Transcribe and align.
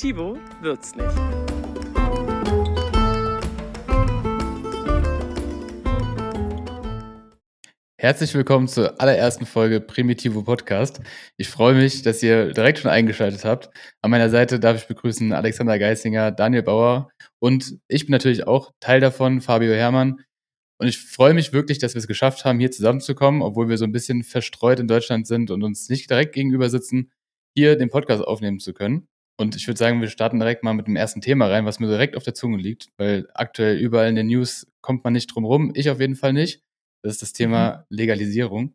Primitivo 0.00 0.38
wird's 0.62 0.94
nicht. 0.94 1.06
Herzlich 7.98 8.32
willkommen 8.32 8.66
zur 8.66 8.98
allerersten 8.98 9.44
Folge 9.44 9.82
Primitivo 9.82 10.42
Podcast. 10.42 11.02
Ich 11.36 11.48
freue 11.48 11.74
mich, 11.74 12.00
dass 12.00 12.22
ihr 12.22 12.54
direkt 12.54 12.78
schon 12.78 12.90
eingeschaltet 12.90 13.44
habt. 13.44 13.68
An 14.00 14.10
meiner 14.10 14.30
Seite 14.30 14.58
darf 14.58 14.78
ich 14.78 14.88
begrüßen 14.88 15.34
Alexander 15.34 15.78
Geisinger, 15.78 16.30
Daniel 16.30 16.62
Bauer 16.62 17.10
und 17.38 17.78
ich 17.86 18.06
bin 18.06 18.12
natürlich 18.12 18.46
auch 18.46 18.72
Teil 18.80 19.00
davon, 19.00 19.42
Fabio 19.42 19.74
Herrmann. 19.74 20.24
Und 20.78 20.88
ich 20.88 20.98
freue 20.98 21.34
mich 21.34 21.52
wirklich, 21.52 21.78
dass 21.78 21.92
wir 21.92 21.98
es 21.98 22.06
geschafft 22.06 22.46
haben, 22.46 22.58
hier 22.58 22.70
zusammenzukommen, 22.70 23.42
obwohl 23.42 23.68
wir 23.68 23.76
so 23.76 23.84
ein 23.84 23.92
bisschen 23.92 24.22
verstreut 24.22 24.80
in 24.80 24.88
Deutschland 24.88 25.26
sind 25.26 25.50
und 25.50 25.62
uns 25.62 25.90
nicht 25.90 26.08
direkt 26.08 26.34
gegenüber 26.34 26.70
sitzen, 26.70 27.12
hier 27.54 27.76
den 27.76 27.90
Podcast 27.90 28.24
aufnehmen 28.24 28.60
zu 28.60 28.72
können. 28.72 29.09
Und 29.40 29.56
ich 29.56 29.66
würde 29.66 29.78
sagen, 29.78 30.02
wir 30.02 30.08
starten 30.10 30.38
direkt 30.38 30.62
mal 30.64 30.74
mit 30.74 30.86
dem 30.86 30.96
ersten 30.96 31.22
Thema 31.22 31.46
rein, 31.46 31.64
was 31.64 31.80
mir 31.80 31.86
direkt 31.86 32.14
auf 32.14 32.24
der 32.24 32.34
Zunge 32.34 32.58
liegt, 32.58 32.88
weil 32.98 33.26
aktuell 33.32 33.78
überall 33.78 34.10
in 34.10 34.14
den 34.14 34.26
News 34.26 34.66
kommt 34.82 35.02
man 35.02 35.14
nicht 35.14 35.34
drum 35.34 35.46
rum. 35.46 35.72
Ich 35.74 35.88
auf 35.88 35.98
jeden 35.98 36.14
Fall 36.14 36.34
nicht. 36.34 36.62
Das 37.02 37.14
ist 37.14 37.22
das 37.22 37.32
Thema 37.32 37.86
mhm. 37.88 37.96
Legalisierung. 37.96 38.74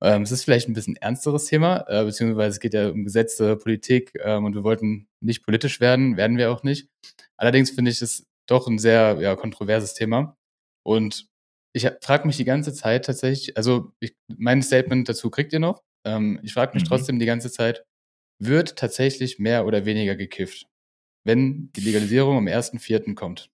Ähm, 0.00 0.22
es 0.22 0.30
ist 0.30 0.44
vielleicht 0.44 0.68
ein 0.68 0.74
bisschen 0.74 0.94
ernsteres 0.94 1.46
Thema, 1.46 1.84
äh, 1.88 2.04
beziehungsweise 2.04 2.50
es 2.50 2.60
geht 2.60 2.74
ja 2.74 2.90
um 2.90 3.02
Gesetze, 3.02 3.56
Politik 3.56 4.12
ähm, 4.22 4.44
und 4.44 4.54
wir 4.54 4.62
wollten 4.62 5.08
nicht 5.20 5.42
politisch 5.42 5.80
werden, 5.80 6.16
werden 6.16 6.36
wir 6.36 6.52
auch 6.52 6.62
nicht. 6.62 6.88
Allerdings 7.36 7.70
finde 7.72 7.90
ich 7.90 8.00
es 8.00 8.26
doch 8.48 8.68
ein 8.68 8.78
sehr 8.78 9.18
ja, 9.20 9.34
kontroverses 9.34 9.94
Thema. 9.94 10.36
Und 10.84 11.26
ich 11.72 11.90
frage 12.00 12.28
mich 12.28 12.36
die 12.36 12.44
ganze 12.44 12.72
Zeit 12.72 13.06
tatsächlich, 13.06 13.56
also 13.56 13.90
ich, 13.98 14.14
mein 14.28 14.62
Statement 14.62 15.08
dazu 15.08 15.30
kriegt 15.30 15.52
ihr 15.52 15.58
noch. 15.58 15.82
Ähm, 16.06 16.38
ich 16.44 16.52
frage 16.52 16.74
mich 16.74 16.84
mhm. 16.84 16.88
trotzdem 16.88 17.18
die 17.18 17.26
ganze 17.26 17.50
Zeit, 17.50 17.84
wird 18.38 18.76
tatsächlich 18.76 19.38
mehr 19.38 19.66
oder 19.66 19.84
weniger 19.84 20.16
gekifft, 20.16 20.66
wenn 21.24 21.70
die 21.72 21.80
Legalisierung 21.80 22.38
am 22.38 22.46
1.4. 22.46 23.14
kommt? 23.14 23.50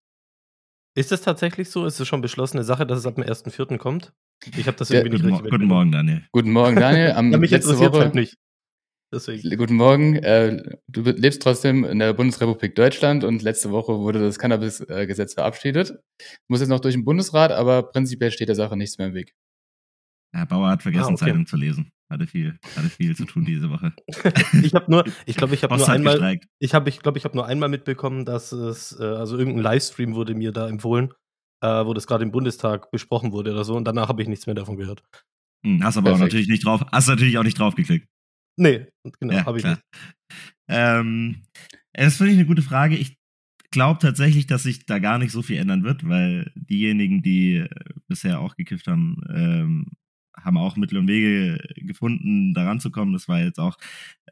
Ist 0.94 1.10
das 1.10 1.22
tatsächlich 1.22 1.70
so? 1.70 1.86
Ist 1.86 2.00
es 2.00 2.08
schon 2.08 2.20
beschlossene 2.20 2.64
Sache, 2.64 2.86
dass 2.86 2.98
es 2.98 3.06
ab 3.06 3.14
dem 3.14 3.24
1.4. 3.24 3.78
kommt? 3.78 4.12
Ich 4.56 4.66
habe 4.66 4.76
das 4.76 4.90
irgendwie 4.90 5.16
ja, 5.16 5.24
nicht 5.24 5.34
richtig 5.36 5.50
Guten 5.50 5.66
Morgen, 5.66 5.92
Daniel. 5.92 6.22
Guten 6.32 6.50
Morgen, 6.50 6.76
Daniel. 6.76 7.12
Am 7.12 7.32
ja, 7.32 7.38
mich 7.38 7.50
letzte 7.50 7.78
Woche, 7.78 8.00
halt 8.00 8.14
nicht. 8.14 8.36
Deswegen. 9.12 9.56
Guten 9.56 9.74
Morgen. 9.74 10.16
Äh, 10.16 10.62
du 10.88 11.02
lebst 11.02 11.42
trotzdem 11.42 11.84
in 11.84 11.98
der 11.98 12.12
Bundesrepublik 12.14 12.74
Deutschland 12.74 13.24
und 13.24 13.42
letzte 13.42 13.70
Woche 13.70 13.98
wurde 13.98 14.20
das 14.20 14.38
Cannabis-Gesetz 14.38 15.34
verabschiedet. 15.34 15.98
Muss 16.48 16.60
jetzt 16.60 16.70
noch 16.70 16.80
durch 16.80 16.94
den 16.94 17.04
Bundesrat, 17.04 17.52
aber 17.52 17.84
prinzipiell 17.84 18.30
steht 18.30 18.48
der 18.48 18.56
Sache 18.56 18.76
nichts 18.76 18.98
mehr 18.98 19.08
im 19.08 19.14
Weg. 19.14 19.34
Herr 20.34 20.46
Bauer 20.46 20.68
hat 20.68 20.82
vergessen, 20.82 21.10
ah, 21.10 21.14
okay. 21.14 21.26
Zeitung 21.26 21.46
zu 21.46 21.56
lesen. 21.56 21.92
Hatte 22.10 22.26
viel, 22.26 22.58
hatte 22.76 22.88
viel 22.88 23.16
zu 23.16 23.24
tun 23.24 23.44
diese 23.44 23.70
Woche. 23.70 23.92
ich 24.62 24.74
habe 24.74 24.90
nur, 24.90 25.04
ich 25.26 25.36
glaube, 25.36 25.54
ich 25.54 25.62
habe 25.62 25.76
nur 25.76 25.88
einmal, 25.88 26.14
gestreikt. 26.14 26.46
ich 26.58 26.74
habe, 26.74 26.88
ich 26.88 27.00
glaube, 27.00 27.18
ich 27.18 27.24
habe 27.24 27.36
nur 27.36 27.46
einmal 27.46 27.68
mitbekommen, 27.68 28.24
dass 28.24 28.52
es, 28.52 28.98
äh, 28.98 29.04
also 29.04 29.38
irgendein 29.38 29.62
Livestream 29.62 30.14
wurde 30.14 30.34
mir 30.34 30.52
da 30.52 30.68
empfohlen, 30.68 31.12
äh, 31.62 31.86
wo 31.86 31.94
das 31.94 32.06
gerade 32.06 32.24
im 32.24 32.30
Bundestag 32.30 32.90
besprochen 32.90 33.32
wurde 33.32 33.52
oder 33.52 33.64
so, 33.64 33.76
und 33.76 33.84
danach 33.84 34.08
habe 34.08 34.20
ich 34.20 34.28
nichts 34.28 34.46
mehr 34.46 34.54
davon 34.54 34.76
gehört. 34.76 35.02
Hm, 35.64 35.82
hast 35.82 35.96
aber 35.96 36.10
Perfekt. 36.10 36.20
auch 36.20 36.26
natürlich 36.26 36.48
nicht 36.48 36.64
drauf, 36.66 36.84
hast 36.92 37.08
natürlich 37.08 37.38
auch 37.38 37.44
nicht 37.44 37.58
drauf 37.58 37.74
geklickt. 37.74 38.08
Nee, 38.58 38.88
genau, 39.20 39.34
ja, 39.34 39.46
habe 39.46 39.58
ich 39.58 39.64
nicht. 39.64 39.80
Ähm, 40.68 41.42
das 41.94 42.16
finde 42.16 42.32
ich 42.32 42.38
eine 42.38 42.46
gute 42.46 42.62
Frage. 42.62 42.96
Ich 42.96 43.16
glaube 43.70 44.00
tatsächlich, 44.00 44.46
dass 44.46 44.64
sich 44.64 44.86
da 44.86 44.98
gar 44.98 45.18
nicht 45.18 45.32
so 45.32 45.42
viel 45.42 45.56
ändern 45.56 45.82
wird, 45.82 46.06
weil 46.06 46.52
diejenigen, 46.54 47.22
die 47.22 47.56
äh, 47.56 47.68
bisher 48.06 48.40
auch 48.40 48.56
gekifft 48.56 48.86
haben, 48.86 49.16
ähm, 49.34 49.86
haben 50.34 50.56
auch 50.56 50.76
Mittel 50.76 50.98
und 50.98 51.08
Wege 51.08 51.58
gefunden, 51.76 52.54
daran 52.54 52.80
zu 52.80 52.90
kommen. 52.90 53.12
Das 53.12 53.28
war 53.28 53.40
jetzt 53.40 53.58
auch 53.58 53.76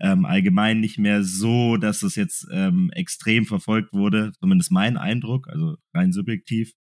ähm, 0.01 0.25
allgemein 0.25 0.81
nicht 0.81 0.99
mehr 0.99 1.23
so, 1.23 1.77
dass 1.77 2.03
es 2.03 2.17
jetzt 2.17 2.47
ähm, 2.53 2.91
extrem 2.93 3.45
verfolgt 3.45 3.93
wurde. 3.93 4.33
Zumindest 4.41 4.71
mein 4.73 4.97
Eindruck, 4.97 5.49
also 5.49 5.77
rein 5.95 6.13
subjektiv. 6.13 6.73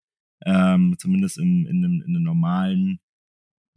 Ähm, 0.46 0.96
zumindest 0.97 1.38
in, 1.38 1.66
in, 1.66 1.84
in, 1.84 2.03
in 2.06 2.13
den 2.13 2.24
normalen 2.24 3.00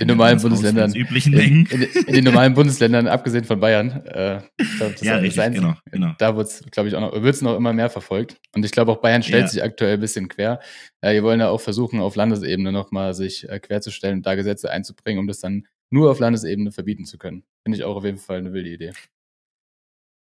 den 0.02 0.16
normalen 0.16 0.40
Bundesländern. 0.40 0.94
Üblichen 0.94 1.32
in, 1.34 1.66
in, 1.66 1.82
in, 1.82 2.14
den 2.14 2.24
normalen 2.24 2.54
Bundesländern, 2.54 3.06
abgesehen 3.06 3.44
von 3.44 3.60
Bayern. 3.60 3.90
Äh, 4.06 4.42
glaub, 4.78 5.02
ja, 5.02 5.16
richtig, 5.16 5.40
Einzige, 5.40 5.64
genau, 5.64 5.76
genau. 5.90 6.14
Da 6.18 6.36
wird 6.36 6.48
es, 6.48 6.62
glaube 6.70 6.88
ich, 6.88 6.94
auch 6.94 7.00
noch, 7.00 7.12
wird 7.12 7.34
es 7.34 7.42
noch 7.42 7.56
immer 7.56 7.72
mehr 7.72 7.90
verfolgt. 7.90 8.36
Und 8.54 8.64
ich 8.64 8.72
glaube, 8.72 8.92
auch 8.92 9.00
Bayern 9.00 9.22
stellt 9.22 9.44
ja. 9.44 9.48
sich 9.48 9.62
aktuell 9.62 9.94
ein 9.94 10.00
bisschen 10.00 10.28
quer. 10.28 10.60
Äh, 11.00 11.14
wir 11.14 11.22
wollen 11.22 11.40
ja 11.40 11.48
auch 11.48 11.60
versuchen, 11.60 12.00
auf 12.00 12.16
Landesebene 12.16 12.72
nochmal 12.72 13.14
sich 13.14 13.48
äh, 13.48 13.58
querzustellen 13.58 14.18
und 14.18 14.26
da 14.26 14.34
Gesetze 14.34 14.70
einzubringen, 14.70 15.20
um 15.20 15.26
das 15.26 15.40
dann 15.40 15.66
nur 15.90 16.10
auf 16.10 16.18
Landesebene 16.18 16.72
verbieten 16.72 17.04
zu 17.04 17.18
können. 17.18 17.44
Finde 17.64 17.78
ich 17.78 17.84
auch 17.84 17.96
auf 17.96 18.04
jeden 18.04 18.18
Fall 18.18 18.38
eine 18.38 18.52
wilde 18.52 18.70
Idee. 18.70 18.92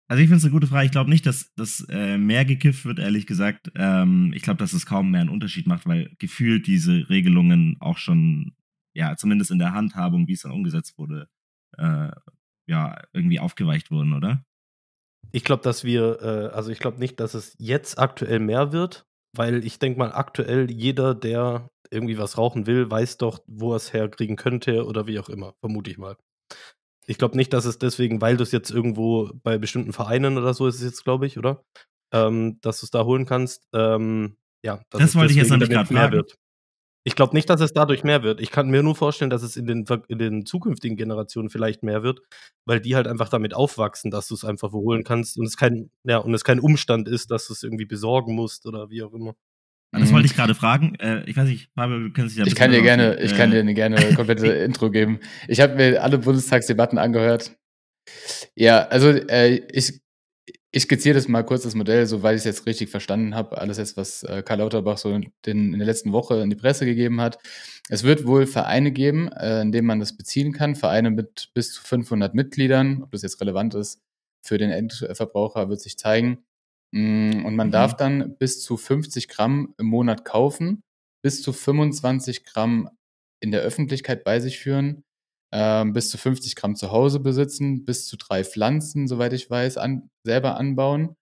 Also 0.08 0.22
ich 0.22 0.28
finde 0.28 0.38
es 0.38 0.44
eine 0.44 0.52
gute 0.52 0.68
Frage. 0.68 0.86
Ich 0.86 0.92
glaube 0.92 1.10
nicht, 1.10 1.26
dass, 1.26 1.54
dass 1.56 1.86
äh, 1.90 2.18
mehr 2.18 2.46
gekifft 2.46 2.86
wird, 2.86 3.00
ehrlich 3.00 3.26
gesagt. 3.26 3.72
Ähm, 3.76 4.32
ich 4.36 4.44
glaube, 4.44 4.60
dass 4.60 4.74
es 4.74 4.86
kaum 4.86 5.12
mehr 5.12 5.22
einen 5.22 5.32
Unterschied 5.32 5.66
macht, 5.66 5.88
weil 5.88 6.12
gefühlt 6.20 6.68
diese 6.68 7.10
Regelungen 7.10 7.78
auch 7.80 7.98
schon 7.98 8.54
ja, 8.96 9.16
zumindest 9.16 9.52
in 9.52 9.60
der 9.60 9.74
Handhabung, 9.74 10.28
wie 10.28 10.34
es 10.34 10.42
dann 10.42 10.52
umgesetzt 10.52 10.98
wurde, 10.98 11.28
äh, 11.78 12.10
ja, 12.68 13.02
irgendwie 13.14 13.40
aufgeweicht 13.40 13.92
wurden, 13.92 14.14
oder? 14.14 14.44
Ich 15.32 15.44
glaube, 15.44 15.64
dass 15.64 15.84
wir, 15.84 16.22
äh, 16.22 16.56
also 16.56 16.72
ich 16.72 16.80
glaube 16.80 17.00
nicht, 17.00 17.20
dass 17.20 17.34
es 17.34 17.56
jetzt 17.60 18.00
aktuell 18.00 18.40
mehr 18.40 18.72
wird, 18.72 19.06
weil 19.36 19.66
ich 19.66 19.80
denke 19.80 20.00
mal, 20.00 20.14
aktuell 20.14 20.72
jeder, 20.72 21.14
der 21.14 21.70
irgendwie 21.92 22.18
was 22.18 22.38
rauchen 22.38 22.68
will, 22.68 22.90
weiß 22.90 23.18
doch, 23.18 23.40
wo 23.48 23.74
er 23.74 23.78
es 23.78 23.94
herkriegen 23.94 24.38
könnte 24.38 24.86
oder 24.86 25.08
wie 25.08 25.20
auch 25.20 25.30
immer, 25.30 25.54
vermute 25.60 25.92
ich 25.92 25.98
mal. 25.98 26.18
Ich 27.06 27.18
glaube 27.18 27.36
nicht, 27.36 27.54
dass 27.54 27.66
es 27.66 27.78
deswegen, 27.78 28.22
weil 28.22 28.38
du 28.38 28.44
es 28.44 28.52
jetzt 28.52 28.72
irgendwo 28.72 29.30
bei 29.44 29.58
bestimmten 29.58 29.94
Vereinen 29.94 30.38
oder 30.38 30.54
so 30.54 30.68
ist 30.68 30.76
es 30.76 30.84
jetzt, 30.84 31.04
glaube 31.04 31.28
ich, 31.28 31.38
oder? 31.38 31.64
Ähm, 32.12 32.60
dass 32.62 32.80
du 32.80 32.86
es 32.86 32.92
da 32.92 33.04
holen 33.04 33.26
kannst. 33.26 33.68
Ähm, 33.74 34.38
ja, 34.64 34.82
das 34.90 35.16
wollte 35.16 35.32
ich 35.32 35.38
jetzt 35.38 35.52
noch 35.52 35.58
nicht 35.58 35.70
gerade 35.70 35.94
mehr 35.94 36.12
wird. 36.12 36.36
Ich 37.08 37.16
glaube 37.16 37.36
nicht, 37.36 37.50
dass 37.52 37.62
es 37.62 37.72
dadurch 37.72 38.04
mehr 38.04 38.24
wird. 38.24 38.42
Ich 38.42 38.50
kann 38.50 38.68
mir 38.68 38.82
nur 38.82 38.96
vorstellen, 38.96 39.30
dass 39.30 39.44
es 39.44 39.56
in 39.56 39.68
den, 39.68 39.86
in 40.08 40.18
den 40.18 40.46
zukünftigen 40.46 40.98
Generationen 40.98 41.52
vielleicht 41.52 41.84
mehr 41.84 42.02
wird, 42.02 42.22
weil 42.66 42.82
die 42.82 42.96
halt 42.96 43.08
einfach 43.08 43.30
damit 43.30 43.54
aufwachsen, 43.54 44.10
dass 44.10 44.28
du 44.28 44.34
es 44.34 44.44
einfach 44.44 44.72
holen 44.72 45.04
kannst 45.04 45.38
und 45.38 45.46
es 45.46 45.56
kein, 45.56 45.92
ja, 46.04 46.18
und 46.18 46.34
es 46.34 46.44
kein 46.44 46.60
Umstand 46.60 47.08
ist, 47.08 47.30
dass 47.30 47.46
du 47.46 47.54
es 47.54 47.62
irgendwie 47.62 47.86
besorgen 47.86 48.34
musst 48.34 48.66
oder 48.66 48.90
wie 48.90 49.04
auch 49.04 49.14
immer. 49.14 49.36
Das 49.92 50.12
wollte 50.12 50.26
ich 50.26 50.36
gerade 50.36 50.56
fragen. 50.56 50.96
Äh, 50.96 51.24
ich 51.30 51.38
weiß 51.38 51.48
nicht, 51.48 51.70
Fabio, 51.76 52.00
du 52.00 52.12
kennst 52.12 52.36
dich 52.36 52.40
ja 52.40 52.48
Ich 52.48 52.56
kann 52.56 52.72
dir 52.72 52.82
gerne, 52.82 53.20
ich 53.22 53.36
kann 53.36 53.52
dir 53.52 53.60
eine 53.60 53.76
gerne 53.76 54.14
komplette 54.16 54.48
Intro 54.66 54.90
geben. 54.90 55.20
Ich 55.48 55.62
habe 55.62 55.76
mir 55.76 56.04
alle 56.04 56.18
Bundestagsdebatten 56.18 56.98
angehört. 56.98 57.56
Ja, 58.56 58.88
also 58.88 59.10
äh, 59.10 59.62
ich 59.72 60.02
ich 60.76 60.84
skizziere 60.84 61.16
das 61.16 61.30
mal 61.30 61.44
kurz, 61.44 61.64
das 61.64 61.74
Modell, 61.74 62.06
soweit 62.06 62.36
ich 62.36 62.40
es 62.40 62.44
jetzt 62.44 62.66
richtig 62.66 62.90
verstanden 62.90 63.34
habe. 63.34 63.58
Alles 63.60 63.78
jetzt, 63.78 63.96
was 63.96 64.24
äh, 64.24 64.44
Karl 64.44 64.60
Lauterbach 64.60 64.98
so 64.98 65.10
in, 65.10 65.32
den, 65.46 65.72
in 65.72 65.80
der 65.80 65.88
letzten 65.88 66.12
Woche 66.12 66.42
in 66.42 66.50
die 66.50 66.58
Presse 66.58 66.86
gegeben 66.86 67.22
hat. 67.22 67.40
Es 67.88 68.04
wird 68.04 68.28
wohl 68.28 68.46
Vereine 68.46 68.92
geben, 68.92 69.32
äh, 69.32 69.62
in 69.62 69.72
denen 69.72 69.88
man 69.88 70.02
das 70.02 70.18
beziehen 70.18 70.52
kann. 70.52 70.76
Vereine 70.76 71.12
mit 71.12 71.52
bis 71.54 71.72
zu 71.72 71.82
500 71.82 72.36
Mitgliedern. 72.36 73.04
Ob 73.04 73.12
das 73.12 73.22
jetzt 73.22 73.40
relevant 73.40 73.74
ist 73.74 74.02
für 74.42 74.58
den 74.58 74.70
Endverbraucher, 74.70 75.70
wird 75.70 75.80
sich 75.80 75.98
zeigen. 75.98 76.44
Mm, 76.92 77.46
und 77.46 77.56
man 77.56 77.68
mhm. 77.68 77.72
darf 77.72 77.96
dann 77.96 78.36
bis 78.38 78.62
zu 78.62 78.76
50 78.76 79.30
Gramm 79.30 79.76
im 79.78 79.86
Monat 79.86 80.26
kaufen, 80.26 80.84
bis 81.22 81.42
zu 81.42 81.54
25 81.54 82.44
Gramm 82.44 82.90
in 83.40 83.52
der 83.52 83.62
Öffentlichkeit 83.62 84.26
bei 84.26 84.42
sich 84.42 84.60
führen 84.60 85.05
ähm, 85.58 85.94
bis 85.94 86.10
zu 86.10 86.18
50 86.18 86.58
Gramm 86.58 86.76
zu 86.76 86.92
Hause 86.92 87.22
besitzen, 87.22 87.86
bis 87.86 88.06
zu 88.08 88.18
drei 88.18 88.44
Pflanzen, 88.44 89.08
soweit 89.08 89.32
ich 89.32 89.50
weiß, 89.50 89.78
an, 89.78 90.10
selber 90.26 90.58
anbauen. 90.58 91.16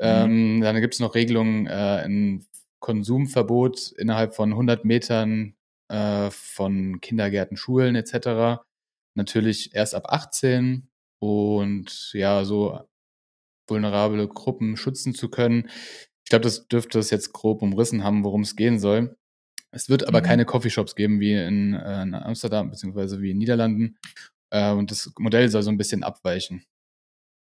Ähm, 0.00 0.56
mhm. 0.56 0.60
Dann 0.62 0.80
gibt 0.80 0.94
es 0.94 1.00
noch 1.00 1.14
Regelungen, 1.14 1.68
äh, 1.68 2.02
ein 2.04 2.44
Konsumverbot 2.80 3.92
innerhalb 3.92 4.34
von 4.34 4.50
100 4.50 4.84
Metern 4.84 5.54
äh, 5.88 6.28
von 6.32 7.00
Kindergärten, 7.00 7.56
Schulen 7.56 7.94
etc. 7.94 8.64
Natürlich 9.14 9.76
erst 9.76 9.94
ab 9.94 10.06
18 10.08 10.88
und 11.20 12.10
ja, 12.14 12.44
so 12.44 12.80
vulnerable 13.68 14.26
Gruppen 14.26 14.76
schützen 14.76 15.14
zu 15.14 15.28
können. 15.28 15.70
Ich 16.24 16.30
glaube, 16.30 16.42
das 16.42 16.66
dürfte 16.66 16.98
es 16.98 17.10
jetzt 17.10 17.32
grob 17.32 17.62
umrissen 17.62 18.02
haben, 18.02 18.24
worum 18.24 18.40
es 18.40 18.56
gehen 18.56 18.80
soll. 18.80 19.16
Es 19.70 19.88
wird 19.88 20.08
aber 20.08 20.20
mhm. 20.20 20.24
keine 20.24 20.44
Coffeeshops 20.44 20.94
geben 20.94 21.20
wie 21.20 21.34
in, 21.34 21.74
äh, 21.74 22.02
in 22.02 22.14
Amsterdam 22.14 22.70
beziehungsweise 22.70 23.20
wie 23.20 23.30
in 23.32 23.38
Niederlanden. 23.38 23.98
Äh, 24.50 24.72
und 24.72 24.90
das 24.90 25.12
Modell 25.18 25.48
soll 25.48 25.62
so 25.62 25.70
ein 25.70 25.76
bisschen 25.76 26.02
abweichen. 26.02 26.64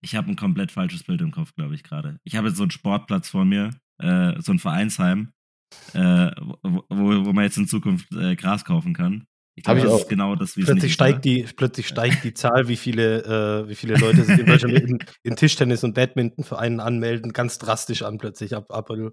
Ich 0.02 0.14
habe 0.14 0.30
ein 0.30 0.36
komplett 0.36 0.70
falsches 0.70 1.04
Bild 1.04 1.20
im 1.20 1.30
Kopf, 1.30 1.54
glaube 1.54 1.74
ich, 1.74 1.82
gerade. 1.82 2.18
Ich 2.24 2.36
habe 2.36 2.48
jetzt 2.48 2.56
so 2.56 2.62
einen 2.62 2.70
Sportplatz 2.70 3.28
vor 3.28 3.44
mir, 3.44 3.70
äh, 3.98 4.40
so 4.40 4.52
ein 4.52 4.58
Vereinsheim, 4.58 5.32
äh, 5.94 6.30
wo, 6.62 6.84
wo, 6.88 7.32
man 7.32 7.44
jetzt 7.44 7.56
in 7.56 7.66
Zukunft 7.66 8.12
äh, 8.12 8.36
Gras 8.36 8.64
kaufen 8.64 8.94
kann. 8.94 9.26
Ich 9.56 9.64
glaube, 9.64 9.80
das 9.80 9.90
auch. 9.90 10.00
ist 10.00 10.08
genau 10.08 10.34
das, 10.34 10.56
wie 10.56 10.64
plötzlich 10.64 10.90
es 10.90 10.92
steigt 10.92 11.24
die 11.24 11.44
Plötzlich 11.56 11.86
steigt 11.86 12.24
die 12.24 12.34
Zahl, 12.34 12.66
wie 12.68 12.76
viele, 12.76 13.64
äh, 13.64 13.68
wie 13.68 13.76
viele 13.76 13.96
Leute 13.96 14.24
sich 14.24 14.38
in 14.40 14.46
Deutschland 14.46 14.74
in, 14.74 14.98
in 15.22 15.36
Tischtennis- 15.36 15.84
und 15.84 15.94
Badmintonvereinen 15.94 16.80
anmelden, 16.80 17.32
ganz 17.32 17.58
drastisch 17.58 18.02
an 18.02 18.18
plötzlich 18.18 18.54
ab 18.54 18.72
April. 18.72 19.12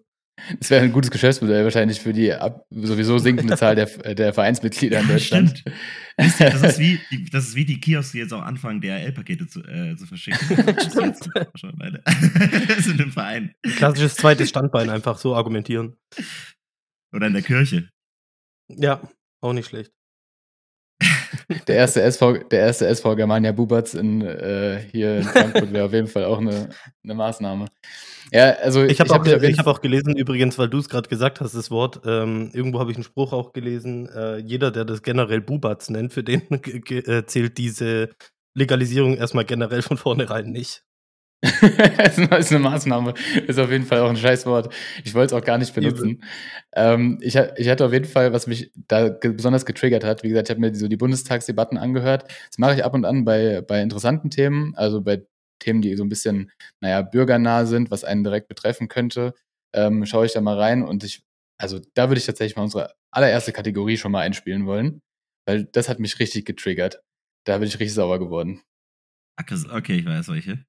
Das 0.59 0.69
wäre 0.69 0.83
ein 0.83 0.91
gutes 0.91 1.11
Geschäftsmodell 1.11 1.63
wahrscheinlich 1.63 1.99
für 1.99 2.13
die 2.13 2.33
ab, 2.33 2.65
sowieso 2.69 3.17
sinkende 3.17 3.55
Zahl 3.57 3.75
der, 3.75 3.85
der 3.85 4.33
Vereinsmitglieder 4.33 4.99
in 5.01 5.07
Deutschland. 5.07 5.57
Stimmt. 5.59 6.39
Das 6.39 6.63
ist, 6.63 6.79
wie, 6.79 6.99
die, 7.11 7.25
das 7.29 7.47
ist 7.49 7.55
wie 7.55 7.65
die 7.65 7.79
Kiosk, 7.79 8.13
die 8.13 8.19
jetzt 8.19 8.33
auch 8.33 8.41
anfangen, 8.41 8.81
DHL-Pakete 8.81 9.47
zu, 9.47 9.61
äh, 9.61 9.95
zu 9.95 10.05
verschicken. 10.05 10.39
Stimmt. 10.79 11.29
Schon 11.55 11.75
beide. 11.77 12.01
sind 12.79 12.99
im 12.99 13.11
Verein. 13.11 13.53
Klassisches 13.77 14.15
zweites 14.15 14.49
Standbein, 14.49 14.89
einfach 14.89 15.17
so 15.17 15.35
argumentieren. 15.35 15.97
Oder 17.13 17.27
in 17.27 17.33
der 17.33 17.43
Kirche. 17.43 17.89
Ja, 18.69 19.01
auch 19.41 19.53
nicht 19.53 19.67
schlecht. 19.67 19.91
Der 21.67 21.75
erste 21.75 22.01
SV, 22.01 22.37
der 22.49 22.59
erste 22.61 22.87
SV 22.87 23.15
Germania 23.15 23.51
Bubatz 23.51 23.93
in, 23.93 24.21
äh, 24.21 24.81
hier 24.91 25.17
in 25.17 25.23
Frankfurt 25.23 25.73
wäre 25.73 25.85
auf 25.85 25.93
jeden 25.93 26.07
Fall 26.07 26.25
auch 26.25 26.39
eine, 26.39 26.69
eine 27.03 27.13
Maßnahme. 27.13 27.65
Ja, 28.31 28.51
also 28.61 28.83
ich 28.83 28.99
habe 28.99 29.09
auch, 29.11 29.25
hab 29.25 29.41
hab 29.41 29.67
auch, 29.67 29.81
gelesen, 29.81 30.15
übrigens, 30.15 30.57
weil 30.57 30.69
du 30.69 30.77
es 30.77 30.87
gerade 30.87 31.09
gesagt 31.09 31.41
hast, 31.41 31.53
das 31.53 31.69
Wort, 31.69 32.01
ähm, 32.05 32.49
irgendwo 32.53 32.79
habe 32.79 32.91
ich 32.91 32.97
einen 32.97 33.03
Spruch 33.03 33.33
auch 33.33 33.51
gelesen, 33.51 34.07
äh, 34.07 34.37
jeder, 34.37 34.71
der 34.71 34.85
das 34.85 35.01
generell 35.01 35.41
Bubatz 35.41 35.89
nennt, 35.89 36.13
für 36.13 36.23
den 36.23 36.41
äh, 36.51 37.25
zählt 37.25 37.57
diese 37.57 38.09
Legalisierung 38.53 39.17
erstmal 39.17 39.45
generell 39.45 39.81
von 39.81 39.97
vornherein 39.97 40.51
nicht. 40.51 40.83
das 41.97 42.17
ist 42.17 42.51
eine 42.51 42.59
Maßnahme. 42.59 43.15
Ist 43.47 43.57
auf 43.57 43.71
jeden 43.71 43.85
Fall 43.85 44.01
auch 44.01 44.09
ein 44.09 44.17
Scheißwort. 44.17 44.71
Ich 45.03 45.15
wollte 45.15 45.35
es 45.35 45.41
auch 45.41 45.45
gar 45.45 45.57
nicht 45.57 45.73
benutzen. 45.73 46.23
Ähm, 46.73 47.17
ich, 47.21 47.35
ich 47.35 47.67
hatte 47.67 47.85
auf 47.85 47.93
jeden 47.93 48.05
Fall, 48.05 48.31
was 48.31 48.45
mich 48.45 48.71
da 48.87 49.09
ge 49.09 49.31
besonders 49.31 49.65
getriggert 49.65 50.03
hat, 50.03 50.21
wie 50.21 50.29
gesagt, 50.29 50.49
ich 50.49 50.51
habe 50.51 50.61
mir 50.61 50.75
so 50.75 50.87
die 50.87 50.97
Bundestagsdebatten 50.97 51.79
angehört. 51.79 52.25
Das 52.47 52.59
mache 52.59 52.75
ich 52.75 52.85
ab 52.85 52.93
und 52.93 53.05
an 53.05 53.25
bei, 53.25 53.61
bei 53.61 53.81
interessanten 53.81 54.29
Themen, 54.29 54.75
also 54.75 55.01
bei 55.01 55.25
Themen, 55.59 55.81
die 55.81 55.95
so 55.95 56.03
ein 56.03 56.09
bisschen, 56.09 56.51
naja, 56.79 57.01
bürgernah 57.01 57.65
sind, 57.65 57.89
was 57.89 58.03
einen 58.03 58.23
direkt 58.23 58.47
betreffen 58.47 58.87
könnte. 58.87 59.33
Ähm, 59.73 60.05
schaue 60.05 60.27
ich 60.27 60.33
da 60.33 60.41
mal 60.41 60.59
rein 60.59 60.83
und 60.83 61.03
ich, 61.03 61.23
also 61.57 61.79
da 61.95 62.09
würde 62.09 62.19
ich 62.19 62.25
tatsächlich 62.25 62.55
mal 62.55 62.63
unsere 62.63 62.93
allererste 63.11 63.51
Kategorie 63.51 63.97
schon 63.97 64.11
mal 64.11 64.21
einspielen 64.21 64.67
wollen, 64.67 65.01
weil 65.47 65.65
das 65.65 65.89
hat 65.89 65.99
mich 65.99 66.19
richtig 66.19 66.45
getriggert. 66.45 67.01
Da 67.45 67.57
bin 67.57 67.67
ich 67.67 67.75
richtig 67.75 67.95
sauer 67.95 68.19
geworden. 68.19 68.61
Okay, 69.71 69.97
ich 69.99 70.05
weiß 70.05 70.27
welche. 70.27 70.65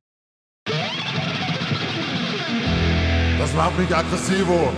Das 3.42 3.54
macht 3.54 3.76
mich 3.76 3.92
aggressivo. 3.92 4.72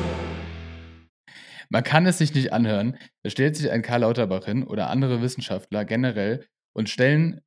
Man 1.68 1.84
kann 1.84 2.06
es 2.06 2.16
sich 2.16 2.34
nicht 2.34 2.54
anhören. 2.54 2.96
Da 3.22 3.28
stellt 3.28 3.56
sich 3.56 3.70
ein 3.70 3.82
Karl 3.82 4.00
Lauterbach 4.00 4.46
hin 4.46 4.64
oder 4.64 4.88
andere 4.88 5.20
Wissenschaftler 5.20 5.84
generell 5.84 6.46
und 6.72 6.88
stellen 6.88 7.42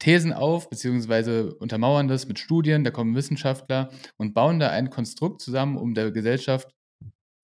Thesen 0.00 0.32
auf, 0.32 0.68
beziehungsweise 0.68 1.54
untermauern 1.54 2.08
das 2.08 2.26
mit 2.26 2.40
Studien, 2.40 2.82
da 2.82 2.90
kommen 2.90 3.14
Wissenschaftler 3.14 3.92
und 4.16 4.34
bauen 4.34 4.58
da 4.58 4.70
ein 4.70 4.90
Konstrukt 4.90 5.40
zusammen, 5.42 5.76
um 5.76 5.94
der 5.94 6.10
Gesellschaft 6.10 6.74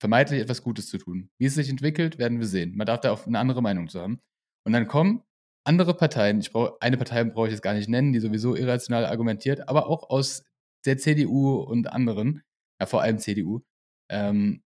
vermeintlich 0.00 0.40
etwas 0.40 0.64
Gutes 0.64 0.88
zu 0.88 0.99
tun. 0.99 1.31
Wie 1.38 1.46
es 1.46 1.55
sich 1.55 1.70
entwickelt, 1.70 2.19
werden 2.19 2.40
wir 2.40 2.49
sehen. 2.49 2.75
Man 2.75 2.88
darf 2.88 2.99
da 2.99 3.12
auch 3.12 3.28
eine 3.28 3.38
andere 3.38 3.62
Meinung 3.62 3.90
zu 3.90 4.00
haben. 4.00 4.19
Und 4.67 4.73
dann 4.73 4.88
kommen 4.88 5.23
andere 5.62 5.94
Parteien, 5.94 6.40
ich 6.40 6.50
brauche, 6.50 6.78
eine 6.81 6.96
Partei 6.96 7.23
brauche 7.23 7.46
ich 7.46 7.52
jetzt 7.52 7.62
gar 7.62 7.75
nicht 7.75 7.88
nennen, 7.88 8.12
die 8.12 8.19
sowieso 8.19 8.56
irrational 8.56 9.06
argumentiert, 9.06 9.69
aber 9.69 9.87
auch 9.87 10.11
aus 10.11 10.43
der 10.85 10.99
CDU 10.99 11.58
und 11.61 11.87
anderen, 11.87 12.43
ja 12.82 12.87
vor 12.87 13.00
allem 13.02 13.19
CDU, 13.19 13.62
ähm, 14.11 14.62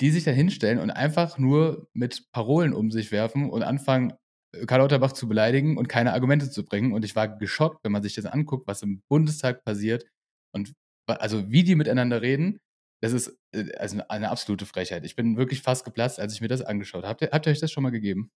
die 0.00 0.10
sich 0.10 0.24
dann 0.24 0.34
hinstellen 0.34 0.78
und 0.78 0.90
einfach 0.90 1.38
nur 1.38 1.88
mit 1.92 2.30
Parolen 2.32 2.72
um 2.72 2.90
sich 2.90 3.12
werfen 3.12 3.50
und 3.50 3.62
anfangen, 3.62 4.14
äh, 4.54 4.66
Karl 4.66 4.80
Lauterbach 4.80 5.12
zu 5.12 5.28
beleidigen 5.28 5.76
und 5.76 5.88
keine 5.88 6.14
Argumente 6.14 6.50
zu 6.50 6.64
bringen. 6.64 6.92
Und 6.92 7.04
ich 7.04 7.14
war 7.14 7.28
geschockt, 7.28 7.84
wenn 7.84 7.92
man 7.92 8.02
sich 8.02 8.14
das 8.14 8.24
anguckt, 8.24 8.66
was 8.66 8.82
im 8.82 9.02
Bundestag 9.08 9.64
passiert 9.64 10.04
und 10.54 10.72
also 11.06 11.50
wie 11.50 11.62
die 11.62 11.74
miteinander 11.74 12.22
reden. 12.22 12.58
Das 13.02 13.12
ist 13.12 13.36
äh, 13.54 13.72
also 13.76 14.00
eine 14.08 14.30
absolute 14.30 14.64
Frechheit. 14.64 15.04
Ich 15.04 15.14
bin 15.14 15.36
wirklich 15.36 15.62
fast 15.62 15.84
geplatzt, 15.84 16.18
als 16.18 16.32
ich 16.34 16.40
mir 16.40 16.48
das 16.48 16.62
angeschaut 16.62 17.04
habe. 17.04 17.10
Habt 17.10 17.22
ihr, 17.22 17.30
habt 17.32 17.46
ihr 17.46 17.50
euch 17.50 17.60
das 17.60 17.70
schon 17.70 17.82
mal 17.82 17.90
gegeben? 17.90 18.30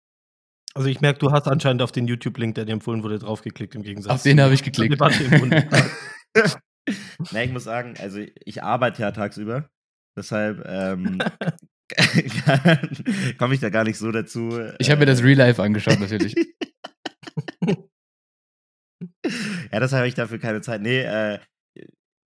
Also 0.73 0.89
ich 0.89 1.01
merke, 1.01 1.19
du 1.19 1.31
hast 1.31 1.47
anscheinend 1.47 1.83
auf 1.83 1.91
den 1.91 2.07
YouTube-Link, 2.07 2.55
der 2.55 2.65
dir 2.65 2.71
empfohlen 2.71 3.03
wurde, 3.03 3.19
draufgeklickt 3.19 3.75
im 3.75 3.83
Gegensatz. 3.83 4.11
Auf 4.11 4.23
den 4.23 4.41
habe 4.41 4.55
ich 4.55 4.63
geklickt. 4.63 4.99
Na, 7.31 7.43
ich 7.43 7.51
muss 7.51 7.63
sagen, 7.63 7.95
also 7.99 8.19
ich 8.19 8.63
arbeite 8.63 9.01
ja 9.01 9.11
tagsüber. 9.11 9.69
Deshalb 10.17 10.63
ähm, 10.65 11.19
komme 13.37 13.53
ich 13.53 13.59
da 13.59 13.69
gar 13.69 13.83
nicht 13.83 13.97
so 13.97 14.11
dazu. 14.11 14.59
Ich 14.79 14.89
habe 14.89 14.99
mir 14.99 15.05
das 15.05 15.21
äh, 15.21 15.23
Real 15.23 15.37
Life 15.37 15.61
angeschaut, 15.61 15.99
natürlich. 15.99 16.35
ja, 19.25 19.79
deshalb 19.79 19.99
habe 19.99 20.07
ich 20.07 20.15
dafür 20.15 20.39
keine 20.39 20.61
Zeit. 20.61 20.81
Nee, 20.81 21.01
äh, 21.01 21.39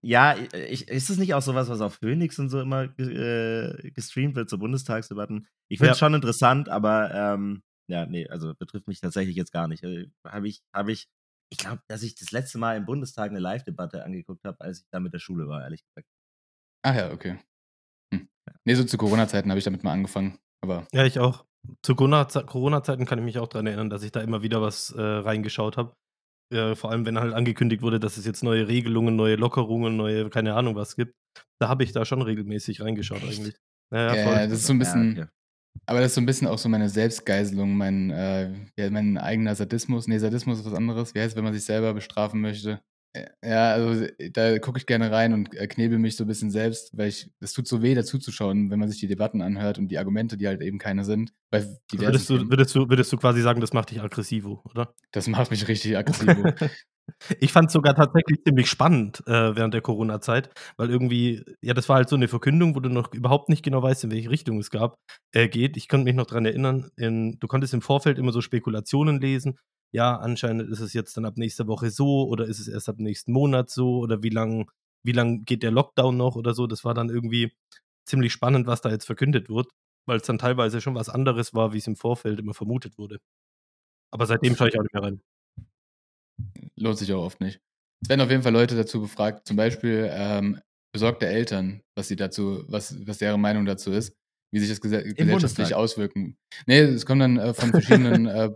ja, 0.04 0.36
ich, 0.36 0.88
ist 0.88 1.10
es 1.10 1.18
nicht 1.18 1.34
auch 1.34 1.42
sowas, 1.42 1.68
was 1.68 1.80
auf 1.80 1.94
Phoenix 1.94 2.38
und 2.38 2.50
so 2.50 2.60
immer 2.60 2.84
äh, 2.98 3.90
gestreamt 3.90 4.36
wird, 4.36 4.48
so 4.48 4.58
Bundestagsdebatten? 4.58 5.48
Ich 5.68 5.78
finde 5.78 5.92
es 5.92 6.00
ja. 6.00 6.06
schon 6.06 6.14
interessant, 6.14 6.68
aber 6.68 7.12
ähm, 7.12 7.62
ja, 7.88 8.06
nee, 8.06 8.28
also 8.28 8.54
betrifft 8.54 8.86
mich 8.86 9.00
tatsächlich 9.00 9.34
jetzt 9.34 9.52
gar 9.52 9.66
nicht. 9.66 9.82
Äh, 9.82 10.06
habe 10.24 10.46
ich, 10.46 10.62
habe 10.72 10.92
ich, 10.92 11.08
ich 11.50 11.58
glaube, 11.58 11.82
dass 11.88 12.02
ich 12.02 12.14
das 12.14 12.30
letzte 12.30 12.58
Mal 12.58 12.76
im 12.76 12.86
Bundestag 12.86 13.30
eine 13.30 13.40
Live-Debatte 13.40 14.04
angeguckt 14.04 14.44
habe, 14.44 14.60
als 14.60 14.80
ich 14.80 14.86
da 14.90 15.00
mit 15.00 15.12
der 15.12 15.18
Schule 15.18 15.48
war, 15.48 15.62
ehrlich 15.62 15.82
gesagt. 15.84 16.08
Ach 16.84 16.94
ja, 16.94 17.12
okay. 17.12 17.38
Hm. 18.14 18.28
Nee, 18.64 18.74
so 18.74 18.84
zu 18.84 18.96
Corona-Zeiten 18.96 19.50
habe 19.50 19.58
ich 19.58 19.64
damit 19.64 19.84
mal 19.84 19.92
angefangen. 19.92 20.38
Aber 20.62 20.86
ja, 20.92 21.04
ich 21.04 21.18
auch. 21.18 21.44
Zu 21.82 21.96
Corona-Zeiten 21.96 23.04
kann 23.04 23.18
ich 23.18 23.24
mich 23.24 23.38
auch 23.38 23.48
daran 23.48 23.66
erinnern, 23.66 23.90
dass 23.90 24.02
ich 24.02 24.12
da 24.12 24.20
immer 24.20 24.42
wieder 24.42 24.62
was 24.62 24.90
äh, 24.90 25.02
reingeschaut 25.02 25.76
habe. 25.76 25.94
Äh, 26.54 26.74
vor 26.76 26.90
allem, 26.90 27.04
wenn 27.04 27.18
halt 27.18 27.34
angekündigt 27.34 27.82
wurde, 27.82 28.00
dass 28.00 28.16
es 28.16 28.24
jetzt 28.24 28.42
neue 28.42 28.68
Regelungen, 28.68 29.16
neue 29.16 29.36
Lockerungen, 29.36 29.96
neue, 29.96 30.30
keine 30.30 30.54
Ahnung 30.54 30.76
was 30.76 30.96
gibt. 30.96 31.14
Da 31.60 31.68
habe 31.68 31.84
ich 31.84 31.92
da 31.92 32.04
schon 32.04 32.22
regelmäßig 32.22 32.80
reingeschaut 32.80 33.22
eigentlich. 33.22 33.56
Naja, 33.92 34.14
ja, 34.14 34.46
das 34.46 34.60
ist 34.60 34.66
so 34.66 34.72
ein 34.72 34.78
bisschen, 34.78 35.16
ja, 35.16 35.22
okay. 35.24 35.32
Aber 35.86 36.00
das 36.00 36.08
ist 36.08 36.14
so 36.14 36.20
ein 36.20 36.26
bisschen 36.26 36.48
auch 36.48 36.58
so 36.58 36.68
meine 36.68 36.88
Selbstgeiselung, 36.88 37.76
mein, 37.76 38.10
äh, 38.10 38.52
ja, 38.76 38.90
mein 38.90 39.18
eigener 39.18 39.54
Sadismus. 39.54 40.06
Nee, 40.06 40.18
Sadismus 40.18 40.60
ist 40.60 40.66
was 40.66 40.74
anderes. 40.74 41.14
Wie 41.14 41.20
heißt 41.20 41.30
es, 41.30 41.36
wenn 41.36 41.44
man 41.44 41.54
sich 41.54 41.64
selber 41.64 41.94
bestrafen 41.94 42.40
möchte? 42.40 42.80
Ja, 43.42 43.72
also 43.72 44.06
da 44.32 44.58
gucke 44.58 44.78
ich 44.78 44.86
gerne 44.86 45.10
rein 45.10 45.32
und 45.32 45.54
äh, 45.54 45.66
knebel 45.66 45.98
mich 45.98 46.16
so 46.16 46.24
ein 46.24 46.26
bisschen 46.26 46.50
selbst, 46.50 46.96
weil 46.96 47.08
ich, 47.08 47.30
es 47.40 47.52
tut 47.52 47.66
so 47.66 47.82
weh, 47.82 47.94
dazu 47.94 48.18
zu 48.18 48.30
schauen, 48.30 48.70
wenn 48.70 48.78
man 48.78 48.88
sich 48.88 49.00
die 49.00 49.06
Debatten 49.06 49.40
anhört 49.40 49.78
und 49.78 49.88
die 49.88 49.98
Argumente, 49.98 50.36
die 50.36 50.46
halt 50.46 50.60
eben 50.60 50.78
keine 50.78 51.04
sind. 51.04 51.32
Also 51.50 51.68
würdest, 51.92 52.28
du, 52.28 52.48
würdest, 52.50 52.74
du, 52.74 52.88
würdest 52.88 53.12
du 53.12 53.16
quasi 53.16 53.40
sagen, 53.40 53.60
das 53.60 53.72
macht 53.72 53.90
dich 53.90 54.00
aggressivo, 54.00 54.62
oder? 54.70 54.94
Das 55.10 55.26
macht 55.26 55.50
mich 55.50 55.66
richtig 55.68 55.96
aggressivo. 55.96 56.52
Ich 57.40 57.52
fand 57.52 57.68
es 57.68 57.72
sogar 57.72 57.94
tatsächlich 57.94 58.42
ziemlich 58.44 58.68
spannend 58.68 59.22
äh, 59.26 59.56
während 59.56 59.74
der 59.74 59.80
Corona-Zeit, 59.80 60.50
weil 60.76 60.90
irgendwie, 60.90 61.44
ja, 61.62 61.74
das 61.74 61.88
war 61.88 61.96
halt 61.96 62.08
so 62.08 62.16
eine 62.16 62.28
Verkündung, 62.28 62.74
wo 62.74 62.80
du 62.80 62.88
noch 62.88 63.12
überhaupt 63.12 63.48
nicht 63.48 63.64
genau 63.64 63.82
weißt, 63.82 64.04
in 64.04 64.10
welche 64.10 64.30
Richtung 64.30 64.58
es 64.58 64.70
gab, 64.70 64.96
äh, 65.32 65.48
geht. 65.48 65.76
Ich 65.76 65.88
konnte 65.88 66.04
mich 66.04 66.14
noch 66.14 66.26
daran 66.26 66.46
erinnern, 66.46 66.90
in, 66.96 67.38
du 67.38 67.46
konntest 67.46 67.74
im 67.74 67.82
Vorfeld 67.82 68.18
immer 68.18 68.32
so 68.32 68.40
Spekulationen 68.40 69.20
lesen. 69.20 69.58
Ja, 69.92 70.16
anscheinend 70.16 70.70
ist 70.70 70.80
es 70.80 70.92
jetzt 70.92 71.16
dann 71.16 71.24
ab 71.24 71.38
nächster 71.38 71.66
Woche 71.66 71.90
so 71.90 72.28
oder 72.28 72.46
ist 72.46 72.60
es 72.60 72.68
erst 72.68 72.88
ab 72.88 72.96
nächsten 72.98 73.32
Monat 73.32 73.70
so 73.70 73.98
oder 73.98 74.22
wie 74.22 74.28
lang, 74.28 74.70
wie 75.02 75.12
lang 75.12 75.44
geht 75.44 75.62
der 75.62 75.70
Lockdown 75.70 76.16
noch 76.16 76.36
oder 76.36 76.54
so. 76.54 76.66
Das 76.66 76.84
war 76.84 76.94
dann 76.94 77.08
irgendwie 77.08 77.52
ziemlich 78.06 78.32
spannend, 78.32 78.66
was 78.66 78.82
da 78.82 78.90
jetzt 78.90 79.06
verkündet 79.06 79.48
wird, 79.48 79.68
weil 80.06 80.18
es 80.18 80.26
dann 80.26 80.38
teilweise 80.38 80.80
schon 80.80 80.94
was 80.94 81.08
anderes 81.08 81.54
war, 81.54 81.72
wie 81.72 81.78
es 81.78 81.86
im 81.86 81.96
Vorfeld 81.96 82.38
immer 82.40 82.54
vermutet 82.54 82.98
wurde. 82.98 83.18
Aber 84.10 84.26
seitdem 84.26 84.56
schaue 84.56 84.68
ich 84.68 84.78
auch 84.78 84.82
nicht 84.82 84.94
mehr 84.94 85.02
rein 85.02 85.22
lohnt 86.76 86.98
sich 86.98 87.12
auch 87.12 87.24
oft 87.24 87.40
nicht. 87.40 87.60
Es 88.02 88.08
werden 88.08 88.20
auf 88.20 88.30
jeden 88.30 88.42
Fall 88.42 88.52
Leute 88.52 88.76
dazu 88.76 89.00
befragt, 89.00 89.46
zum 89.46 89.56
Beispiel 89.56 90.08
ähm, 90.12 90.60
besorgte 90.92 91.26
Eltern, 91.26 91.82
was 91.96 92.08
sie 92.08 92.16
dazu, 92.16 92.64
was, 92.68 93.06
was 93.06 93.18
deren 93.18 93.40
Meinung 93.40 93.64
dazu 93.66 93.92
ist, 93.92 94.14
wie 94.52 94.60
sich 94.60 94.68
das 94.68 94.80
ges 94.80 95.14
gesellschaftlich 95.14 95.74
auswirken. 95.74 96.36
Nee, 96.66 96.80
es 96.80 97.06
kommen 97.06 97.20
dann 97.20 97.36
äh, 97.38 97.54
von 97.54 97.70
verschiedenen 97.70 98.26
äh, 98.26 98.50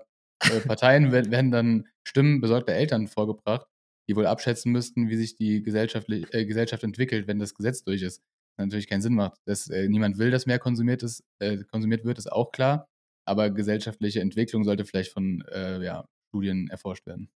äh 0.45 0.61
Parteien 0.61 1.13
werden 1.13 1.51
dann 1.51 1.87
Stimmen 2.05 2.41
besorgter 2.41 2.73
Eltern 2.73 3.09
vorgebracht, 3.09 3.67
die 4.09 4.17
wohl 4.17 4.27
abschätzen 4.27 4.73
müssten, 4.73 5.09
wie 5.09 5.17
sich 5.17 5.37
die 5.37 5.63
Gesellschaft, 5.63 6.09
äh, 6.09 6.47
Gesellschaft 6.47 6.85
entwickelt, 6.85 7.27
wenn 7.27 7.39
das 7.39 7.55
Gesetz 7.55 7.85
durch 7.85 8.03
ist. 8.03 8.23
Das 8.57 8.67
natürlich 8.67 8.89
keinen 8.89 9.03
Sinn 9.03 9.15
macht. 9.15 9.39
Dass 9.47 9.69
äh, 9.69 9.89
niemand 9.89 10.19
will, 10.19 10.31
dass 10.31 10.47
mehr 10.47 10.59
konsumiert, 10.59 11.03
ist, 11.03 11.25
äh, 11.41 11.59
konsumiert 11.65 12.05
wird, 12.05 12.19
ist 12.19 12.31
auch 12.31 12.53
klar. 12.53 12.89
Aber 13.25 13.51
gesellschaftliche 13.51 14.21
Entwicklung 14.21 14.65
sollte 14.65 14.85
vielleicht 14.85 15.13
von 15.13 15.45
ja, 15.55 16.09
Studien 16.29 16.69
erforscht 16.71 17.07
werden. 17.07 17.31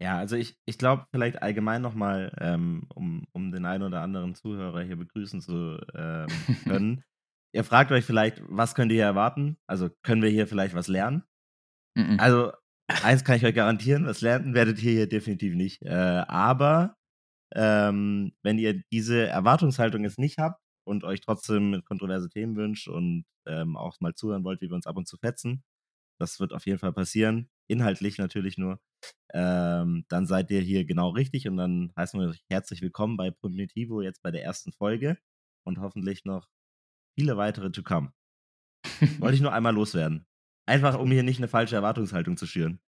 Ja, 0.00 0.18
also 0.18 0.36
ich, 0.36 0.56
ich 0.66 0.78
glaube 0.78 1.06
vielleicht 1.12 1.42
allgemein 1.42 1.80
nochmal, 1.82 2.32
ähm, 2.40 2.86
um, 2.94 3.26
um 3.32 3.52
den 3.52 3.64
einen 3.64 3.84
oder 3.84 4.02
anderen 4.02 4.34
Zuhörer 4.34 4.82
hier 4.82 4.96
begrüßen 4.96 5.40
zu 5.40 5.78
ähm, 5.94 6.26
können. 6.64 7.04
ihr 7.54 7.64
fragt 7.64 7.92
euch 7.92 8.04
vielleicht, 8.04 8.42
was 8.48 8.74
könnt 8.74 8.90
ihr 8.90 8.96
hier 8.96 9.04
erwarten? 9.04 9.56
Also 9.66 9.90
können 10.02 10.22
wir 10.22 10.30
hier 10.30 10.46
vielleicht 10.46 10.74
was 10.74 10.88
lernen? 10.88 11.22
Mm 11.96 12.00
-mm. 12.00 12.18
Also 12.18 12.52
eins 12.88 13.24
kann 13.24 13.36
ich 13.36 13.44
euch 13.46 13.54
garantieren, 13.54 14.06
was 14.06 14.20
lernen 14.20 14.54
werdet 14.54 14.82
ihr 14.82 14.92
hier 14.92 15.08
definitiv 15.08 15.54
nicht. 15.54 15.82
Äh, 15.82 16.24
aber 16.28 16.96
ähm, 17.54 18.32
wenn 18.42 18.58
ihr 18.58 18.82
diese 18.92 19.26
Erwartungshaltung 19.28 20.02
jetzt 20.04 20.18
nicht 20.18 20.38
habt 20.38 20.60
und 20.84 21.04
euch 21.04 21.20
trotzdem 21.20 21.82
kontroverse 21.84 22.28
Themen 22.28 22.56
wünscht 22.56 22.88
und 22.88 23.24
ähm, 23.46 23.76
auch 23.76 24.00
mal 24.00 24.14
zuhören 24.14 24.44
wollt, 24.44 24.60
wie 24.60 24.68
wir 24.68 24.74
uns 24.74 24.86
ab 24.86 24.96
und 24.96 25.06
zu 25.06 25.16
fetzen, 25.18 25.62
das 26.18 26.40
wird 26.40 26.52
auf 26.52 26.66
jeden 26.66 26.78
Fall 26.78 26.92
passieren. 26.92 27.48
Inhaltlich 27.68 28.18
natürlich 28.18 28.58
nur 28.58 28.80
ähm, 29.34 30.04
dann 30.08 30.26
seid 30.26 30.50
ihr 30.50 30.60
hier 30.60 30.84
genau 30.84 31.10
richtig 31.10 31.48
und 31.48 31.56
dann 31.56 31.92
heißen 31.96 32.20
wir 32.20 32.28
euch 32.28 32.44
herzlich 32.48 32.82
willkommen 32.82 33.16
bei 33.16 33.32
Primitivo 33.32 34.00
jetzt 34.00 34.22
bei 34.22 34.30
der 34.30 34.44
ersten 34.44 34.72
Folge. 34.72 35.18
und 35.66 35.80
hoffentlich 35.80 36.24
noch 36.24 36.46
viele 37.18 37.36
weitere 37.36 37.70
to 37.72 37.82
come. 37.82 38.12
Wollte 39.18 39.34
ich 39.36 39.40
nur 39.42 39.52
einmal 39.52 39.74
loswerden. 39.74 40.26
Einfach, 40.66 40.98
um 40.98 41.10
hier 41.10 41.22
nicht 41.22 41.38
eine 41.38 41.48
falsche 41.48 41.76
Erwartungshaltung 41.76 42.36
zu 42.36 42.46
schüren. 42.46 42.80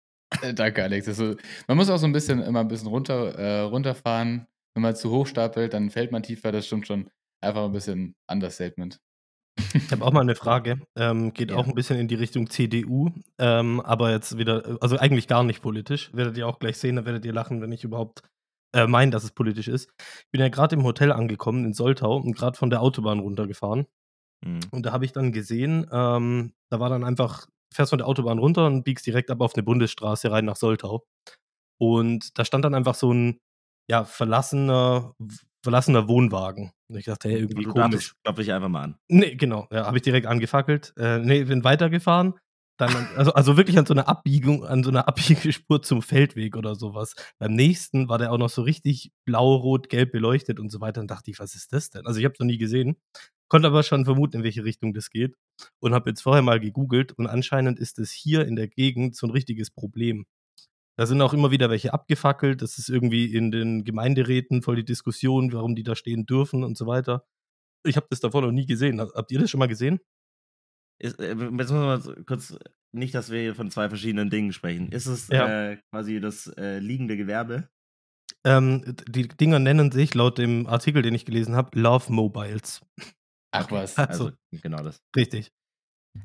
Äh, 0.41 0.53
danke, 0.53 0.83
Alex. 0.83 1.07
Also, 1.07 1.35
man 1.67 1.77
muss 1.77 1.89
auch 1.89 1.97
so 1.97 2.05
ein 2.05 2.13
bisschen 2.13 2.41
immer 2.41 2.61
ein 2.61 2.67
bisschen 2.67 2.89
runter, 2.89 3.35
äh, 3.35 3.61
runterfahren. 3.61 4.47
Wenn 4.75 4.83
man 4.83 4.95
zu 4.95 5.09
hoch 5.09 5.27
stapelt, 5.27 5.73
dann 5.73 5.89
fällt 5.89 6.11
man 6.11 6.23
tiefer. 6.23 6.51
Das 6.51 6.67
stimmt 6.67 6.87
schon. 6.87 7.09
Einfach 7.41 7.65
ein 7.65 7.71
bisschen 7.71 8.15
Understatement. 8.29 8.99
Ich 9.73 9.91
habe 9.91 10.03
auch 10.05 10.11
mal 10.11 10.21
eine 10.21 10.35
Frage. 10.35 10.81
Ähm, 10.97 11.33
geht 11.33 11.51
Ja. 11.51 11.57
auch 11.57 11.67
ein 11.67 11.75
bisschen 11.75 11.97
in 11.99 12.07
die 12.07 12.15
Richtung 12.15 12.49
CDU, 12.49 13.09
ähm, 13.39 13.79
aber 13.81 14.11
jetzt 14.11 14.37
wieder, 14.37 14.77
also 14.81 14.97
eigentlich 14.97 15.27
gar 15.27 15.43
nicht 15.43 15.61
politisch. 15.61 16.09
Werdet 16.13 16.37
ihr 16.37 16.47
auch 16.47 16.59
gleich 16.59 16.77
sehen, 16.77 16.97
da 16.97 17.05
werdet 17.05 17.25
ihr 17.25 17.33
lachen, 17.33 17.61
wenn 17.61 17.71
ich 17.71 17.83
überhaupt 17.83 18.21
äh, 18.75 18.87
meine, 18.87 19.11
dass 19.11 19.23
es 19.23 19.31
politisch 19.31 19.67
ist. 19.69 19.89
Ich 19.99 20.31
bin 20.31 20.41
ja 20.41 20.49
gerade 20.49 20.75
im 20.75 20.83
Hotel 20.83 21.11
angekommen 21.11 21.65
in 21.65 21.73
Soltau 21.73 22.17
und 22.17 22.33
gerade 22.35 22.57
von 22.57 22.69
der 22.69 22.81
Autobahn 22.81 23.19
runtergefahren. 23.19 23.85
Mhm. 24.45 24.61
Und 24.71 24.85
da 24.85 24.91
habe 24.93 25.05
ich 25.05 25.13
dann 25.13 25.31
gesehen, 25.33 25.87
ähm, 25.91 26.53
da 26.71 26.79
war 26.79 26.89
dann 26.89 27.03
einfach, 27.05 27.47
fährst 27.73 27.91
von 27.91 27.99
der 27.99 28.07
Autobahn 28.07 28.39
runter 28.39 28.67
und 28.67 28.83
biegst 28.83 29.05
direkt 29.07 29.31
ab 29.31 29.41
auf 29.41 29.55
eine 29.55 29.63
Bundesstraße 29.63 30.31
rein 30.31 30.45
nach 30.45 30.57
Soltau. 30.57 31.05
Und 31.79 32.37
da 32.39 32.45
stand 32.45 32.65
dann 32.65 32.75
einfach 32.75 32.95
so 32.95 33.13
ein, 33.13 33.39
ja, 33.89 34.05
verlassener, 34.05 35.13
verlassener 35.63 36.07
Wohnwagen. 36.09 36.71
Und 36.87 36.97
ich 36.97 37.05
dachte, 37.05 37.29
hey, 37.29 37.39
irgendwie 37.39 37.65
Und 37.65 37.73
du 37.75 37.81
komisch. 37.81 38.15
dachtest, 38.23 38.39
ich 38.39 38.53
einfach 38.53 38.69
mal 38.69 38.83
an. 38.83 38.95
Nee, 39.07 39.35
genau. 39.35 39.67
Ja, 39.71 39.85
habe 39.87 39.97
ich 39.97 40.03
direkt 40.03 40.27
angefackelt. 40.27 40.93
Äh, 40.97 41.19
nee, 41.19 41.43
bin 41.43 41.63
weitergefahren. 41.63 42.35
Dann, 42.77 43.07
also, 43.15 43.33
also 43.33 43.55
wirklich 43.55 43.77
an 43.77 43.85
so 43.85 43.93
einer 43.93 44.07
Abbiegung, 44.09 44.65
an 44.65 44.83
so 44.83 44.89
einer 44.89 45.07
Abbiegespur 45.07 45.81
zum 45.81 46.01
Feldweg 46.01 46.57
oder 46.57 46.75
sowas. 46.75 47.15
Beim 47.39 47.53
nächsten 47.53 48.09
war 48.09 48.17
der 48.17 48.33
auch 48.33 48.37
noch 48.37 48.49
so 48.49 48.63
richtig 48.63 49.11
blau, 49.25 49.55
rot, 49.55 49.89
gelb 49.89 50.11
beleuchtet 50.11 50.59
und 50.59 50.69
so 50.71 50.81
weiter. 50.81 50.99
Und 51.01 51.09
dachte 51.09 51.31
ich, 51.31 51.39
was 51.39 51.55
ist 51.55 51.71
das 51.71 51.89
denn? 51.89 52.05
Also 52.05 52.19
ich 52.19 52.25
habe 52.25 52.33
es 52.33 52.39
noch 52.39 52.45
nie 52.47 52.57
gesehen. 52.57 52.97
Konnte 53.47 53.67
aber 53.67 53.83
schon 53.83 54.03
vermuten, 54.05 54.37
in 54.37 54.43
welche 54.43 54.65
Richtung 54.65 54.93
das 54.93 55.09
geht. 55.09 55.35
Und 55.79 55.93
habe 55.93 56.09
jetzt 56.09 56.21
vorher 56.21 56.41
mal 56.41 56.59
gegoogelt. 56.59 57.13
Und 57.13 57.27
anscheinend 57.27 57.79
ist 57.79 57.97
es 57.97 58.11
hier 58.11 58.45
in 58.45 58.57
der 58.57 58.67
Gegend 58.67 59.15
so 59.15 59.25
ein 59.25 59.31
richtiges 59.31 59.71
Problem. 59.71 60.25
Da 60.97 61.05
sind 61.05 61.21
auch 61.21 61.33
immer 61.33 61.51
wieder 61.51 61.69
welche 61.69 61.93
abgefackelt. 61.93 62.61
Das 62.61 62.77
ist 62.77 62.89
irgendwie 62.89 63.33
in 63.33 63.51
den 63.51 63.83
Gemeinderäten 63.83 64.61
voll 64.61 64.77
die 64.77 64.85
Diskussion, 64.85 65.51
warum 65.51 65.75
die 65.75 65.83
da 65.83 65.95
stehen 65.95 66.25
dürfen 66.25 66.63
und 66.63 66.77
so 66.77 66.87
weiter. 66.87 67.25
Ich 67.85 67.97
habe 67.97 68.07
das 68.09 68.19
davor 68.21 68.41
noch 68.41 68.51
nie 68.51 68.65
gesehen. 68.65 69.01
Habt 69.01 69.31
ihr 69.31 69.39
das 69.39 69.49
schon 69.49 69.59
mal 69.59 69.67
gesehen? 69.67 69.99
Ist, 70.99 71.19
äh, 71.19 71.29
jetzt 71.35 71.51
müssen 71.51 71.75
wir 71.75 71.85
mal 71.85 72.23
kurz, 72.25 72.57
nicht, 72.93 73.13
dass 73.13 73.29
wir 73.29 73.41
hier 73.41 73.55
von 73.55 73.69
zwei 73.69 73.89
verschiedenen 73.89 74.29
Dingen 74.29 74.53
sprechen. 74.53 74.89
Ist 74.91 75.05
es 75.07 75.27
Ja. 75.27 75.71
äh, 75.71 75.77
quasi 75.91 76.21
das 76.21 76.47
äh, 76.57 76.79
liegende 76.79 77.17
Gewerbe? 77.17 77.67
Ähm, 78.45 78.95
die 79.07 79.27
Dinger 79.27 79.59
nennen 79.59 79.91
sich 79.91 80.13
laut 80.13 80.37
dem 80.37 80.65
Artikel, 80.67 81.01
den 81.01 81.13
ich 81.13 81.25
gelesen 81.25 81.55
habe, 81.55 81.77
Love 81.77 82.11
Mobiles. 82.13 82.81
Ach 83.51 83.69
was. 83.71 83.97
Also, 83.97 84.25
Also, 84.25 84.31
genau 84.51 84.81
das. 84.81 85.01
richtig. 85.15 85.51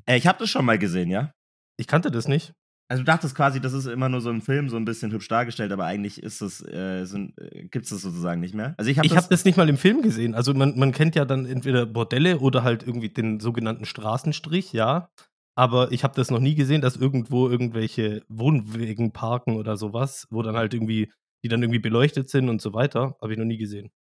Äh, 0.06 0.16
ich 0.18 0.26
habe 0.28 0.38
das 0.38 0.50
schon 0.50 0.64
mal 0.64 0.78
gesehen, 0.78 1.10
ja? 1.10 1.32
Ich 1.76 1.88
kannte 1.88 2.10
das 2.10 2.28
nicht. 2.28 2.52
Also 2.90 3.02
du 3.02 3.04
dachtest 3.04 3.36
quasi, 3.36 3.60
das 3.60 3.72
ist 3.72 3.86
immer 3.86 4.08
nur 4.08 4.20
so 4.20 4.30
ein 4.30 4.40
Film, 4.40 4.68
so 4.68 4.76
ein 4.76 4.84
bisschen 4.84 5.12
hübsch 5.12 5.28
dargestellt, 5.28 5.70
aber 5.70 5.84
eigentlich 5.84 6.20
ist 6.20 6.40
es, 6.40 6.60
äh, 6.66 7.04
sind, 7.04 7.38
äh, 7.38 7.68
gibt 7.68 7.84
es 7.84 7.90
das 7.90 8.02
sozusagen 8.02 8.40
nicht 8.40 8.52
mehr. 8.52 8.74
Also 8.78 8.90
ich 8.90 8.98
habe 8.98 9.06
Ich 9.06 9.16
habe 9.16 9.28
das 9.30 9.44
nicht 9.44 9.56
mal 9.56 9.68
im 9.68 9.76
Film 9.76 10.02
gesehen. 10.02 10.34
Also 10.34 10.54
man, 10.54 10.76
man 10.76 10.90
kennt 10.90 11.14
ja 11.14 11.24
dann 11.24 11.46
entweder 11.46 11.86
Bordelle 11.86 12.40
oder 12.40 12.64
halt 12.64 12.82
irgendwie 12.82 13.08
den 13.08 13.38
sogenannten 13.38 13.84
Straßenstrich, 13.84 14.72
ja. 14.72 15.08
Aber 15.54 15.92
ich 15.92 16.02
habe 16.02 16.16
das 16.16 16.32
noch 16.32 16.40
nie 16.40 16.56
gesehen, 16.56 16.80
dass 16.80 16.96
irgendwo 16.96 17.48
irgendwelche 17.48 18.24
Wohnwegen 18.28 19.12
parken 19.12 19.54
oder 19.54 19.76
sowas, 19.76 20.26
wo 20.30 20.42
dann 20.42 20.56
halt 20.56 20.74
irgendwie, 20.74 21.12
die 21.44 21.48
dann 21.48 21.62
irgendwie 21.62 21.78
beleuchtet 21.78 22.28
sind 22.28 22.48
und 22.48 22.60
so 22.60 22.74
weiter. 22.74 23.16
Habe 23.22 23.32
ich 23.32 23.38
noch 23.38 23.44
nie 23.44 23.58
gesehen. 23.58 23.92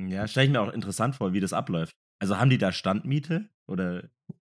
Ja, 0.00 0.26
stelle 0.26 0.46
ich 0.46 0.52
mir 0.52 0.62
auch 0.62 0.72
interessant 0.72 1.16
vor, 1.16 1.34
wie 1.34 1.40
das 1.40 1.52
abläuft. 1.52 1.96
Also 2.18 2.38
haben 2.38 2.48
die 2.48 2.58
da 2.58 2.72
Standmiete? 2.72 3.50
Oder 3.68 4.08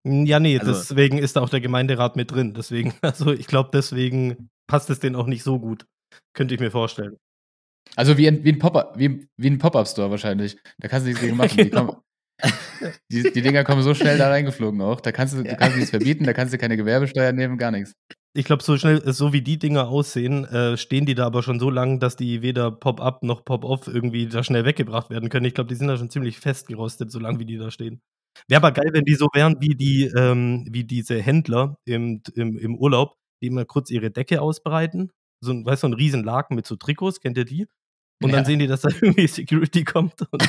Ja, 0.07 0.39
nee, 0.39 0.57
Also- 0.59 0.71
deswegen 0.73 1.17
ist 1.17 1.35
da 1.35 1.41
auch 1.41 1.49
der 1.49 1.61
Gemeinderat 1.61 2.15
mit 2.15 2.31
drin. 2.31 2.53
Deswegen, 2.53 2.93
also 3.01 3.31
ich 3.31 3.47
glaube, 3.47 3.69
deswegen 3.73 4.49
passt 4.67 4.89
es 4.89 4.99
denen 4.99 5.15
auch 5.15 5.27
nicht 5.27 5.43
so 5.43 5.59
gut. 5.59 5.85
Könnte 6.35 6.53
ich 6.55 6.59
mir 6.59 6.71
vorstellen. 6.71 7.17
Also 7.95 8.17
wie 8.17 8.27
ein, 8.27 8.43
wie 8.43 8.51
ein 8.51 8.59
Pop-Up, 8.59 8.97
wie, 8.97 9.27
wie 9.37 9.49
ein 9.49 9.57
Pop-Up-Store 9.57 10.11
wahrscheinlich. 10.11 10.57
Da 10.79 10.87
kannst 10.87 11.05
du 11.05 11.09
nichts 11.09 11.21
gegen 11.23 11.37
machen. 11.37 11.57
Die, 11.57 11.63
Genau. 11.69 11.85
kommen, 11.85 12.93
die, 13.11 13.23
die 13.33 13.41
Dinger 13.41 13.63
kommen 13.63 13.81
so 13.81 13.93
schnell 13.93 14.17
da 14.17 14.29
reingeflogen 14.29 14.79
auch. 14.81 15.01
Da 15.01 15.11
kannst 15.11 15.33
du, 15.33 15.37
Ja. 15.41 15.51
du 15.51 15.57
kannst 15.57 15.75
nichts 15.75 15.89
verbieten, 15.89 16.23
da 16.23 16.33
kannst 16.33 16.53
du 16.53 16.57
keine 16.57 16.77
Gewerbesteuer 16.77 17.31
nehmen, 17.33 17.57
gar 17.57 17.71
nichts. 17.71 17.93
Ich 18.37 18.45
glaube, 18.45 18.63
so 18.63 18.77
schnell, 18.77 19.01
so 19.11 19.33
wie 19.33 19.41
die 19.41 19.57
Dinger 19.57 19.87
aussehen, 19.89 20.45
äh, 20.45 20.77
stehen 20.77 21.05
die 21.07 21.15
da 21.15 21.25
aber 21.25 21.41
schon 21.43 21.59
so 21.59 21.69
lang, 21.71 21.99
dass 21.99 22.15
die 22.15 22.41
weder 22.43 22.71
Pop-up 22.71 23.23
noch 23.23 23.43
Pop-off 23.43 23.87
irgendwie 23.87 24.27
da 24.27 24.43
schnell 24.43 24.65
weggebracht 24.65 25.09
werden 25.09 25.29
können. 25.29 25.45
Ich 25.45 25.55
glaube, 25.55 25.67
die 25.67 25.75
sind 25.75 25.87
da 25.87 25.97
schon 25.97 26.11
ziemlich 26.11 26.39
festgerostet, 26.39 27.11
so 27.11 27.19
lange 27.19 27.39
wie 27.39 27.45
die 27.45 27.57
da 27.57 27.71
stehen. 27.71 28.01
Wäre 28.47 28.61
aber 28.61 28.71
geil, 28.71 28.89
wenn 28.93 29.05
die 29.05 29.15
so 29.15 29.27
wären 29.33 29.57
wie 29.61 29.75
die, 29.75 30.05
ähm, 30.15 30.65
wie 30.69 30.83
diese 30.83 31.21
Händler 31.21 31.77
im, 31.85 32.21
im, 32.35 32.57
im 32.57 32.75
Urlaub, 32.77 33.15
die 33.41 33.47
immer 33.47 33.65
kurz 33.65 33.89
ihre 33.91 34.11
Decke 34.11 34.41
ausbreiten. 34.41 35.11
So 35.41 35.51
ein, 35.53 35.65
weißt 35.65 35.83
du, 35.83 35.87
so 35.87 35.91
ein 35.91 35.93
riesen 35.95 36.23
Laken 36.23 36.55
mit 36.55 36.65
so 36.67 36.75
Trikots, 36.75 37.19
kennt 37.21 37.37
ihr 37.37 37.45
die? 37.45 37.67
Und 38.21 38.31
dann 38.33 38.41
Ja. 38.41 38.45
sehen 38.45 38.59
die, 38.59 38.67
dass 38.67 38.81
da 38.81 38.89
irgendwie 39.01 39.27
Security 39.27 39.83
kommt 39.85 40.21
und 40.31 40.43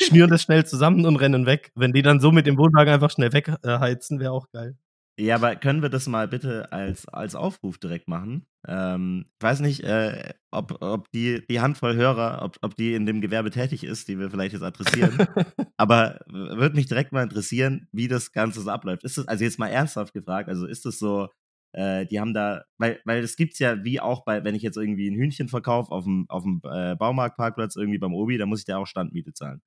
schnüren 0.00 0.30
das 0.30 0.42
schnell 0.42 0.64
zusammen 0.66 1.04
und 1.06 1.16
rennen 1.16 1.46
weg. 1.46 1.70
Wenn 1.74 1.92
die 1.92 2.02
dann 2.02 2.20
so 2.20 2.32
mit 2.32 2.46
dem 2.46 2.56
Wohnwagen 2.58 2.92
einfach 2.92 3.10
schnell 3.10 3.32
wegheizen, 3.32 4.20
wäre 4.20 4.32
auch 4.32 4.48
geil. 4.50 4.76
Ja, 5.18 5.34
aber 5.34 5.56
können 5.56 5.82
wir 5.82 5.90
das 5.90 6.06
mal 6.06 6.26
bitte 6.26 6.72
als, 6.72 7.06
als 7.06 7.34
Aufruf 7.34 7.76
direkt 7.78 8.08
machen? 8.08 8.46
Ähm, 8.66 9.26
ich 9.38 9.42
weiß 9.42 9.60
nicht, 9.60 9.80
äh, 9.84 10.32
ob, 10.50 10.80
ob 10.80 11.10
die, 11.10 11.46
die 11.46 11.60
Handvoll 11.60 11.94
Hörer, 11.96 12.40
ob, 12.42 12.56
ob 12.62 12.76
die 12.76 12.94
in 12.94 13.04
dem 13.04 13.20
Gewerbe 13.20 13.50
tätig 13.50 13.84
ist, 13.84 14.08
die 14.08 14.18
wir 14.18 14.30
vielleicht 14.30 14.54
jetzt 14.54 14.62
adressieren. 14.62 15.18
aber 15.76 16.20
würde 16.28 16.76
mich 16.76 16.86
direkt 16.86 17.12
mal 17.12 17.22
interessieren, 17.24 17.88
wie 17.92 18.08
das 18.08 18.32
Ganze 18.32 18.62
so 18.62 18.70
abläuft. 18.70 19.04
Ist 19.04 19.18
das, 19.18 19.28
also 19.28 19.44
jetzt 19.44 19.58
mal 19.58 19.68
ernsthaft 19.68 20.14
gefragt, 20.14 20.48
also 20.48 20.66
ist 20.66 20.86
es 20.86 20.98
so, 20.98 21.28
äh, 21.72 22.06
die 22.06 22.18
haben 22.18 22.32
da, 22.32 22.64
weil, 22.78 23.00
weil 23.04 23.22
es 23.22 23.36
gibt's 23.36 23.58
ja 23.58 23.84
wie 23.84 24.00
auch 24.00 24.24
bei, 24.24 24.44
wenn 24.44 24.54
ich 24.54 24.62
jetzt 24.62 24.76
irgendwie 24.76 25.10
ein 25.10 25.16
Hühnchen 25.16 25.48
verkaufe 25.48 25.92
auf 25.92 26.04
dem, 26.04 26.24
auf 26.28 26.42
dem 26.42 26.62
äh, 26.64 26.96
Baumarktparkplatz 26.96 27.76
irgendwie 27.76 27.98
beim 27.98 28.14
Obi, 28.14 28.38
da 28.38 28.46
muss 28.46 28.60
ich 28.60 28.66
da 28.66 28.78
auch 28.78 28.86
Standmiete 28.86 29.34
zahlen. 29.34 29.60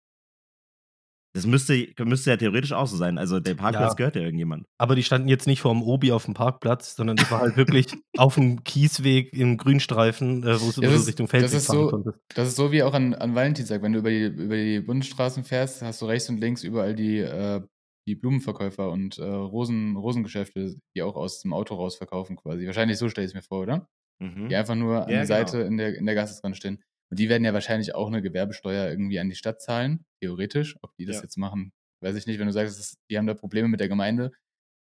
Das 1.36 1.46
müsste, 1.46 1.88
müsste 2.06 2.30
ja 2.32 2.38
theoretisch 2.38 2.72
auch 2.72 2.88
so 2.88 2.96
sein. 2.98 3.18
Also 3.18 3.40
der 3.42 3.56
Parkplatz 3.56 3.92
Ja. 3.92 3.96
gehört 3.96 4.16
ja 4.16 4.22
irgendjemand. 4.22 4.66
Aber 4.78 4.96
die 4.96 5.04
standen 5.04 5.28
jetzt 5.28 5.48
nicht 5.48 5.60
vor 5.62 5.74
dem 5.74 5.84
Obi 5.84 6.12
auf 6.14 6.26
dem 6.26 6.34
Parkplatz, 6.34 6.96
sondern 6.96 7.18
das 7.18 7.30
war 7.30 7.42
halt 7.42 7.58
wirklich 7.58 7.88
auf 8.18 8.36
dem 8.36 8.64
Kiesweg 8.64 9.34
im 9.34 9.58
Grünstreifen, 9.58 10.44
äh, 10.44 10.60
wo 10.62 10.72
du 10.72 10.82
Ja, 10.82 10.90
das- 10.92 11.06
Richtung 11.08 11.26
ist 11.28 11.32
fahren 11.32 11.50
so- 11.80 11.90
konntest. 11.90 12.20
Das 12.34 12.48
ist 12.48 12.56
so 12.56 12.72
wie 12.72 12.82
auch 12.84 12.94
an, 12.94 13.14
an 13.14 13.36
Valentinstag, 13.36 13.82
wenn 13.82 13.92
du 13.94 14.00
über 14.00 14.10
die, 14.10 14.24
über 14.26 14.56
die 14.56 14.80
Bundesstraßen 14.80 15.44
fährst, 15.44 15.82
hast 15.82 16.02
du 16.02 16.06
rechts 16.06 16.30
und 16.30 16.40
links 16.40 16.64
überall 16.64 16.96
die, 16.96 17.20
äh, 17.20 17.62
die 18.08 18.16
Blumenverkäufer 18.16 18.90
und 18.90 19.18
äh, 19.18 19.24
Rosen, 19.26 19.98
Rosengeschäfte, 19.98 20.76
die 20.96 21.02
auch 21.02 21.16
aus 21.16 21.42
dem 21.42 21.54
Auto 21.54 21.76
raus 21.76 21.98
verkaufen 21.98 22.38
quasi. 22.38 22.66
Wahrscheinlich 22.66 22.98
so 22.98 23.10
stelle 23.10 23.26
ich 23.26 23.32
es 23.32 23.36
mir 23.36 23.42
vor, 23.42 23.62
oder? 23.62 23.90
Mhm. 24.22 24.48
Die 24.48 24.56
einfach 24.56 24.76
nur 24.76 25.04
an 25.04 25.10
Ja, 25.10 25.26
der 25.26 25.26
genau. 25.26 25.28
Seite 25.28 25.60
in 25.62 25.76
der, 25.78 25.96
in 25.98 26.06
der 26.06 26.16
Gasse 26.16 26.40
dran 26.42 26.56
stehen. 26.56 26.82
Und 27.16 27.20
die 27.20 27.30
werden 27.30 27.46
ja 27.46 27.54
wahrscheinlich 27.54 27.96
auch 27.96 28.08
eine 28.08 28.22
Gewerbesteuer 28.22 28.90
irgendwie 28.90 29.20
an 29.22 29.30
die 29.30 29.38
Stadt 29.38 29.62
zahlen, 29.62 30.04
theoretisch. 30.22 30.76
Ob 30.82 30.92
die 30.98 31.06
das 31.06 31.16
Ja. 31.16 31.22
jetzt 31.22 31.38
machen, 31.38 31.72
weiß 32.04 32.14
ich 32.18 32.28
nicht. 32.28 32.40
Wenn 32.40 32.48
du 32.48 32.52
sagst, 32.52 32.78
ist, 32.78 32.98
die 33.10 33.18
haben 33.18 33.26
da 33.26 33.34
Probleme 33.34 33.70
mit 33.70 33.80
der 33.80 33.88
Gemeinde, 33.88 34.34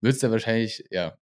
wird 0.01 0.15
es 0.15 0.19
da 0.19 0.31
wahrscheinlich, 0.31 0.83
ja, 0.89 1.13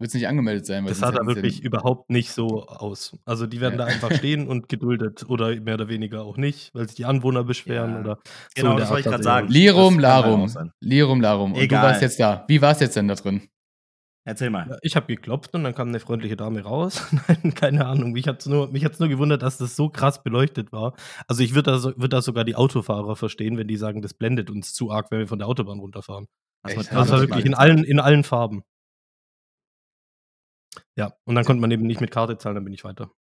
wird 0.00 0.08
es 0.08 0.14
nicht 0.14 0.26
angemeldet 0.26 0.66
sein. 0.66 0.82
Weil 0.82 0.88
Das 0.90 0.98
sah 0.98 1.12
da 1.12 1.24
wirklich 1.24 1.62
überhaupt 1.62 2.10
nicht 2.10 2.32
so 2.32 2.66
aus. 2.66 3.16
Also 3.24 3.46
die 3.46 3.60
werden 3.60 3.78
Ja. 3.78 3.86
da 3.86 3.92
einfach 3.92 4.10
stehen 4.26 4.48
und 4.48 4.68
geduldet 4.68 5.24
oder 5.28 5.54
mehr 5.60 5.74
oder 5.74 5.88
weniger 5.88 6.22
auch 6.24 6.36
nicht, 6.36 6.74
weil 6.74 6.88
sich 6.88 6.96
die 6.96 7.04
Anwohner 7.04 7.44
beschweren 7.44 7.92
Ja. 7.92 8.00
oder 8.00 8.18
Genau, 8.56 8.70
der 8.70 8.80
das 8.80 8.90
wollte 8.90 9.00
ich 9.02 9.04
gerade 9.06 9.20
er- 9.22 9.24
sagen. 9.24 9.46
Lirum 9.48 9.94
halt 9.94 10.02
Larum. 10.02 10.72
Lirum 10.80 11.20
Larum. 11.20 11.52
Und 11.52 11.60
Egal. 11.60 11.80
du 11.82 11.86
warst 11.90 12.02
jetzt 12.02 12.18
da. 12.18 12.44
Wie 12.48 12.60
war 12.60 12.72
es 12.72 12.80
jetzt 12.80 12.96
denn 12.96 13.06
da 13.06 13.14
drin? 13.14 13.42
Erzähl 14.26 14.50
mal. 14.50 14.76
Ich 14.82 14.96
habe 14.96 15.06
geklopft 15.06 15.54
und 15.54 15.62
dann 15.62 15.72
kam 15.72 15.88
eine 15.88 16.00
freundliche 16.00 16.36
Dame 16.36 16.60
raus. 16.62 17.06
Nein, 17.28 17.54
keine 17.54 17.86
Ahnung. 17.86 18.10
Mich 18.10 18.26
hat 18.26 18.40
es 18.40 18.46
nur, 18.46 18.72
mich 18.72 18.84
hat's 18.84 18.98
nur 18.98 19.08
gewundert, 19.08 19.42
dass 19.42 19.56
das 19.56 19.76
so 19.76 19.88
krass 19.88 20.24
beleuchtet 20.24 20.72
war. 20.72 20.94
Also 21.28 21.44
ich 21.44 21.54
würde 21.54 21.70
da, 21.70 21.78
so, 21.78 21.96
würd 21.96 22.12
da 22.12 22.20
sogar 22.20 22.42
die 22.42 22.56
Autofahrer 22.56 23.14
verstehen, 23.14 23.56
wenn 23.56 23.68
die 23.68 23.76
sagen, 23.76 24.02
das 24.02 24.14
blendet 24.14 24.50
uns 24.50 24.74
zu 24.74 24.90
arg, 24.90 25.12
wenn 25.12 25.20
wir 25.20 25.28
von 25.28 25.38
der 25.38 25.46
Autobahn 25.46 25.78
runterfahren. 25.78 26.26
Echt? 26.66 26.76
mit 26.76 26.90
Das 26.90 27.10
war 27.10 27.20
wirklich 27.20 27.44
in 27.44 27.54
allen, 27.54 27.84
in 27.84 28.00
allen 28.00 28.24
Farben. 28.24 28.64
Ja, 30.96 31.12
und 31.24 31.36
dann 31.36 31.44
konnte 31.44 31.60
man 31.60 31.70
eben 31.70 31.86
nicht 31.86 32.00
mit 32.00 32.10
Karte 32.10 32.36
zahlen, 32.36 32.56
dann 32.56 32.64
bin 32.64 32.72
ich 32.74 32.82
weiter. 32.82 33.12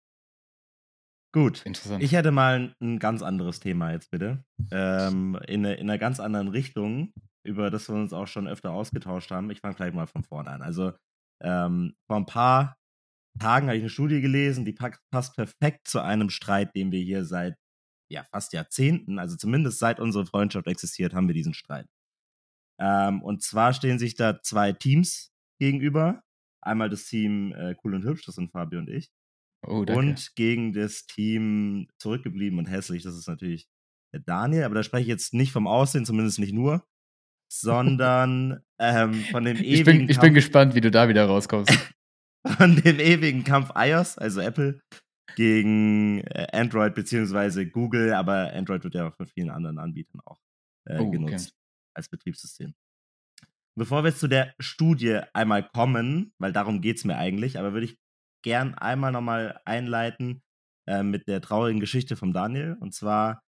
Gut. 1.35 1.67
Interessant. 1.67 2.03
Ich 2.03 2.13
hätte 2.13 2.31
mal 2.31 2.75
ein 2.81 2.99
ganz 2.99 3.21
anderes 3.21 3.61
Thema 3.61 3.93
jetzt 3.93 4.11
bitte. 4.11 4.43
Ähm, 4.71 5.39
in, 5.47 5.67
eine, 5.67 5.75
in 5.75 5.91
einer 5.91 5.99
ganz 5.99 6.19
anderen 6.19 6.49
Richtung, 6.49 7.13
über 7.45 7.71
das 7.71 7.89
wir 7.89 7.97
uns 7.97 8.13
auch 8.13 8.27
schon 8.27 8.49
öfter 8.49 8.73
ausgetauscht 8.73 9.31
haben. 9.31 9.51
Ich 9.51 9.61
fange 9.61 9.75
gleich 9.75 9.93
mal 9.93 10.07
von 10.07 10.25
vorne 10.25 10.51
an. 10.51 10.63
Also 10.63 10.93
ähm, 11.43 11.95
vor 12.07 12.17
ein 12.17 12.27
paar 12.27 12.77
Tagen 13.39 13.67
habe 13.67 13.77
ich 13.77 13.83
eine 13.83 13.91
Studie 13.91 14.21
gelesen, 14.21 14.65
die 14.65 14.73
passt 14.73 15.35
perfekt 15.35 15.89
zu 15.89 16.01
einem 16.01 16.31
Streit, 16.31 16.75
den 16.75 16.93
wir 16.93 17.03
hier 17.03 17.25
seit 17.25 17.57
ja, 18.11 18.25
fast 18.25 18.53
Jahrzehnten, 18.53 19.19
also 19.19 19.37
zumindest 19.37 19.79
seit 19.79 19.99
unsere 19.99 20.27
Freundschaft 20.27 20.67
existiert, 20.67 21.15
haben 21.15 21.27
wir 21.27 21.35
diesen 21.35 21.55
Streit. 21.55 21.87
Ähm, 22.81 23.23
und 23.23 23.43
zwar 23.43 23.73
stehen 23.73 23.99
sich 23.99 24.15
da 24.15 24.41
zwei 24.43 24.73
Teams 24.73 25.33
gegenüber. 25.59 26.23
Einmal 26.61 26.91
das 26.91 27.07
Team 27.07 27.53
äh, 27.53 27.75
Cool 27.83 27.95
und 27.95 28.05
Hübsch, 28.05 28.25
das 28.25 28.37
sind 28.37 28.53
Fabio 28.53 28.79
und 28.79 28.89
ich. 28.89 29.11
oh. 29.67 29.85
Und 29.97 30.35
gegen 30.37 30.73
das 30.73 31.07
Team 31.07 31.89
zurückgeblieben 31.99 32.59
und 32.59 32.67
hässlich, 32.67 33.03
das 33.03 33.17
ist 33.17 33.29
natürlich 33.29 33.69
Daniel, 34.13 34.65
aber 34.65 34.77
da 34.77 34.83
spreche 34.83 35.03
ich 35.03 35.09
jetzt 35.09 35.35
nicht 35.35 35.53
vom 35.53 35.67
Aussehen, 35.67 36.05
zumindest 36.05 36.39
nicht 36.39 36.53
nur, 36.53 36.87
sondern 37.49 38.63
ähm, 38.79 39.15
von 39.31 39.45
dem 39.45 39.57
ewigen 39.57 39.73
Ich 39.73 39.85
bin, 39.85 40.01
ich 40.03 40.17
Kampf, 40.17 40.21
bin 40.21 40.35
gespannt, 40.35 40.75
wie 40.75 40.81
du 40.81 40.91
da 40.91 41.09
wieder 41.09 41.27
rauskommst. 41.27 41.73
von 42.47 42.77
dem 42.77 43.01
ewigen 43.01 43.45
Kampf 43.45 43.71
iOS, 43.75 44.19
also 44.19 44.41
Apple, 44.41 44.81
gegen 45.37 46.21
äh, 46.21 46.47
Android 46.53 46.95
beziehungsweise 46.95 47.69
Google, 47.69 48.13
aber 48.13 48.53
Android 48.53 48.85
wird 48.85 48.95
ja 48.95 49.09
auch 49.09 49.15
von 49.17 49.27
vielen 49.27 49.51
anderen 49.51 49.79
Anbietern 49.79 50.21
auch 50.25 50.39
äh, 50.87 50.99
Oh, 50.99 51.09
okay. 51.09 51.19
genutzt 51.19 51.55
als 51.95 52.09
Betriebssystem. 52.09 52.75
Bevor 53.77 54.05
wir 54.05 54.11
jetzt 54.11 54.21
zu 54.21 54.29
der 54.29 54.55
Studie 54.61 55.21
einmal 55.33 55.69
kommen, 55.69 56.33
weil 56.39 56.53
darum 56.53 56.81
geht 56.81 56.99
es 56.99 57.05
mir 57.05 57.17
eigentlich, 57.17 57.59
aber 57.59 57.73
würde 57.73 57.87
ich 57.87 57.99
gern 58.45 58.75
einmal 58.75 59.11
nochmal 59.11 59.61
einleiten 59.65 60.43
äh, 60.87 61.03
mit 61.03 61.27
der 61.27 61.41
traurigen 61.41 61.81
Geschichte 61.81 62.15
vom 62.15 62.33
Daniel. 62.33 62.77
Und 62.79 62.95
zwar, 62.95 63.43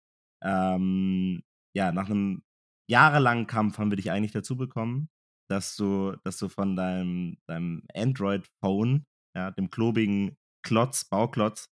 ähm, 0.43 1.43
ja, 1.75 1.91
nach 1.91 2.09
einem 2.09 2.43
jahrelangen 2.89 3.47
Kampf 3.47 3.77
haben 3.77 3.91
wir 3.91 3.97
dich 3.97 4.11
eigentlich 4.11 4.31
dazu 4.31 4.57
bekommen, 4.57 5.09
dass 5.49 5.75
du, 5.75 6.15
dass 6.23 6.37
du 6.37 6.49
von 6.49 6.75
deinem, 6.75 7.37
deinem 7.47 7.83
Android-Phone, 7.93 9.05
ja, 9.35 9.51
dem 9.51 9.69
klobigen 9.69 10.37
Klotz, 10.63 11.05
Bauklotz, 11.05 11.69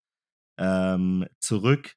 ähm, 0.59 1.27
zurück 1.41 1.95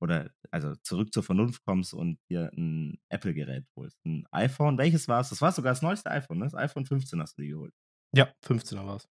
oder 0.00 0.30
also 0.50 0.74
zurück 0.76 1.12
zur 1.12 1.22
Vernunft 1.22 1.64
kommst 1.64 1.94
und 1.94 2.18
dir 2.30 2.50
ein 2.56 2.98
Apple-Gerät 3.08 3.64
holst. 3.76 3.98
Ein 4.04 4.26
iPhone, 4.30 4.78
welches 4.78 5.08
war 5.08 5.20
es? 5.20 5.30
Das 5.30 5.40
war 5.40 5.50
sogar 5.50 5.72
das 5.72 5.82
neueste 5.82 6.10
iPhone, 6.10 6.38
ne? 6.38 6.44
Das 6.44 6.54
iPhone 6.54 6.86
15 6.86 7.20
hast 7.20 7.38
du 7.38 7.42
dir 7.42 7.54
geholt. 7.54 7.74
Ja, 8.14 8.32
15er 8.44 8.86
war 8.86 8.96
es. 8.96 9.08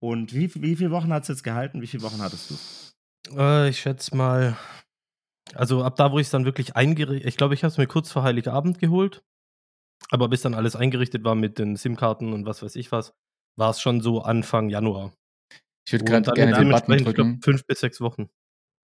Und 0.00 0.32
wie, 0.32 0.52
wie 0.56 0.76
viele 0.76 0.90
Wochen 0.90 1.12
hat 1.12 1.22
es 1.22 1.28
jetzt 1.28 1.44
gehalten? 1.44 1.80
Wie 1.80 1.86
viele 1.86 2.02
Wochen 2.02 2.20
hattest 2.20 2.50
du? 2.50 3.38
Äh, 3.38 3.68
ich 3.68 3.80
schätze 3.80 4.16
mal, 4.16 4.56
also 5.54 5.82
ab 5.82 5.96
da, 5.96 6.12
wo 6.12 6.18
ich 6.18 6.26
es 6.26 6.30
dann 6.30 6.44
wirklich 6.44 6.76
eingerichtet, 6.76 7.28
ich 7.28 7.36
glaube, 7.36 7.54
ich 7.54 7.62
habe 7.64 7.70
es 7.72 7.78
mir 7.78 7.86
kurz 7.86 8.10
vor 8.12 8.22
Heiligabend 8.22 8.78
geholt, 8.78 9.22
aber 10.10 10.28
bis 10.28 10.42
dann 10.42 10.54
alles 10.54 10.76
eingerichtet 10.76 11.24
war 11.24 11.34
mit 11.34 11.58
den 11.58 11.76
SIM-Karten 11.76 12.32
und 12.32 12.46
was 12.46 12.62
weiß 12.62 12.76
ich 12.76 12.92
was, 12.92 13.12
war 13.56 13.70
es 13.70 13.80
schon 13.80 14.00
so 14.00 14.22
Anfang 14.22 14.68
Januar. 14.68 15.12
Ich 15.86 15.92
würde 15.92 16.04
gerade 16.04 16.32
gerne 16.32 16.52
den 16.52 16.70
Button 16.70 16.98
drücken. 16.98 17.40
fünf 17.42 17.64
bis 17.66 17.80
sechs 17.80 18.00
Wochen. 18.00 18.28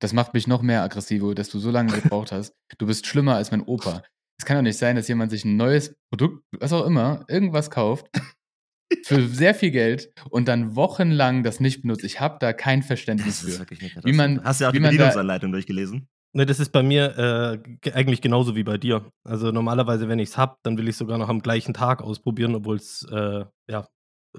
Das 0.00 0.12
macht 0.12 0.34
mich 0.34 0.46
noch 0.46 0.62
mehr 0.62 0.82
aggressivo, 0.82 1.34
dass 1.34 1.48
du 1.50 1.58
so 1.58 1.70
lange 1.70 1.92
gebraucht 1.92 2.32
hast. 2.32 2.52
Du 2.78 2.86
bist 2.86 3.06
schlimmer 3.06 3.36
als 3.36 3.50
mein 3.50 3.62
Opa. 3.62 4.02
Es 4.40 4.44
kann 4.44 4.56
doch 4.56 4.62
nicht 4.62 4.78
sein, 4.78 4.96
dass 4.96 5.06
jemand 5.06 5.30
sich 5.30 5.44
ein 5.44 5.56
neues 5.56 5.94
Produkt, 6.10 6.42
was 6.58 6.72
auch 6.72 6.84
immer, 6.84 7.24
irgendwas 7.28 7.70
kauft, 7.70 8.06
für 9.04 9.26
sehr 9.28 9.54
viel 9.54 9.70
Geld 9.70 10.12
und 10.30 10.48
dann 10.48 10.74
wochenlang 10.76 11.42
das 11.44 11.60
nicht 11.60 11.82
benutzt. 11.82 12.04
Ich 12.04 12.20
habe 12.20 12.38
da 12.40 12.52
kein 12.52 12.82
Verständnis 12.82 13.40
für. 13.40 13.64
Wie 14.04 14.12
man-. 14.12 14.42
Hast 14.42 14.60
du 14.60 14.64
ja 14.64 14.70
auch 14.70 14.72
wie 14.72 14.78
die 14.78 14.82
man 14.82 14.90
da- 14.90 14.96
Bedienungsanleitung 14.96 15.52
durchgelesen? 15.52 16.08
Ne, 16.36 16.46
das 16.46 16.58
ist 16.58 16.72
bei 16.72 16.82
mir 16.82 17.16
äh, 17.16 17.58
ge- 17.80 17.92
eigentlich 17.92 18.20
genauso 18.20 18.56
wie 18.56 18.64
bei 18.64 18.76
dir. 18.76 19.08
Also 19.24 19.52
normalerweise, 19.52 20.08
wenn 20.08 20.18
ich 20.18 20.30
es 20.30 20.36
habe, 20.36 20.56
dann 20.64 20.76
will 20.76 20.88
ich 20.88 20.96
sogar 20.96 21.16
noch 21.18 21.28
am 21.28 21.40
gleichen 21.40 21.74
Tag 21.74 22.02
ausprobieren, 22.02 22.54
obwohl 22.56 22.76
es 22.76 23.06
äh, 23.10 23.44
ja 23.68 23.86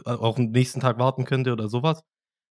auch 0.03 0.37
am 0.37 0.47
nächsten 0.51 0.81
Tag 0.81 0.99
warten 0.99 1.23
könnte 1.25 1.53
oder 1.53 1.69
sowas. 1.69 2.03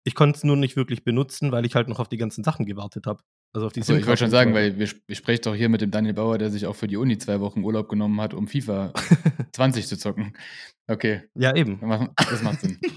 Ich 0.05 0.15
konnte 0.15 0.37
es 0.37 0.43
nur 0.45 0.57
nicht 0.57 0.75
wirklich 0.77 1.03
benutzen, 1.03 1.51
weil 1.51 1.65
ich 1.65 1.75
halt 1.75 1.89
noch 1.89 1.99
auf 1.99 2.09
die 2.09 2.17
ganzen 2.17 2.43
Sachen 2.43 2.65
gewartet 2.65 3.07
habe. 3.07 3.21
Also 3.53 3.67
auf 3.67 3.73
die 3.73 3.81
So, 3.81 3.95
ich 3.95 4.05
wollte 4.05 4.19
schon 4.19 4.29
sagen, 4.29 4.53
weil 4.53 4.77
wir, 4.77 4.89
wir 5.07 5.15
sprechen 5.15 5.41
doch 5.43 5.55
hier 5.55 5.69
mit 5.69 5.81
dem 5.81 5.91
Daniel 5.91 6.13
Bauer, 6.13 6.37
der 6.37 6.49
sich 6.51 6.65
auch 6.65 6.75
für 6.75 6.87
die 6.87 6.97
Uni 6.97 7.17
zwei 7.17 7.39
Wochen 7.39 7.63
Urlaub 7.63 7.89
genommen 7.89 8.19
hat, 8.21 8.33
um 8.33 8.47
FIFA 8.47 8.93
20 9.53 9.87
zu 9.87 9.97
zocken. 9.97 10.35
Okay, 10.87 11.23
Ja, 11.35 11.55
eben. 11.55 11.79
das 12.15 12.41
macht 12.43 12.61
Sinn. 12.61 12.79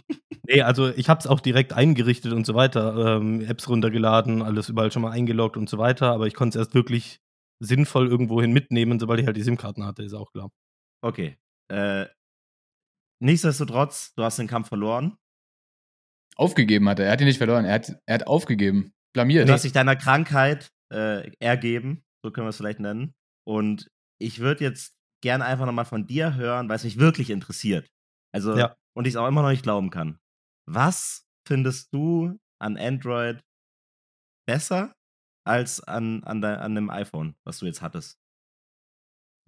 Nee, 0.52 0.62
also 0.62 0.88
ich 0.88 1.08
habe 1.08 1.20
es 1.20 1.28
auch 1.28 1.38
direkt 1.38 1.74
eingerichtet 1.74 2.32
und 2.32 2.44
so 2.44 2.54
weiter, 2.54 3.18
ähm, 3.18 3.40
Apps 3.42 3.68
runtergeladen, 3.68 4.42
alles 4.42 4.68
überall 4.68 4.90
schon 4.90 5.02
mal 5.02 5.12
eingeloggt 5.12 5.56
und 5.56 5.68
so 5.68 5.78
weiter, 5.78 6.10
aber 6.10 6.26
ich 6.26 6.34
konnte 6.34 6.58
es 6.58 6.64
erst 6.64 6.74
wirklich 6.74 7.20
sinnvoll 7.62 8.08
irgendwohin 8.08 8.50
mitnehmen, 8.52 8.98
sobald 8.98 9.20
ich 9.20 9.26
halt 9.26 9.36
die 9.36 9.42
SIM-Karten 9.42 9.84
hatte, 9.84 10.02
ist 10.02 10.12
auch 10.14 10.32
klar. 10.32 10.50
Okay. 11.02 11.36
Äh, 11.68 12.06
nichtsdestotrotz, 13.22 14.12
du 14.14 14.24
hast 14.24 14.40
den 14.40 14.48
Kampf 14.48 14.66
verloren. 14.68 15.16
Aufgegeben 16.34 16.88
hat 16.88 16.98
er. 16.98 17.06
Er 17.06 17.12
hat 17.12 17.20
ihn 17.20 17.26
nicht 17.28 17.38
verloren. 17.38 17.64
Er 17.64 17.74
hat, 17.74 18.00
er 18.06 18.14
hat 18.14 18.26
aufgegeben. 18.26 18.92
Blamiert. 19.14 19.48
Du 19.48 19.52
hast 19.52 19.64
dich 19.64 19.72
deiner 19.72 19.96
Krankheit 19.96 20.70
äh, 20.92 21.30
ergeben, 21.40 22.02
so 22.24 22.30
können 22.30 22.46
wir 22.46 22.50
es 22.50 22.56
vielleicht 22.56 22.80
nennen. 22.80 23.14
Und 23.46 23.90
ich 24.20 24.38
würde 24.40 24.64
jetzt 24.64 24.94
gerne 25.22 25.44
einfach 25.44 25.66
nochmal 25.66 25.84
von 25.84 26.06
dir 26.06 26.34
hören, 26.34 26.68
weil 26.68 26.76
es 26.76 26.84
mich 26.84 26.98
wirklich 26.98 27.30
interessiert. 27.30 27.88
Also, 28.34 28.56
Ja. 28.56 28.76
und 28.96 29.06
ich 29.06 29.14
es 29.14 29.16
auch 29.16 29.26
immer 29.26 29.42
noch 29.42 29.50
nicht 29.50 29.62
glauben 29.62 29.90
kann. 29.90 30.18
Was 30.68 31.26
findest 31.46 31.92
du 31.92 32.38
an 32.60 32.76
Android 32.76 33.40
besser 34.46 34.94
als 35.46 35.80
an, 35.82 36.22
an, 36.24 36.40
de, 36.40 36.50
an 36.50 36.74
dem 36.74 36.90
iPhone, 36.90 37.34
was 37.44 37.58
du 37.58 37.66
jetzt 37.66 37.82
hattest? 37.82 38.18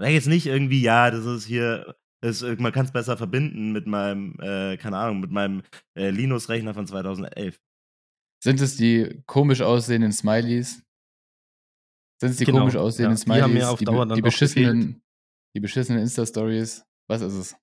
Oder 0.01 0.09
jetzt 0.09 0.27
nicht 0.27 0.47
irgendwie, 0.47 0.81
ja, 0.83 1.11
das 1.11 1.25
ist 1.27 1.45
hier, 1.47 1.95
ist- 2.25 2.43
man 2.59 2.73
kann 2.73 2.87
es 2.87 2.93
besser 2.93 3.17
verbinden 3.17 3.73
mit 3.73 3.87
meinem, 3.87 4.37
äh, 4.41 4.77
keine 4.79 4.97
Ahnung, 4.99 5.21
mit 5.21 5.31
meinem 5.31 5.63
äh, 5.97 6.11
Linux-Rechner 6.11 6.75
von 6.75 6.87
2011. 6.87 7.61
Sind 8.43 8.61
es 8.61 8.77
die 8.77 9.23
komisch 9.27 9.61
aussehenden 9.63 10.13
Smileys? 10.13 10.83
Sind 12.21 12.31
es 12.31 12.37
die 12.39 12.45
Genau, 12.45 12.61
komisch 12.61 12.77
aussehenden 12.77 13.17
ja. 13.17 13.35
Die 13.37 13.43
haben 13.43 13.51
Smileys? 13.51 13.69
auf 13.69 13.79
die, 13.79 13.85
Dauer 13.85 14.07
dann 14.07 14.17
die 14.17 14.23
beschissenen, 14.23 15.03
die 15.55 15.61
beschissenen 15.61 16.01
Insta-Stories? 16.01 16.85
Was 17.09 17.21
ist 17.23 17.35
es? 17.35 17.57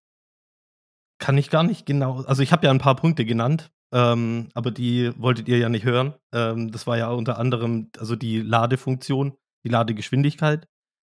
Kann 1.19 1.37
ich 1.37 1.49
gar 1.49 1.63
nicht 1.63 1.85
genau. 1.85 2.21
Also 2.21 2.41
ich 2.43 2.53
habe 2.53 2.65
ja 2.65 2.71
ein 2.71 2.79
paar 2.79 2.95
Punkte 2.95 3.25
genannt, 3.25 3.71
ähm, 3.93 4.49
aber 4.53 4.71
die 4.71 5.11
wolltet 5.17 5.49
ihr 5.49 5.57
ja 5.57 5.67
nicht 5.67 5.83
hören. 5.83 6.13
Ähm, 6.33 6.71
das 6.71 6.87
war 6.87 6.97
ja 6.97 7.09
unter 7.11 7.37
anderem 7.37 7.89
also 7.97 8.15
die 8.15 8.39
Ladefunktion, 8.41 9.35
die 9.65 9.69
Ladegeschwindigkeit. 9.69 10.65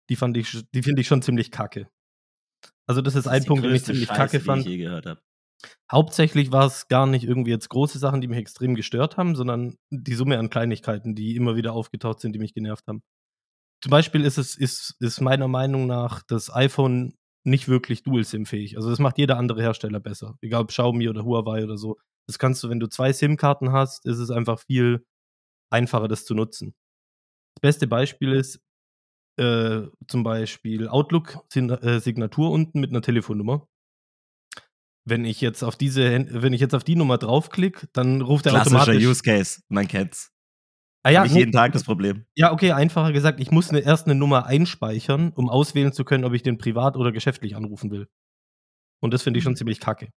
Die 0.10 0.16
fand 0.16 0.38
ich, 0.38 0.64
die 0.76 0.84
finde 0.84 1.02
ich 1.02 1.08
schon 1.08 1.24
ziemlich 1.24 1.50
kacke. 1.50 1.90
Also 2.86 3.02
das 3.02 3.16
ist, 3.16 3.26
Das 3.26 3.34
ein 3.34 3.42
die 3.42 3.48
Punkt, 3.48 3.64
den 3.64 3.74
ich 3.74 3.86
ziemlich 3.86 4.08
Scheiße, 4.08 4.20
kacke 4.20 4.38
die 4.40 4.44
fand. 4.46 4.62
ich 4.62 4.68
je 4.68 4.78
gehört 4.78 5.06
habe. 5.08 5.22
Hauptsächlich 5.92 6.52
war 6.52 6.66
es 6.66 6.88
gar 6.88 7.06
nicht 7.06 7.24
irgendwie 7.24 7.52
jetzt 7.52 7.70
große 7.70 8.00
Sachen, 8.00 8.22
die 8.22 8.28
mich 8.28 8.40
extrem 8.40 8.76
gestört 8.76 9.18
haben, 9.18 9.36
sondern 9.36 9.76
die 9.90 10.16
Summe 10.16 10.40
an 10.40 10.50
Kleinigkeiten, 10.50 11.16
die 11.16 11.36
immer 11.36 11.56
wieder 11.56 11.74
aufgetaucht 11.74 12.20
sind, 12.20 12.34
die 12.34 12.40
mich 12.40 12.54
genervt 12.54 12.88
haben. 12.88 13.02
Zum 13.82 13.90
Beispiel 13.90 14.26
ist 14.26 14.38
es 14.38 14.56
ist, 14.56 14.96
ist 15.00 15.22
meiner 15.22 15.48
Meinung 15.48 15.88
nach 15.88 16.24
das 16.28 16.54
iPhone 16.54 17.16
nicht 17.46 17.68
wirklich 17.68 18.04
Dual-SIM-fähig. 18.04 18.78
Also 18.78 18.90
das 18.90 19.00
macht 19.00 19.18
jeder 19.18 19.38
andere 19.38 19.62
Hersteller 19.62 20.00
besser. 20.00 20.38
Egal 20.42 20.62
ob 20.62 20.70
Xiaomi 20.70 21.10
oder 21.10 21.26
Huawei 21.26 21.64
oder 21.64 21.78
so. 21.78 21.98
Das 22.28 22.40
kannst 22.40 22.64
du, 22.64 22.70
wenn 22.70 22.80
du 22.80 22.88
zwei 22.88 23.12
SIM-Karten 23.12 23.74
hast, 23.74 24.06
ist 24.06 24.20
es 24.20 24.32
einfach 24.32 24.60
viel 24.60 25.06
einfacher, 25.70 26.08
das 26.08 26.26
zu 26.26 26.36
nutzen. 26.36 26.74
Das 27.56 27.62
beste 27.62 27.88
Beispiel 27.88 28.34
ist 28.34 28.62
äh, 29.38 29.82
zum 30.08 30.24
Beispiel 30.24 30.88
Outlook-Signatur 30.88 32.52
unten 32.52 32.80
mit 32.80 32.92
einer 32.92 33.02
Telefonnummer. 33.02 33.68
Wenn 35.06 35.26
ich 35.26 35.42
jetzt 35.42 35.64
auf 35.64 35.76
diese, 35.76 36.28
wenn 36.42 36.54
ich 36.54 36.62
jetzt 36.62 36.74
auf 36.74 36.84
die 36.84 36.96
Nummer 36.96 37.18
draufklicke, 37.18 37.88
dann 37.94 38.22
ruft 38.22 38.46
er 38.46 38.54
Klassischer 38.54 38.78
automatisch. 38.82 39.06
Use 39.06 39.22
Case, 39.22 39.62
man 39.70 39.88
kennt's. 39.88 40.32
ah, 41.04 41.10
ja, 41.12 41.20
Hab 41.20 41.28
ich 41.28 41.34
nee, 41.34 41.40
jeden 41.40 41.52
Tag 41.52 41.74
das 41.74 41.84
Problem. 41.84 42.26
ja, 42.38 42.52
okay, 42.54 42.72
einfacher 42.72 43.12
gesagt, 43.12 43.40
ich 43.42 43.52
muss 43.52 43.72
ne, 43.72 43.80
erst 43.80 44.06
eine 44.08 44.16
Nummer 44.16 44.46
einspeichern, 44.46 45.32
um 45.34 45.50
auswählen 45.50 45.92
zu 45.94 46.06
können, 46.06 46.24
ob 46.24 46.34
ich 46.34 46.44
den 46.44 46.58
privat 46.58 46.96
oder 46.98 47.12
geschäftlich 47.12 47.56
anrufen 47.56 47.92
will. 47.92 48.08
Und 49.02 49.14
das 49.14 49.24
finde 49.24 49.40
ich 49.40 49.44
schon 49.44 49.54
Mhm. 49.54 49.58
ziemlich 49.58 49.80
kacke. 49.82 50.10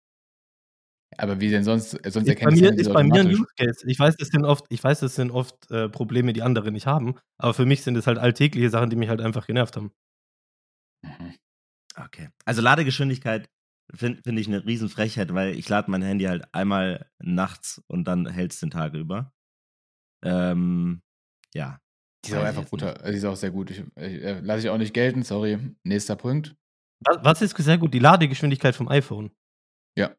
Aber 1.18 1.40
wie 1.40 1.50
denn 1.50 1.64
sonst? 1.64 1.90
Sonst 1.90 2.28
Ist 2.28 2.40
bei 2.42 2.50
erkennt 2.50 2.60
mir, 2.60 2.72
ist 2.78 2.92
bei 2.92 3.02
mir 3.04 3.20
ein 3.20 3.26
automatisch. 3.28 3.40
Use 3.40 3.48
Case. 3.56 3.84
Ich 3.88 3.98
weiß, 3.98 4.16
das 4.16 4.28
sind 4.28 4.44
oft, 4.44 4.66
ich 4.70 4.82
weiß, 4.84 5.00
das 5.00 5.14
sind 5.14 5.30
oft 5.30 5.70
äh, 5.70 5.88
Probleme, 5.88 6.32
die 6.32 6.42
andere 6.42 6.72
nicht 6.72 6.86
haben, 6.86 7.16
aber 7.38 7.54
für 7.54 7.66
mich 7.66 7.82
sind 7.82 7.96
es 7.96 8.06
halt 8.06 8.18
alltägliche 8.18 8.70
Sachen, 8.70 8.90
die 8.90 8.96
mich 8.96 9.08
halt 9.08 9.20
einfach 9.20 9.46
genervt 9.46 9.76
haben. 9.76 9.92
Mhm. 11.02 11.34
Okay. 11.96 12.28
Also 12.44 12.62
Ladegeschwindigkeit 12.62 13.48
finde 13.94 14.22
find 14.22 14.38
ich 14.38 14.48
eine 14.48 14.64
Riesenfrechheit, 14.64 15.32
weil 15.34 15.56
ich 15.56 15.68
lade 15.68 15.90
mein 15.90 16.02
Handy 16.02 16.24
halt 16.24 16.52
einmal 16.54 17.10
nachts 17.18 17.82
und 17.86 18.04
dann 18.04 18.26
hält 18.26 18.52
es 18.52 18.60
den 18.60 18.70
Tag 18.70 18.94
über. 18.94 19.32
Ähm, 20.24 21.02
ja. 21.54 21.80
Die 22.24 22.30
ist 22.30 22.36
auch 22.36 22.42
einfach 22.42 22.68
gut. 22.68 22.82
nicht. 22.82 23.04
Die 23.04 23.10
ist 23.10 23.24
auch 23.24 23.36
sehr 23.36 23.50
gut. 23.50 23.70
Ich, 23.70 23.80
ich, 23.80 23.96
äh, 23.96 24.40
lasse 24.40 24.66
ich 24.66 24.70
auch 24.70 24.78
nicht 24.78 24.94
gelten, 24.94 25.22
sorry. 25.22 25.58
Nächster 25.84 26.16
Punkt. 26.16 26.56
Was, 27.00 27.18
was 27.22 27.42
ist 27.42 27.56
sehr 27.56 27.78
gut? 27.78 27.94
Die 27.94 27.98
Ladegeschwindigkeit 27.98 28.74
vom 28.74 28.88
iPhone. 28.88 29.30
Ja. 29.96 30.14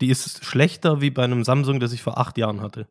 Die 0.00 0.08
ist 0.08 0.44
schlechter 0.44 1.00
wie 1.00 1.10
bei 1.10 1.24
einem 1.24 1.44
Samsung, 1.44 1.80
das 1.80 1.92
ich 1.92 2.02
vor 2.02 2.18
acht 2.18 2.38
Jahren 2.38 2.60
hatte. 2.60 2.88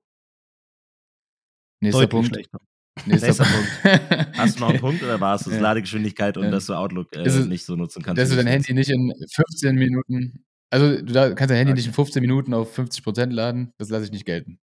Nächster 1.82 2.02
Deutlich 2.02 2.10
Punkt. 2.10 2.36
schlechter. 2.36 2.60
Nächster, 3.06 3.44
Punkt. 3.44 4.28
Hast 4.38 4.56
du 4.58 4.62
noch 4.62 4.70
einen 4.70 4.80
Punkt 4.80 5.04
oder 5.04 5.20
war 5.20 5.36
es 5.36 5.44
das? 5.44 5.54
Ja. 5.56 5.60
Ladegeschwindigkeit 5.60 6.38
und 6.38 6.46
Ja. 6.46 6.52
dass 6.52 6.66
du 6.68 6.74
Outlook 6.74 7.16
äh, 7.16 7.24
Ist 7.26 7.36
es- 7.36 7.46
nicht 7.46 7.66
so 7.66 7.76
nutzen 7.76 8.02
kannst? 8.02 8.22
Dass 8.22 8.30
du 8.30 8.36
wie 8.36 8.38
dein 8.38 8.48
Handy 8.48 8.74
nicht 8.74 8.90
in 8.90 9.14
15 9.34 9.76
Minuten. 9.76 10.46
Also, 10.72 10.96
du 11.02 11.14
da- 11.14 11.34
kannst 11.34 11.52
dein 11.52 11.58
Handy 11.58 11.72
Okay. 11.72 11.80
nicht 11.80 11.88
in 11.88 11.94
15 11.94 12.22
Minuten 12.22 12.54
auf 12.54 12.74
50% 12.78 13.32
laden. 13.34 13.74
Das 13.78 13.90
lasse 13.90 14.06
ich 14.06 14.12
nicht 14.12 14.26
gelten. 14.26 14.60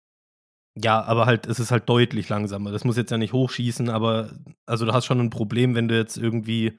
Ja, 0.80 1.02
aber 1.02 1.26
halt, 1.26 1.46
es 1.46 1.58
ist 1.58 1.72
halt 1.72 1.88
deutlich 1.88 2.28
langsamer. 2.28 2.70
Das 2.70 2.84
muss 2.84 2.96
jetzt 2.96 3.10
ja 3.10 3.18
nicht 3.18 3.32
hochschießen, 3.32 3.88
aber 3.90 4.38
also 4.66 4.86
du 4.86 4.92
hast 4.92 5.04
schon 5.06 5.18
ein 5.20 5.30
Problem, 5.30 5.74
wenn 5.74 5.88
du 5.88 5.96
jetzt 5.96 6.16
irgendwie. 6.16 6.78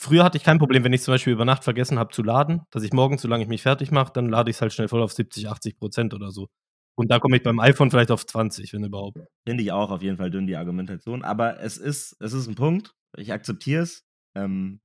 Früher 0.00 0.24
hatte 0.24 0.36
ich 0.36 0.44
kein 0.44 0.58
Problem, 0.58 0.84
wenn 0.84 0.92
ich 0.92 1.02
zum 1.02 1.14
Beispiel 1.14 1.32
über 1.32 1.44
Nacht 1.46 1.64
vergessen 1.64 1.98
habe 1.98 2.12
zu 2.12 2.22
laden, 2.22 2.62
dass 2.70 2.82
ich 2.82 2.92
morgens, 2.92 3.22
solange 3.22 3.42
ich 3.44 3.48
mich 3.48 3.62
fertig 3.62 3.90
mache, 3.90 4.12
dann 4.12 4.28
lade 4.28 4.50
ich 4.50 4.56
es 4.56 4.60
halt 4.60 4.72
schnell 4.72 4.88
voll 4.88 5.00
auf 5.02 5.12
70, 5.12 5.48
80 5.48 5.78
Prozent 5.78 6.12
oder 6.12 6.30
so. 6.30 6.48
Und 6.96 7.10
da 7.10 7.18
komme 7.18 7.36
ich 7.36 7.42
beim 7.42 7.58
iPhone 7.60 7.90
vielleicht 7.90 8.10
auf 8.10 8.24
20, 8.26 8.72
wenn 8.72 8.84
überhaupt. 8.84 9.18
Finde 9.46 9.62
ich 9.62 9.72
auch 9.72 9.90
auf 9.90 10.02
jeden 10.02 10.16
Fall 10.16 10.30
dünn, 10.30 10.46
die 10.46 10.56
Argumentation. 10.56 11.22
Aber 11.22 11.60
es 11.60 11.76
ist, 11.76 12.16
es 12.20 12.32
ist 12.32 12.46
ein 12.46 12.54
Punkt. 12.54 12.94
Ich 13.16 13.32
akzeptiere 13.32 13.82
es. 13.82 14.04
Ähm, 14.36 14.80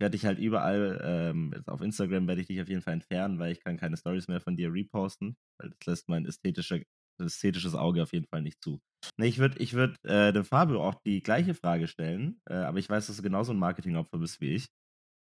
werde 0.00 0.16
ich 0.16 0.24
halt 0.26 0.38
überall, 0.38 1.00
ähm, 1.04 1.54
auf 1.66 1.80
Instagram 1.82 2.26
werde 2.26 2.40
ich 2.40 2.46
dich 2.46 2.60
auf 2.60 2.68
jeden 2.68 2.82
Fall 2.82 2.94
entfernen, 2.94 3.38
weil 3.38 3.52
ich 3.52 3.60
kann 3.60 3.76
keine 3.76 3.96
Stories 3.96 4.28
mehr 4.28 4.40
von 4.40 4.56
dir 4.56 4.72
reposten, 4.72 5.36
weil 5.58 5.70
das 5.70 5.86
lässt 5.86 6.08
mein 6.08 6.24
ästhetischer, 6.24 6.80
ästhetisches 7.20 7.74
Auge 7.74 8.02
auf 8.02 8.12
jeden 8.12 8.26
Fall 8.26 8.42
nicht 8.42 8.62
zu. 8.62 8.80
Nee, 9.18 9.26
ich 9.28 9.38
würde 9.38 9.58
ich 9.58 9.74
würd, 9.74 9.96
äh, 10.04 10.32
dem 10.32 10.44
Fabio 10.44 10.82
auch 10.82 10.94
die 11.06 11.22
gleiche 11.22 11.54
Frage 11.54 11.86
stellen, 11.86 12.40
äh, 12.48 12.54
aber 12.54 12.78
ich 12.78 12.88
weiß, 12.88 13.08
dass 13.08 13.16
du 13.18 13.22
genauso 13.22 13.52
ein 13.52 13.58
Marketingopfer 13.58 14.18
bist 14.18 14.40
wie 14.40 14.54
ich 14.54 14.68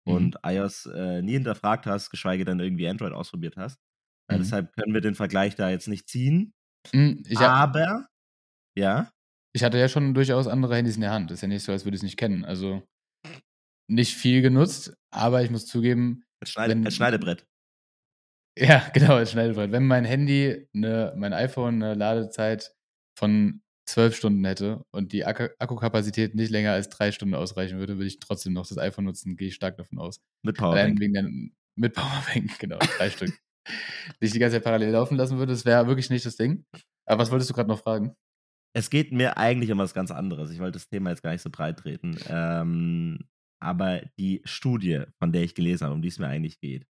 Mhm. 0.06 0.12
und 0.14 0.36
iOS 0.44 0.86
äh, 0.86 1.22
nie 1.22 1.32
hinterfragt 1.32 1.86
hast, 1.86 2.10
geschweige 2.10 2.44
denn 2.44 2.60
irgendwie 2.60 2.88
Android 2.88 3.12
ausprobiert 3.12 3.56
hast. 3.56 3.78
Mhm. 4.28 4.38
deshalb 4.38 4.72
können 4.74 4.94
wir 4.94 5.00
den 5.00 5.14
Vergleich 5.14 5.54
da 5.56 5.70
jetzt 5.70 5.88
nicht 5.88 6.08
ziehen. 6.08 6.52
Hm, 6.92 7.22
hab, 7.36 7.74
aber, 7.76 8.06
ja, 8.76 9.10
ich 9.54 9.64
hatte 9.64 9.78
ja 9.78 9.88
schon 9.88 10.14
durchaus 10.14 10.46
andere 10.46 10.76
Handys 10.76 10.96
in 10.96 11.00
der 11.00 11.12
Hand. 11.12 11.30
Ist 11.30 11.40
ja 11.42 11.48
nicht 11.48 11.62
so, 11.64 11.72
als 11.72 11.84
würde 11.84 11.96
ich 11.96 12.00
es 12.00 12.04
nicht 12.04 12.16
kennen. 12.18 12.44
Also 12.44 12.82
nicht 13.88 14.14
viel 14.14 14.42
genutzt, 14.42 14.94
aber 15.10 15.42
ich 15.42 15.50
muss 15.50 15.66
zugeben, 15.66 16.24
als, 16.40 16.50
Schneide, 16.50 16.74
Wenn- 16.74 16.84
als 16.84 16.94
Schneidebrett. 16.96 17.46
ja, 18.58 18.88
genau, 18.94 19.14
als 19.14 19.32
Schneidebrett. 19.32 19.70
Wenn 19.72 19.86
mein 19.86 20.04
Handy, 20.04 20.66
ne, 20.72 21.12
mein 21.16 21.32
iPhone 21.32 21.82
eine 21.82 21.94
Ladezeit 21.94 22.74
von 23.18 23.62
zwölf 23.88 24.16
Stunden 24.16 24.44
hätte 24.44 24.84
und 24.90 25.12
die 25.12 25.24
Akku 25.24 25.46
Akkukapazität 25.58 26.34
nicht 26.34 26.50
länger 26.50 26.72
als 26.72 26.88
drei 26.88 27.12
Stunden 27.12 27.34
ausreichen 27.34 27.78
würde, 27.78 27.96
würde 27.96 28.08
ich 28.08 28.18
trotzdem 28.18 28.52
noch 28.52 28.66
das 28.66 28.78
iPhone 28.78 29.04
nutzen, 29.04 29.36
gehe 29.36 29.48
ich 29.48 29.54
stark 29.54 29.76
davon 29.76 29.98
aus. 29.98 30.20
Mit 30.42 30.58
Allein 30.60 30.96
Powerbank. 30.96 31.00
wegen 31.00 31.12
der, 31.14 31.28
mit 31.76 31.94
Powerbank, 31.94 32.58
genau, 32.58 32.78
drei 32.78 33.10
Stück. 33.10 33.32
Die 34.20 34.26
ich 34.26 34.32
die 34.32 34.38
ganze 34.38 34.56
Zeit 34.56 34.64
parallel 34.64 34.90
laufen 34.90 35.16
lassen 35.16 35.38
würde, 35.38 35.52
das 35.52 35.64
wäre 35.64 35.86
wirklich 35.86 36.10
nicht 36.10 36.26
das 36.26 36.36
Ding. 36.36 36.64
Aber 37.06 37.22
was 37.22 37.30
wolltest 37.30 37.50
du 37.50 37.54
gerade 37.54 37.68
noch 37.68 37.80
fragen? 37.80 38.14
Es 38.74 38.90
geht 38.90 39.12
mir 39.12 39.38
eigentlich 39.38 39.72
um 39.72 39.78
was 39.78 39.94
ganz 39.94 40.10
anderes. 40.10 40.50
Ich 40.50 40.58
wollte 40.58 40.72
das 40.72 40.88
Thema 40.88 41.10
jetzt 41.10 41.22
gar 41.22 41.30
nicht 41.32 41.42
so 41.42 41.50
breit 41.50 41.78
treten. 41.78 42.18
Ähm, 42.28 43.20
aber 43.60 44.02
die 44.18 44.42
Studie, 44.44 45.04
von 45.18 45.32
der 45.32 45.42
ich 45.42 45.54
gelesen 45.54 45.84
habe, 45.84 45.94
um 45.94 46.02
die 46.02 46.08
es 46.08 46.18
mir 46.18 46.28
eigentlich 46.28 46.60
geht, 46.60 46.86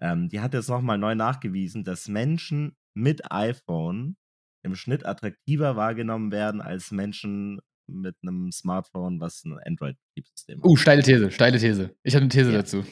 ähm, 0.00 0.28
die 0.28 0.40
hat 0.40 0.54
jetzt 0.54 0.68
nochmal 0.68 0.98
neu 0.98 1.14
nachgewiesen, 1.14 1.84
dass 1.84 2.08
Menschen 2.08 2.76
mit 2.94 3.30
iPhone 3.30 4.16
im 4.64 4.74
Schnitt 4.74 5.06
attraktiver 5.06 5.76
wahrgenommen 5.76 6.32
werden 6.32 6.60
als 6.60 6.90
Menschen 6.90 7.60
mit 7.88 8.16
einem 8.22 8.50
Smartphone, 8.50 9.20
was 9.20 9.44
ein 9.44 9.58
Android-Betriebssystem 9.64 10.58
hat. 10.58 10.64
Uh, 10.64 10.76
steile 10.76 11.02
These, 11.02 11.30
steile 11.30 11.58
These. 11.58 11.94
Ich 12.02 12.14
habe 12.14 12.22
eine 12.22 12.30
These 12.30 12.50
Ja. 12.50 12.58
dazu. 12.58 12.84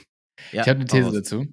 Ja, 0.53 0.63
ich 0.63 0.69
habe 0.69 0.81
eine 0.81 0.85
These 0.85 1.13
dazu. 1.13 1.47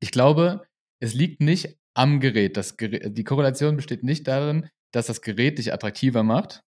Ich 0.00 0.10
glaube, 0.10 0.66
es 1.04 1.14
liegt 1.14 1.40
nicht 1.40 1.76
am 1.94 2.18
Gerät. 2.18 2.56
Das 2.56 2.76
Gerät. 2.76 3.16
Die 3.16 3.24
Korrelation 3.24 3.76
besteht 3.76 4.02
nicht 4.02 4.26
darin, 4.26 4.68
dass 4.92 5.06
das 5.06 5.20
Gerät 5.20 5.58
dich 5.58 5.72
attraktiver 5.72 6.22
macht, 6.22 6.62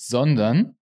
sondern 0.00 0.76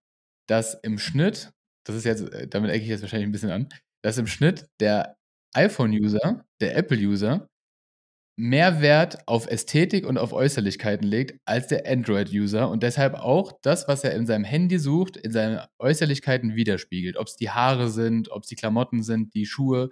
dass 0.48 0.74
im 0.82 0.98
Schnitt, 0.98 1.52
das 1.86 1.96
ist 1.96 2.04
jetzt, 2.04 2.32
äh, 2.32 2.48
damit 2.48 2.70
ecke 2.70 2.82
ich 2.82 2.90
jetzt 2.90 3.02
wahrscheinlich 3.02 3.28
ein 3.28 3.32
bisschen 3.32 3.50
an, 3.50 3.68
dass 4.02 4.18
im 4.18 4.26
Schnitt 4.26 4.66
der 4.80 5.16
iPhone-User, 5.54 6.44
der 6.60 6.76
Apple-User, 6.76 7.48
mehr 8.36 8.80
Wert 8.80 9.28
auf 9.28 9.46
Ästhetik 9.46 10.04
und 10.04 10.18
auf 10.18 10.32
Äußerlichkeiten 10.32 11.06
legt 11.06 11.38
als 11.44 11.68
der 11.68 11.88
Android-User 11.88 12.68
und 12.68 12.82
deshalb 12.82 13.14
auch 13.14 13.52
das, 13.62 13.86
was 13.86 14.02
er 14.02 14.12
in 14.14 14.26
seinem 14.26 14.42
Handy 14.42 14.78
sucht, 14.78 15.16
in 15.16 15.30
seinen 15.30 15.60
Äußerlichkeiten 15.78 16.56
widerspiegelt. 16.56 17.16
Ob 17.16 17.28
es 17.28 17.36
die 17.36 17.50
Haare 17.50 17.88
sind, 17.90 18.30
ob 18.32 18.42
es 18.42 18.48
die 18.48 18.56
Klamotten 18.56 19.04
sind, 19.04 19.34
die 19.34 19.46
Schuhe. 19.46 19.90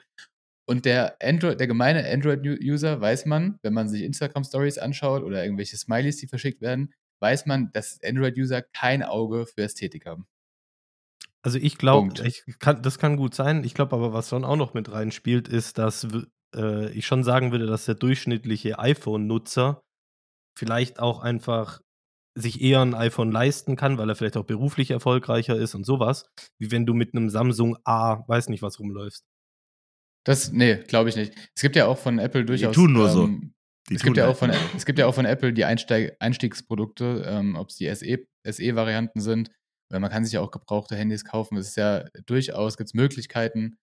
Und 0.68 0.85
der, 0.85 1.16
Android, 1.20 1.59
der 1.59 1.66
gemeine 1.66 2.09
Android-User 2.09 3.01
weiß 3.01 3.27
man, 3.27 3.59
wenn 3.62 3.75
man 3.75 3.88
sich 3.88 4.03
Instagram-Stories 4.03 4.79
anschaut 4.79 5.22
oder 5.22 5.42
irgendwelche 5.42 5.77
Smileys, 5.77 6.18
die 6.18 6.29
verschickt 6.29 6.61
werden, 6.61 6.94
weiß 7.20 7.46
man, 7.46 7.70
dass 7.72 8.01
Android-User 8.05 8.62
kein 8.62 9.03
Auge 9.03 9.46
für 9.46 9.62
Ästhetik 9.62 10.07
haben. 10.07 10.27
Also 11.42 11.59
ich 11.59 11.77
glaube, 11.79 12.12
das 12.14 12.98
kann 12.98 13.16
gut 13.16 13.35
sein. 13.35 13.64
Ich 13.64 13.75
glaube 13.75 13.96
aber, 13.96 14.12
was 14.12 14.29
schon 14.29 14.44
auch 14.44 14.57
noch 14.57 14.75
mit 14.75 14.92
reinspielt, 14.92 15.48
ist, 15.48 15.79
dass 15.79 16.07
äh, 16.55 16.90
ich 16.90 17.07
schon 17.07 17.25
sagen 17.25 17.51
würde, 17.51 17.66
dass 17.66 17.85
der 17.85 17.96
durchschnittliche 17.96 18.79
iPhone-Nutzer 18.79 19.83
vielleicht 20.57 21.01
auch 21.01 21.20
einfach 21.20 21.81
sich 22.35 22.62
eher 22.62 22.81
ein 22.81 22.94
iPhone 22.94 23.31
leisten 23.31 23.77
kann, 23.77 23.98
weil 23.98 24.09
er 24.09 24.14
vielleicht 24.14 24.37
auch 24.37 24.44
beruflich 24.44 24.90
erfolgreicher 24.90 25.57
ist 25.57 25.75
und 25.75 25.85
sowas, 25.85 26.27
wie 26.59 26.70
wenn 26.70 26.87
du 26.87 26.94
mit 26.94 27.14
einem 27.14 27.29
Samsung 27.29 27.77
A, 27.85 28.27
weiß 28.27 28.48
nicht 28.48 28.62
was 28.62 28.79
rumläufst. 28.79 29.27
Das, 30.24 30.52
nee, 30.52 30.76
glaube 30.76 31.08
ich 31.08 31.16
nicht. 31.16 31.35
Es 31.54 31.62
gibt 31.62 31.74
ja 31.76 31.87
auch 31.87 31.98
von 31.98 32.18
Apple 32.18 32.44
durchaus. 32.44 32.74
tun 32.74 32.92
nur 32.92 33.08
so. 33.08 33.24
ähm, 33.24 33.54
Die 33.88 33.96
es, 33.96 34.02
gibt 34.02 34.16
ja 34.16 34.24
halt 34.24 34.35
auch 34.35 34.38
von, 34.38 34.50
es 34.76 34.87
gibt 34.87 34.98
ja 34.98 35.06
auch 35.06 35.14
von 35.14 35.24
Apple 35.26 35.52
die 35.52 35.64
Einsteig 35.64 36.16
Einstiegsprodukte, 36.20 37.24
ähm, 37.26 37.56
ob 37.56 37.70
es 37.70 37.76
die 37.76 37.92
SE 37.94 38.18
SE-Varianten 38.44 39.20
sind, 39.20 39.50
weil 39.90 40.00
man 40.00 40.11
kann 40.11 40.24
sich 40.24 40.35
ja 40.35 40.40
auch 40.40 40.50
gebrauchte 40.50 40.96
Handys 40.96 41.24
kaufen. 41.24 41.56
Es 41.56 41.68
ist 41.68 41.76
ja 41.76 42.04
durchaus, 42.26 42.76
gibt 42.76 42.88
es 42.88 42.94
Möglichkeiten, 42.94 43.76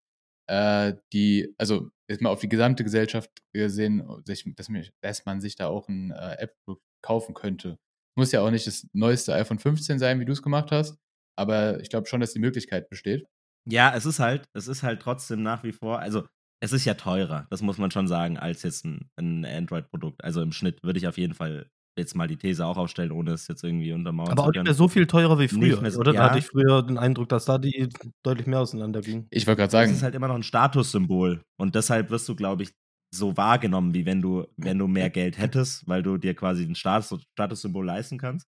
äh, 0.47 0.93
die, 1.13 1.53
also 1.57 1.89
jetzt 2.09 2.21
mal 2.21 2.29
auf 2.29 2.39
die 2.41 2.49
gesamte 2.49 2.83
Gesellschaft 2.83 3.29
gesehen, 3.53 4.03
sich, 4.25 4.45
dass, 4.55 4.69
mich- 4.69 4.91
dass 5.01 5.25
man 5.25 5.41
sich 5.41 5.55
da 5.55 5.67
auch 5.67 5.87
ein 5.89 6.11
äh, 6.11 6.35
Apple-Produkt 6.39 6.83
kaufen 7.01 7.33
könnte. 7.33 7.77
Muss 8.17 8.31
ja 8.31 8.41
auch 8.41 8.51
nicht 8.51 8.67
das 8.67 8.87
neueste 8.93 9.33
iPhone 9.33 9.59
15 9.59 9.99
sein, 9.99 10.19
wie 10.19 10.25
du 10.25 10.33
es 10.33 10.41
gemacht 10.41 10.71
hast, 10.71 10.97
aber 11.37 11.79
ich 11.81 11.89
glaube 11.89 12.07
schon, 12.07 12.19
dass 12.21 12.33
die 12.33 12.39
Möglichkeit 12.39 12.89
besteht. 12.89 13.25
Ja, 13.69 13.93
es 13.95 14.05
ist 14.05 14.19
halt, 14.19 14.45
es 14.53 14.67
ist 14.67 14.83
halt 14.83 15.01
trotzdem 15.01 15.43
nach 15.43 15.63
wie 15.63 15.71
vor, 15.71 15.99
also 15.99 16.25
es 16.61 16.73
ist 16.73 16.85
ja 16.85 16.93
teurer, 16.95 17.47
das 17.49 17.61
muss 17.61 17.77
man 17.77 17.91
schon 17.91 18.07
sagen, 18.07 18.37
als 18.37 18.63
jetzt 18.63 18.85
ein, 18.85 19.09
ein 19.15 19.45
Android-Produkt. 19.45 20.23
Also 20.23 20.41
im 20.41 20.51
Schnitt 20.51 20.83
würde 20.83 20.99
ich 20.99 21.07
auf 21.07 21.17
jeden 21.17 21.33
Fall 21.33 21.69
jetzt 21.97 22.15
mal 22.15 22.27
die 22.27 22.37
These 22.37 22.65
auch 22.65 22.77
aufstellen, 22.77 23.11
ohne 23.11 23.31
es 23.31 23.47
jetzt 23.47 23.63
irgendwie 23.63 23.93
untermauern 23.93 24.31
Aber 24.31 24.43
zu 24.43 24.49
auch 24.49 24.51
nicht 24.53 24.63
mehr 24.63 24.73
so 24.73 24.87
viel 24.87 25.05
teurer 25.05 25.39
wie 25.39 25.47
früher, 25.47 25.81
mehr 25.81 25.95
oder? 25.97 26.13
ja. 26.13 26.21
Da 26.21 26.29
hatte 26.29 26.39
ich 26.39 26.47
früher 26.47 26.81
den 26.81 26.97
Eindruck, 26.97 27.29
dass 27.29 27.45
da 27.45 27.57
die 27.57 27.89
deutlich 28.23 28.47
mehr 28.47 28.59
auseinander 28.59 29.01
gingen. 29.01 29.27
Ich 29.29 29.45
wollte 29.47 29.57
gerade 29.59 29.67
Es 29.67 29.71
sagen, 29.71 29.91
ist 29.91 30.03
halt 30.03 30.15
immer 30.15 30.27
noch 30.27 30.35
ein 30.35 30.43
Statussymbol 30.43 31.41
und 31.57 31.75
deshalb 31.75 32.09
wirst 32.09 32.27
du, 32.27 32.35
glaube 32.35 32.63
ich, 32.63 32.71
so 33.13 33.35
wahrgenommen, 33.37 33.93
wie 33.93 34.05
wenn 34.05 34.21
du, 34.21 34.45
wenn 34.57 34.77
du 34.77 34.87
mehr 34.87 35.09
Geld 35.09 35.37
hättest, 35.37 35.87
weil 35.87 36.03
du 36.03 36.17
dir 36.17 36.35
quasi 36.35 36.63
ein 36.63 36.75
Status, 36.75 37.23
Statussymbol 37.33 37.85
leisten 37.85 38.17
kannst. 38.17 38.45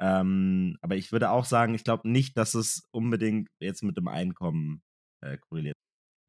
Ähm, 0.00 0.76
aber 0.80 0.96
ich 0.96 1.12
würde 1.12 1.30
auch 1.30 1.44
sagen, 1.44 1.74
ich 1.74 1.84
glaube 1.84 2.08
nicht, 2.08 2.36
dass 2.36 2.54
es 2.54 2.88
unbedingt 2.90 3.48
jetzt 3.60 3.82
mit 3.82 3.96
dem 3.96 4.08
Einkommen 4.08 4.82
äh, 5.22 5.36
korreliert. 5.38 5.76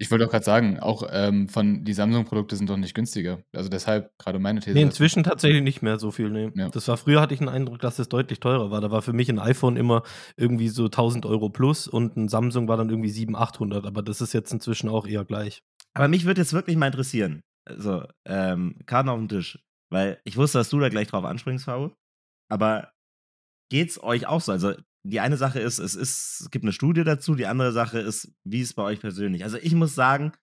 Ich 0.01 0.09
wollte 0.09 0.25
auch 0.25 0.31
gerade 0.31 0.43
sagen, 0.43 0.79
auch 0.79 1.03
ähm, 1.11 1.47
von 1.47 1.83
die 1.85 1.93
Samsung-Produkte 1.93 2.55
sind 2.55 2.67
doch 2.67 2.75
nicht 2.75 2.95
günstiger. 2.95 3.43
Also 3.55 3.69
deshalb 3.69 4.09
gerade 4.17 4.39
meine 4.39 4.59
These. 4.59 4.73
Nee, 4.73 4.81
inzwischen 4.81 5.23
tatsächlich 5.23 5.61
nicht 5.61 5.83
mehr 5.83 5.99
so 5.99 6.09
viel. 6.09 6.31
Nee. 6.31 6.49
Ja. 6.55 6.69
Das 6.69 6.87
war 6.87 6.97
früher 6.97 7.21
hatte 7.21 7.35
ich 7.35 7.39
den 7.39 7.47
Eindruck, 7.49 7.79
dass 7.79 7.99
es 7.99 8.09
deutlich 8.09 8.39
teurer 8.39 8.71
war. 8.71 8.81
Da 8.81 8.89
war 8.89 9.03
für 9.03 9.13
mich 9.13 9.29
ein 9.29 9.37
iPhone 9.37 9.77
immer 9.77 10.01
irgendwie 10.37 10.69
so 10.69 10.85
1000 10.85 11.27
Euro 11.27 11.49
plus 11.49 11.87
und 11.87 12.17
ein 12.17 12.29
Samsung 12.29 12.67
war 12.67 12.77
dann 12.77 12.89
irgendwie 12.89 13.11
700, 13.11 13.41
800. 13.49 13.85
Aber 13.85 14.01
das 14.01 14.21
ist 14.21 14.33
jetzt 14.33 14.51
inzwischen 14.51 14.89
auch 14.89 15.05
eher 15.05 15.23
gleich. 15.23 15.61
Aber 15.93 16.07
mich 16.07 16.25
würde 16.25 16.41
jetzt 16.41 16.53
wirklich 16.53 16.77
mal 16.77 16.87
interessieren, 16.87 17.41
also, 17.69 18.03
ähm, 18.25 18.79
Karten 18.87 19.09
auf 19.09 19.19
den 19.19 19.29
Tisch, 19.29 19.59
weil 19.91 20.19
ich 20.23 20.35
wusste, 20.35 20.57
dass 20.57 20.69
du 20.69 20.79
da 20.79 20.89
gleich 20.89 21.09
drauf 21.09 21.25
anspringst, 21.25 21.65
Faul. 21.65 21.93
Aber 22.49 22.91
geht's 23.71 24.03
euch 24.03 24.27
auch 24.27 24.41
so? 24.41 24.51
Also, 24.51 24.75
die 25.03 25.19
eine 25.19 25.37
Sache 25.37 25.59
ist, 25.59 25.79
es 25.79 25.95
ist, 25.95 26.41
es 26.41 26.51
gibt 26.51 26.63
eine 26.63 26.73
Studie 26.73 27.03
dazu, 27.03 27.33
die 27.33 27.47
andere 27.47 27.71
Sache 27.71 27.99
ist, 27.99 28.31
wie 28.43 28.61
es 28.61 28.73
bei 28.73 28.83
euch 28.83 28.99
persönlich? 28.99 29.43
Also, 29.43 29.57
ich 29.57 29.73
muss 29.73 29.95
sagen, 29.95 30.33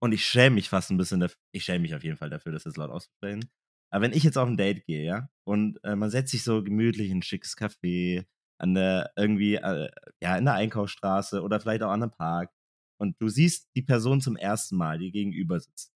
und 0.00 0.12
ich 0.12 0.24
schäme 0.24 0.54
mich 0.54 0.68
fast 0.70 0.90
ein 0.90 0.96
bisschen 0.96 1.20
dafür, 1.20 1.36
ich 1.52 1.64
schäme 1.64 1.80
mich 1.80 1.94
auf 1.94 2.04
jeden 2.04 2.16
Fall 2.16 2.30
dafür, 2.30 2.52
das 2.52 2.64
jetzt 2.64 2.78
laut 2.78 2.90
auszusprechen. 2.90 3.50
Aber 3.90 4.02
wenn 4.02 4.12
ich 4.12 4.22
jetzt 4.22 4.38
auf 4.38 4.48
ein 4.48 4.56
Date 4.56 4.86
gehe, 4.86 5.04
ja, 5.04 5.28
und 5.44 5.82
äh, 5.84 5.96
man 5.96 6.08
setzt 6.08 6.30
sich 6.30 6.44
so 6.44 6.62
gemütlich 6.62 7.10
in 7.10 7.18
ein 7.18 7.22
schickes 7.22 7.56
Café, 7.56 8.24
an 8.58 8.74
der, 8.74 9.12
irgendwie, 9.16 9.56
äh, 9.56 9.90
ja, 10.22 10.38
in 10.38 10.44
der 10.44 10.54
Einkaufsstraße 10.54 11.42
oder 11.42 11.60
vielleicht 11.60 11.82
auch 11.82 11.90
an 11.90 12.02
einem 12.02 12.12
Park, 12.12 12.50
und 12.98 13.20
du 13.20 13.28
siehst 13.28 13.68
die 13.74 13.82
Person 13.82 14.20
zum 14.20 14.36
ersten 14.36 14.76
Mal, 14.76 14.98
die 14.98 15.10
gegenüber 15.10 15.58
sitzt, 15.58 15.92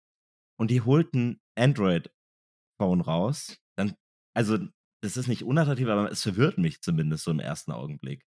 und 0.59 0.71
die 0.71 0.81
holt 0.81 1.13
ein 1.15 1.41
Android-Phone 1.57 3.03
raus, 3.03 3.59
dann, 3.77 3.95
also, 4.35 4.59
das 5.05 5.17
ist 5.17 5.29
nicht 5.29 5.45
unattraktiv, 5.45 5.89
aber 5.89 6.11
es 6.11 6.23
verwirrt 6.23 6.59
mich 6.59 6.81
zumindest 6.81 7.25
so 7.25 7.31
im 7.31 7.41
ersten 7.41 7.73
Augenblick. 7.73 8.25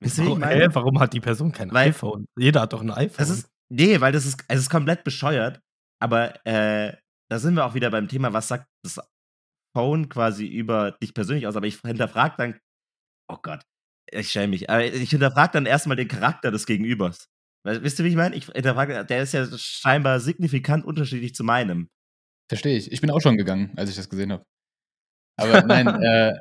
Warum, 0.00 0.40
meine? 0.40 0.62
hä, 0.62 0.68
warum 0.72 0.98
hat 0.98 1.12
die 1.12 1.20
Person 1.20 1.52
kein 1.52 1.72
Weil- 1.72 1.90
iPhone? 1.90 2.26
Jeder 2.38 2.62
hat 2.62 2.72
doch 2.72 2.80
ein 2.80 2.90
iPhone. 2.90 3.16
Das 3.18 3.30
ist, 3.30 3.48
nee, 3.68 4.00
weil 4.00 4.12
das 4.12 4.26
ist, 4.26 4.44
es 4.48 4.60
ist 4.60 4.70
komplett 4.70 5.04
bescheuert, 5.04 5.60
aber 6.02 6.44
äh, 6.46 6.96
da 7.30 7.38
sind 7.38 7.54
wir 7.54 7.64
auch 7.64 7.74
wieder 7.74 7.90
beim 7.90 8.08
Thema, 8.08 8.32
was 8.32 8.48
sagt 8.48 8.66
das 8.82 9.00
Phone 9.76 10.08
quasi 10.08 10.46
über 10.46 10.92
dich 10.92 11.14
persönlich 11.14 11.46
aus, 11.46 11.56
aber 11.56 11.66
ich 11.66 11.80
hinterfrage 11.80 12.34
dann, 12.38 12.58
oh 13.30 13.36
Gott, 13.42 13.62
ich 14.10 14.30
schäme 14.30 14.48
mich, 14.48 14.70
aber 14.70 14.84
ich 14.84 15.10
hinterfrage 15.10 15.52
dann 15.52 15.66
erstmal 15.66 15.96
den 15.96 16.08
Charakter 16.08 16.50
des 16.50 16.66
Gegenübers. 16.66 17.28
Wisst 17.64 17.98
ihr, 17.98 18.04
wie 18.04 18.10
ich 18.10 18.16
meine? 18.16 18.36
Ich 18.36 18.46
hinterfrage, 18.46 19.04
der 19.04 19.22
ist 19.22 19.32
ja 19.32 19.46
scheinbar 19.58 20.20
signifikant 20.20 20.84
unterschiedlich 20.84 21.34
zu 21.34 21.42
meinem. 21.44 21.88
Verstehe 22.48 22.78
ich. 22.78 22.92
Ich 22.92 23.00
bin 23.00 23.10
auch 23.10 23.20
schon 23.20 23.36
gegangen, 23.36 23.72
als 23.76 23.90
ich 23.90 23.96
das 23.96 24.08
gesehen 24.08 24.32
habe. 24.32 24.44
Aber 25.36 25.62
nein, 25.62 25.86
äh, 26.02 26.34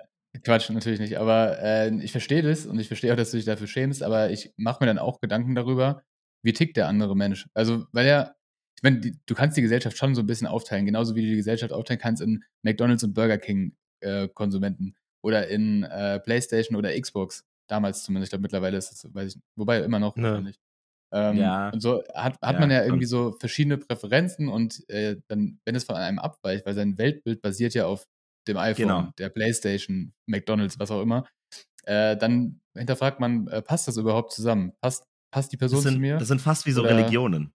Quatsch, 0.43 0.69
natürlich 0.69 0.99
nicht. 0.99 1.17
Aber 1.17 1.59
äh, 1.61 1.93
ich 2.03 2.11
verstehe 2.11 2.41
das 2.41 2.65
und 2.65 2.79
ich 2.79 2.87
verstehe 2.87 3.11
auch, 3.13 3.17
dass 3.17 3.31
du 3.31 3.37
dich 3.37 3.45
dafür 3.45 3.67
schämst, 3.67 4.03
aber 4.03 4.31
ich 4.31 4.53
mache 4.57 4.83
mir 4.83 4.87
dann 4.87 4.99
auch 4.99 5.19
Gedanken 5.21 5.55
darüber, 5.55 6.01
wie 6.43 6.53
tickt 6.53 6.77
der 6.77 6.87
andere 6.87 7.15
Mensch. 7.15 7.47
Also, 7.53 7.85
weil 7.91 8.05
er, 8.05 8.35
ich 8.77 8.83
meine, 8.83 8.99
die, 8.99 9.17
du 9.25 9.35
kannst 9.35 9.55
die 9.57 9.61
Gesellschaft 9.61 9.97
schon 9.97 10.15
so 10.15 10.21
ein 10.21 10.27
bisschen 10.27 10.47
aufteilen, 10.47 10.85
genauso 10.85 11.15
wie 11.15 11.21
du 11.21 11.29
die 11.29 11.35
Gesellschaft 11.37 11.71
aufteilen 11.73 11.99
kannst 11.99 12.21
in 12.21 12.43
McDonalds 12.63 13.03
und 13.03 13.13
Burger 13.13 13.37
King 13.37 13.75
äh, 14.01 14.27
Konsumenten 14.27 14.95
oder 15.23 15.47
in 15.47 15.83
äh, 15.83 16.19
PlayStation 16.19 16.75
oder 16.77 16.99
Xbox. 16.99 17.45
Damals 17.67 18.03
zumindest, 18.03 18.27
ich 18.27 18.31
glaube 18.31 18.43
mittlerweile 18.43 18.77
ist 18.77 18.91
es, 18.91 19.13
weiß 19.13 19.35
ich, 19.35 19.41
wobei 19.55 19.79
immer 19.79 19.99
noch 19.99 20.15
Ja. 20.17 20.23
wahrscheinlich. 20.23 20.59
Ähm, 21.13 21.37
Ja. 21.37 21.69
Und 21.69 21.79
so 21.79 22.03
hat, 22.13 22.39
hat 22.41 22.53
Ja, 22.55 22.59
man 22.59 22.69
ja 22.71 22.83
irgendwie 22.83 23.05
so 23.05 23.31
verschiedene 23.39 23.77
Präferenzen 23.77 24.49
und 24.49 24.87
äh, 24.89 25.15
dann, 25.27 25.59
wenn 25.65 25.75
es 25.75 25.85
von 25.85 25.95
einem 25.95 26.19
abweicht, 26.19 26.65
weil 26.65 26.73
sein 26.75 26.97
Weltbild 26.97 27.41
basiert 27.41 27.73
ja 27.73 27.87
auf 27.87 28.05
dem 28.47 28.57
iPhone, 28.57 28.87
Genau. 28.87 29.09
der 29.17 29.29
Playstation, 29.29 30.13
McDonalds, 30.27 30.79
was 30.79 30.91
auch 30.91 31.01
immer, 31.01 31.25
äh, 31.85 32.17
dann 32.17 32.59
hinterfragt 32.75 33.19
man, 33.19 33.47
äh, 33.47 33.61
passt 33.61 33.87
das 33.87 33.97
überhaupt 33.97 34.31
zusammen? 34.33 34.73
Passt, 34.81 35.05
passt 35.31 35.51
die 35.51 35.57
Person 35.57 35.77
Das 35.77 35.83
sind, 35.83 35.93
zu 35.95 35.99
mir? 35.99 36.17
das 36.17 36.27
sind 36.27 36.41
fast 36.41 36.65
wie 36.65 36.71
so 36.71 36.81
Oder- 36.81 36.97
Religionen. 36.97 37.51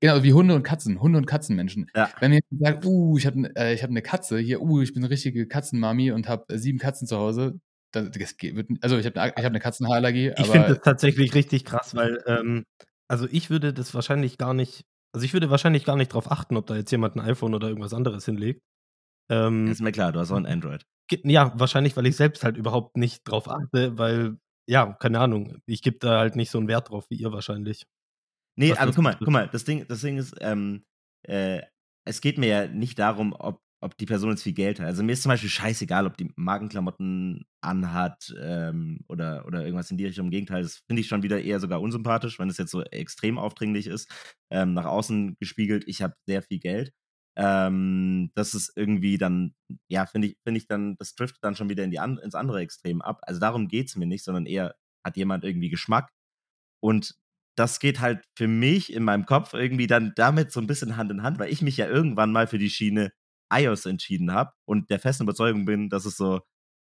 Genau, 0.00 0.22
wie 0.22 0.32
Hunde 0.34 0.54
und 0.54 0.64
Katzen, 0.64 1.00
Hunde 1.00 1.18
und 1.18 1.26
Katzenmenschen. 1.26 1.86
Ja. 1.94 2.10
Wenn 2.20 2.30
mir 2.32 2.40
jemand 2.50 2.66
sagt, 2.66 2.84
uh, 2.84 3.16
ich 3.16 3.26
habe 3.26 3.50
äh, 3.56 3.72
ich 3.72 3.82
hab 3.82 3.88
eine 3.90 4.02
Katze, 4.02 4.38
hier, 4.38 4.60
uh, 4.60 4.82
ich 4.82 4.92
bin 4.92 5.02
eine 5.02 5.10
richtige 5.10 5.46
Katzenmami 5.48 6.10
und 6.12 6.28
habe 6.28 6.52
äh, 6.52 6.58
sieben 6.58 6.78
Katzen 6.78 7.06
zu 7.06 7.16
Hause, 7.16 7.58
das 7.92 8.36
geht, 8.36 8.56
wird, 8.56 8.68
also 8.82 8.98
ich 8.98 9.06
habe 9.06 9.20
eine, 9.20 9.32
ich 9.36 9.44
hab 9.44 9.50
eine 9.50 9.60
Katzenhaarallergie, 9.60 10.32
Ich 10.36 10.46
finde 10.48 10.68
das 10.68 10.80
tatsächlich 10.80 11.32
richtig 11.34 11.64
krass, 11.64 11.94
weil, 11.94 12.22
ähm, 12.26 12.64
also 13.08 13.26
ich 13.30 13.48
würde 13.50 13.72
das 13.72 13.94
wahrscheinlich 13.94 14.36
gar 14.36 14.52
nicht, 14.52 14.84
also 15.14 15.24
ich 15.24 15.32
würde 15.32 15.48
wahrscheinlich 15.48 15.84
gar 15.84 15.96
nicht 15.96 16.12
drauf 16.12 16.30
achten, 16.30 16.56
ob 16.56 16.66
da 16.66 16.74
jetzt 16.76 16.90
jemand 16.90 17.14
ein 17.16 17.20
iPhone 17.20 17.54
oder 17.54 17.68
irgendwas 17.68 17.94
anderes 17.94 18.24
hinlegt. 18.24 18.60
Ähm, 19.30 19.68
Ist 19.68 19.80
mir 19.80 19.92
klar, 19.92 20.12
du 20.12 20.20
hast 20.20 20.30
auch 20.30 20.36
ein 20.36 20.46
Android. 20.46 20.84
ja, 21.10 21.52
wahrscheinlich, 21.58 21.96
weil 21.96 22.06
ich 22.06 22.16
selbst 22.16 22.44
halt 22.44 22.56
überhaupt 22.56 22.96
nicht 22.96 23.22
drauf 23.24 23.48
achte, 23.48 23.96
weil, 23.98 24.38
ja, 24.68 24.92
keine 24.94 25.20
Ahnung, 25.20 25.58
ich 25.66 25.82
gebe 25.82 25.98
da 25.98 26.18
halt 26.18 26.36
nicht 26.36 26.50
so 26.50 26.58
einen 26.58 26.68
Wert 26.68 26.90
drauf 26.90 27.06
wie 27.10 27.16
ihr 27.16 27.32
wahrscheinlich. 27.32 27.86
Nee, 28.56 28.74
aber 28.74 28.92
guck 28.92 29.02
mal, 29.02 29.10
betrifft. 29.10 29.24
guck 29.24 29.32
mal, 29.32 29.48
das 29.48 29.64
Ding, 29.64 29.86
das 29.88 30.00
Ding 30.00 30.18
ist, 30.18 30.34
ähm, 30.40 30.84
äh, 31.26 31.62
es 32.06 32.20
geht 32.20 32.38
mir 32.38 32.48
ja 32.48 32.66
nicht 32.68 32.98
darum, 32.98 33.32
ob, 33.32 33.60
ob 33.82 33.96
die 33.98 34.06
Person 34.06 34.30
jetzt 34.30 34.42
viel 34.42 34.52
Geld 34.54 34.80
hat. 34.80 34.86
Also 34.86 35.02
mir 35.02 35.12
ist 35.12 35.22
zum 35.22 35.30
Beispiel 35.30 35.50
scheißegal, 35.50 36.06
ob 36.06 36.16
die 36.16 36.30
Markenklamotten 36.36 37.44
anhat 37.62 38.34
ähm, 38.40 39.00
oder, 39.08 39.44
oder 39.46 39.64
irgendwas 39.64 39.90
in 39.90 39.98
die 39.98 40.06
Richtung. 40.06 40.26
Im 40.26 40.30
Gegenteil, 40.30 40.62
das 40.62 40.82
finde 40.86 41.00
ich 41.00 41.08
schon 41.08 41.22
wieder 41.22 41.42
eher 41.42 41.60
sogar 41.60 41.80
unsympathisch, 41.80 42.38
wenn 42.38 42.48
es 42.48 42.58
jetzt 42.58 42.70
so 42.70 42.82
extrem 42.82 43.38
aufdringlich 43.38 43.86
ist. 43.86 44.10
Ähm, 44.50 44.74
nach 44.74 44.86
außen 44.86 45.36
gespiegelt, 45.40 45.84
ich 45.86 46.02
habe 46.02 46.14
sehr 46.26 46.42
viel 46.42 46.60
Geld. 46.60 46.92
Ähm, 47.36 48.30
das 48.34 48.54
ist 48.54 48.72
irgendwie 48.76 49.18
dann, 49.18 49.54
ja, 49.88 50.06
finde 50.06 50.28
ich, 50.28 50.38
finde 50.44 50.58
ich 50.58 50.66
dann, 50.68 50.96
das 50.98 51.14
trifft 51.14 51.38
dann 51.42 51.56
schon 51.56 51.68
wieder 51.68 51.84
in 51.84 51.90
die 51.90 51.98
an, 51.98 52.18
ins 52.18 52.34
andere 52.34 52.60
Extrem 52.60 53.02
ab. 53.02 53.20
Also 53.22 53.40
darum 53.40 53.68
geht 53.68 53.88
es 53.88 53.96
mir 53.96 54.06
nicht, 54.06 54.24
sondern 54.24 54.46
eher, 54.46 54.76
hat 55.04 55.16
jemand 55.16 55.44
irgendwie 55.44 55.70
Geschmack. 55.70 56.10
Und 56.82 57.14
das 57.56 57.80
geht 57.80 58.00
halt 58.00 58.24
für 58.36 58.48
mich 58.48 58.92
in 58.92 59.04
meinem 59.04 59.26
Kopf 59.26 59.54
irgendwie 59.54 59.86
dann 59.86 60.12
damit 60.16 60.52
so 60.52 60.60
ein 60.60 60.66
bisschen 60.66 60.96
Hand 60.96 61.10
in 61.10 61.22
Hand, 61.22 61.38
weil 61.38 61.52
ich 61.52 61.62
mich 61.62 61.76
ja 61.76 61.88
irgendwann 61.88 62.32
mal 62.32 62.46
für 62.48 62.58
die 62.58 62.70
Schiene 62.70 63.12
iOS 63.52 63.86
entschieden 63.86 64.32
habe 64.32 64.52
und 64.66 64.90
der 64.90 65.00
festen 65.00 65.24
Überzeugung 65.24 65.64
bin, 65.64 65.88
dass 65.90 66.04
es 66.06 66.16
so, 66.16 66.40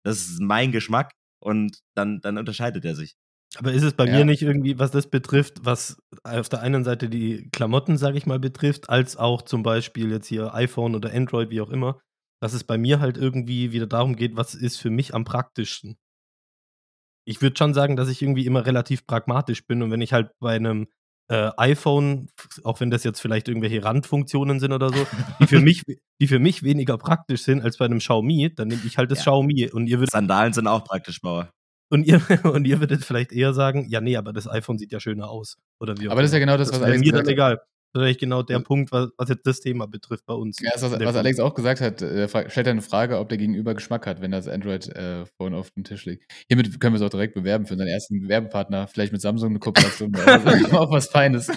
das 0.05 0.19
ist 0.29 0.41
mein 0.41 0.73
Geschmack 0.73 1.13
und 1.41 1.81
dann, 1.97 2.21
dann 2.21 2.39
unterscheidet 2.39 2.85
er 2.85 2.97
sich. 2.97 3.17
Aber 3.57 3.73
ist 3.73 3.83
es 3.83 3.95
bei 3.95 4.05
Ja. 4.07 4.13
mir 4.19 4.25
nicht 4.25 4.43
irgendwie, 4.43 4.79
was 4.79 4.91
das 4.91 5.09
betrifft, 5.09 5.65
was 5.65 5.99
auf 6.23 6.49
der 6.49 6.61
einen 6.61 6.85
Seite 6.85 7.09
die 7.09 7.49
Klamotten, 7.51 7.97
sage 7.97 8.19
ich 8.19 8.27
mal, 8.27 8.39
betrifft, 8.39 8.91
als 8.91 9.17
auch 9.17 9.43
zum 9.43 9.63
Beispiel 9.63 10.11
jetzt 10.11 10.27
hier 10.27 10.55
iPhone 10.55 10.95
oder 10.95 11.13
Android, 11.13 11.51
wie 11.51 11.61
auch 11.61 11.71
immer, 11.71 11.99
dass 12.41 12.53
es 12.53 12.65
bei 12.65 12.77
mir 12.79 13.01
halt 13.01 13.17
irgendwie 13.17 13.73
wieder 13.73 13.87
darum 13.87 14.17
geht, 14.17 14.37
was 14.37 14.55
ist 14.55 14.77
für 14.77 14.91
mich 14.91 15.15
am 15.15 15.25
praktischsten. 15.25 15.97
Ich 17.27 17.43
würde 17.43 17.57
schon 17.57 17.75
sagen, 17.75 17.97
dass 17.97 18.09
ich 18.09 18.23
irgendwie 18.23 18.47
immer 18.47 18.65
relativ 18.65 19.07
pragmatisch 19.07 19.67
bin 19.67 19.83
und 19.83 19.91
wenn 19.91 20.01
ich 20.01 20.13
halt 20.13 20.31
bei 20.41 20.57
einem 20.57 20.89
äh, 21.31 21.51
iPhone, 21.59 22.29
auch 22.65 22.81
wenn 22.81 22.91
das 22.91 23.05
jetzt 23.05 23.21
vielleicht 23.21 23.49
irgendwelche 23.49 23.85
Randfunktionen 23.85 24.61
sind 24.61 24.73
oder 24.73 24.89
so, 24.91 25.07
die 25.41 25.47
für 25.47 25.61
mich, 25.61 25.83
die 26.21 26.27
für 26.27 26.39
mich 26.39 26.63
weniger 26.63 26.97
praktisch 26.97 27.43
sind 27.43 27.61
als 27.63 27.77
bei 27.77 27.85
einem 27.85 27.99
Xiaomi, 27.99 28.55
dann 28.55 28.69
nehme 28.69 28.81
ich 28.87 28.97
halt 28.97 29.11
das 29.11 29.19
Ja. 29.19 29.23
Xiaomi 29.25 29.71
und 29.71 29.89
ihr 29.89 29.99
würdet 29.99 30.13
Sandalen 30.13 30.55
sind 30.55 30.67
auch 30.69 30.85
praktisch, 30.85 31.21
Bauer. 31.21 31.51
Und 31.91 32.05
ihr, 32.05 32.21
und 32.45 32.67
ihr 32.67 32.81
würdet 32.81 33.05
vielleicht 33.05 33.33
eher 33.33 33.55
sagen, 33.55 33.87
ja, 33.89 34.01
nee, 34.01 34.17
aber 34.17 34.33
das 34.33 34.49
iPhone 34.49 34.79
sieht 34.79 34.93
ja 34.93 35.01
schöner 35.01 35.31
aus. 35.31 35.57
Oder 35.81 35.97
wie 35.99 36.09
auch 36.09 36.13
Aber 36.13 36.23
das 36.23 36.31
ist 36.31 36.35
ja 36.35 36.41
genau 36.41 36.57
das, 36.57 36.71
was 36.71 36.83
Alex 36.83 37.01
mir 37.01 37.13
dann 37.13 37.25
gesagt 37.25 37.27
hat. 37.27 37.33
egal. 37.33 37.61
Das 37.95 38.03
ist 38.03 38.07
eigentlich 38.07 38.19
genau 38.19 38.43
der 38.43 38.61
Punkt, 38.61 38.93
was, 38.93 39.09
was 39.17 39.31
jetzt 39.31 39.47
das 39.47 39.61
Thema 39.61 39.87
betrifft 39.87 40.27
bei 40.27 40.35
uns. 40.35 40.59
Ja, 40.61 40.71
das, 40.75 40.83
was, 40.83 41.01
was. 41.01 41.17
Alex 41.17 41.41
auch 41.41 41.55
gesagt 41.55 41.81
hat, 41.81 42.03
äh, 42.03 42.29
stellt 42.29 42.67
er 42.67 42.73
eine 42.73 42.83
Frage, 42.83 43.19
ob 43.19 43.31
der 43.31 43.39
Gegenüber 43.39 43.75
Geschmack 43.75 44.07
hat, 44.07 44.21
wenn 44.21 44.31
das 44.31 44.47
Android-Phone 44.47 45.55
auf 45.55 45.71
dem 45.71 45.85
Tisch 45.85 46.05
liegt. 46.05 46.31
Hiermit 46.49 46.79
können 46.81 46.95
wir 46.95 47.01
es 47.01 47.03
auch 47.03 47.11
direkt 47.11 47.33
bewerben 47.33 47.65
für 47.65 47.75
unseren 47.75 47.89
ersten 47.89 48.29
Werbepartner, 48.29 48.89
vielleicht 48.89 49.13
mit 49.13 49.23
Samsung 49.23 49.51
eine 49.51 49.59
Kooperation. 49.59 50.15
also 50.15 50.49
auch 50.79 50.91
was 50.91 51.09
Feines. 51.09 51.51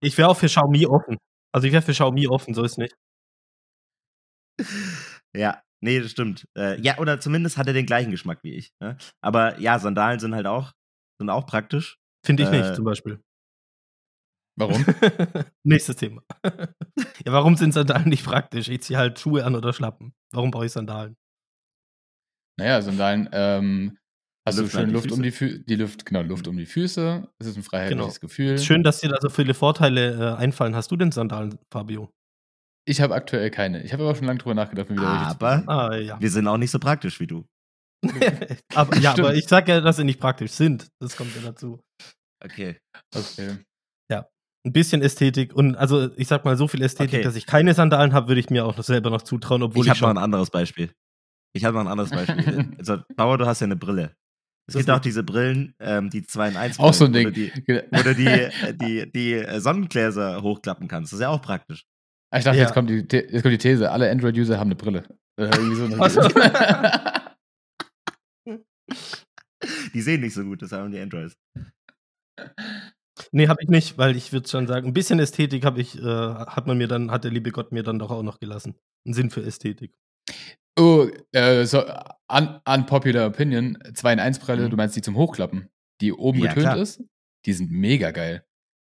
Ich 0.00 0.18
wäre 0.18 0.28
auch 0.28 0.36
für 0.36 0.46
Xiaomi 0.46 0.84
offen. 0.86 1.16
Also 1.52 1.68
ich 1.68 1.72
wäre 1.72 1.82
für 1.82 1.92
Xiaomi 1.92 2.26
offen, 2.26 2.52
so 2.52 2.64
ist 2.64 2.78
nicht. 2.78 2.96
Ja, 5.32 5.62
nee, 5.84 6.00
das 6.00 6.10
stimmt. 6.10 6.48
Äh, 6.56 6.80
ja, 6.80 6.98
oder 6.98 7.20
zumindest 7.20 7.56
hat 7.58 7.66
er 7.68 7.72
den 7.74 7.86
gleichen 7.86 8.10
Geschmack 8.10 8.40
wie 8.42 8.54
ich. 8.54 8.72
Ne? 8.80 8.96
Aber 9.20 9.58
ja, 9.60 9.78
Sandalen 9.78 10.18
sind 10.18 10.34
halt 10.34 10.46
auch, 10.46 10.72
sind 11.20 11.30
auch 11.30 11.46
praktisch. 11.46 11.98
Finde 12.26 12.42
ich 12.42 12.48
Äh, 12.48 12.60
nicht, 12.62 12.74
zum 12.74 12.84
Beispiel. 12.84 13.20
Warum? 14.56 14.84
Nächstes 15.64 15.96
Thema. 15.96 16.22
ja, 16.44 17.32
warum 17.32 17.56
sind 17.56 17.72
Sandalen 17.74 18.08
nicht 18.08 18.24
praktisch? 18.24 18.68
Ich 18.68 18.82
ziehe 18.82 18.98
halt 18.98 19.18
Schuhe 19.18 19.44
an 19.44 19.54
oder 19.56 19.72
Schlappen. 19.72 20.14
Warum 20.32 20.50
brauche 20.50 20.66
ich 20.66 20.72
Sandalen? 20.72 21.16
Naja, 22.58 22.80
Sandalen, 22.82 23.28
ähm, 23.32 23.98
hast 24.46 24.58
du 24.58 24.62
lüften 24.62 24.78
schön 24.80 24.88
die 24.88 24.94
Luft 24.94 25.10
um 25.10 25.18
Füße. 25.18 25.22
die 25.22 25.30
Füße, 25.32 25.58
die 25.64 25.74
Luft, 25.76 26.06
genau, 26.06 26.22
Luft 26.22 26.46
um 26.46 26.56
die 26.56 26.66
Füße. 26.66 27.28
Es 27.40 27.46
ist 27.48 27.56
ein 27.56 27.64
freiheitliches 27.64 28.20
Gefühl. 28.20 28.58
Schön, 28.58 28.84
dass 28.84 29.00
dir 29.00 29.08
da 29.08 29.18
so 29.20 29.28
viele 29.28 29.54
Vorteile 29.54 30.34
äh, 30.34 30.36
einfallen. 30.36 30.76
Hast 30.76 30.90
du 30.92 30.96
denn 30.96 31.10
Sandalen, 31.10 31.58
Fabio? 31.72 32.10
Ich 32.86 33.00
habe 33.00 33.14
aktuell 33.14 33.50
keine. 33.50 33.82
Ich 33.82 33.92
habe 33.92 34.02
aber 34.02 34.14
schon 34.14 34.26
lange 34.26 34.38
drüber 34.38 34.54
nachgedacht, 34.54 34.90
wieder 34.90 35.02
Aber 35.02 35.64
Ah, 35.66 35.96
ja. 35.96 36.20
wir 36.20 36.30
sind 36.30 36.46
auch 36.48 36.58
nicht 36.58 36.70
so 36.70 36.78
praktisch 36.78 37.18
wie 37.20 37.26
du. 37.26 37.46
aber, 38.74 38.96
ja, 38.98 39.12
Stimmt. 39.12 39.26
aber 39.26 39.34
ich 39.34 39.46
sag 39.48 39.68
ja, 39.68 39.80
dass 39.80 39.96
sie 39.96 40.04
nicht 40.04 40.20
praktisch 40.20 40.50
sind. 40.52 40.88
Das 41.00 41.16
kommt 41.16 41.34
ja 41.34 41.42
dazu. 41.42 41.80
Okay. 42.44 42.76
Okay. 43.14 43.58
Ein 44.66 44.72
bisschen 44.72 45.02
Ästhetik 45.02 45.54
und 45.54 45.76
also 45.76 46.10
ich 46.16 46.26
sag 46.26 46.46
mal 46.46 46.56
so 46.56 46.66
viel 46.68 46.80
Ästhetik, 46.80 47.16
Okay. 47.16 47.22
dass 47.22 47.36
ich 47.36 47.44
keine 47.44 47.74
Sandalen 47.74 48.14
habe, 48.14 48.28
würde 48.28 48.40
ich 48.40 48.48
mir 48.48 48.64
auch 48.64 48.74
noch 48.78 48.82
selber 48.84 49.10
noch 49.10 49.20
zutrauen, 49.20 49.62
obwohl 49.62 49.84
ich 49.84 49.88
ich, 49.88 49.90
habe 49.90 50.00
noch 50.00 50.08
schon. 50.08 50.16
ein 50.16 50.24
anderes 50.24 50.48
Beispiel. 50.50 50.90
Ich 51.52 51.66
habe 51.66 51.74
noch 51.74 51.82
ein 51.82 51.88
anderes 51.88 52.08
Beispiel. 52.10 52.72
also, 52.78 52.96
Bauer, 53.14 53.36
du 53.36 53.44
hast 53.44 53.60
ja 53.60 53.66
eine 53.66 53.76
Brille. 53.76 54.14
Es 54.66 54.72
Das 54.72 54.76
gibt 54.76 54.88
auch 54.88 55.00
diese 55.00 55.22
Brillen, 55.22 55.74
ähm, 55.80 56.08
die 56.08 56.22
2 56.26 56.48
in 56.48 56.56
1 56.56 56.78
Auch 56.78 56.94
so 56.94 57.04
ein 57.04 57.10
Wo 57.10 57.12
Ding. 57.12 57.24
du 57.26 57.32
die, 57.32 57.52
wo 57.92 58.02
du 58.04 58.14
die, 58.14 58.24
äh, 58.26 58.72
die, 58.74 59.12
die 59.12 59.34
äh, 59.34 59.60
Sonnengläser 59.60 60.40
hochklappen 60.40 60.88
kannst. 60.88 61.12
Das 61.12 61.18
ist 61.18 61.22
ja 61.22 61.28
auch 61.28 61.42
praktisch. 61.42 61.84
Ah, 62.34 62.38
Ich 62.38 62.44
dachte, 62.44 62.56
Ja. 62.58 62.64
jetzt, 62.64 62.74
kommt 62.74 62.90
die, 62.90 63.06
The- 63.08 63.28
jetzt 63.30 63.42
kommt 63.42 63.52
die 63.52 63.58
These, 63.58 63.90
alle 63.92 64.10
Android-User 64.10 64.58
haben 64.58 64.66
eine 64.68 64.74
Brille. 64.74 65.04
Äh, 65.36 65.52
so 65.52 65.84
eine. 65.84 67.24
Die 69.94 70.00
sehen 70.02 70.20
nicht 70.20 70.34
so 70.34 70.42
gut, 70.44 70.60
das 70.62 70.72
haben 70.72 70.90
die 70.90 70.98
Androids. 70.98 71.36
Nee, 73.30 73.46
habe 73.48 73.62
ich 73.62 73.68
nicht, 73.68 73.96
weil 73.96 74.16
ich 74.16 74.32
würde 74.32 74.48
schon 74.48 74.66
sagen, 74.66 74.88
ein 74.88 74.92
bisschen 74.92 75.20
Ästhetik 75.20 75.64
habe 75.64 75.80
ich, 75.80 75.96
äh, 75.98 76.02
hat 76.02 76.66
man 76.66 76.76
mir 76.76 76.88
dann, 76.88 77.10
hat 77.12 77.22
der 77.24 77.30
liebe 77.30 77.50
Gott 77.52 77.70
mir 77.72 77.82
dann 77.84 77.98
doch 78.00 78.10
auch 78.10 78.22
noch 78.24 78.40
gelassen. 78.40 78.74
Ein 79.06 79.14
Sinn 79.14 79.30
für 79.30 79.42
Ästhetik. 79.44 79.94
oh, 80.78 81.06
äh, 81.32 81.64
so, 81.66 81.84
un, 82.30 82.60
unpopular 82.66 83.28
Opinion. 83.28 83.78
2 83.94 84.12
in 84.14 84.20
1 84.20 84.40
Brille, 84.40 84.66
Mhm. 84.66 84.70
du 84.70 84.76
meinst 84.76 84.96
die 84.96 85.02
zum 85.02 85.16
Hochklappen, 85.16 85.68
die 86.00 86.12
oben 86.12 86.40
Ja, 86.40 86.48
getönt 86.48 86.64
klar. 86.66 86.76
ist? 86.78 87.02
Die 87.46 87.52
sind 87.52 87.70
mega 87.70 88.10
geil. 88.10 88.44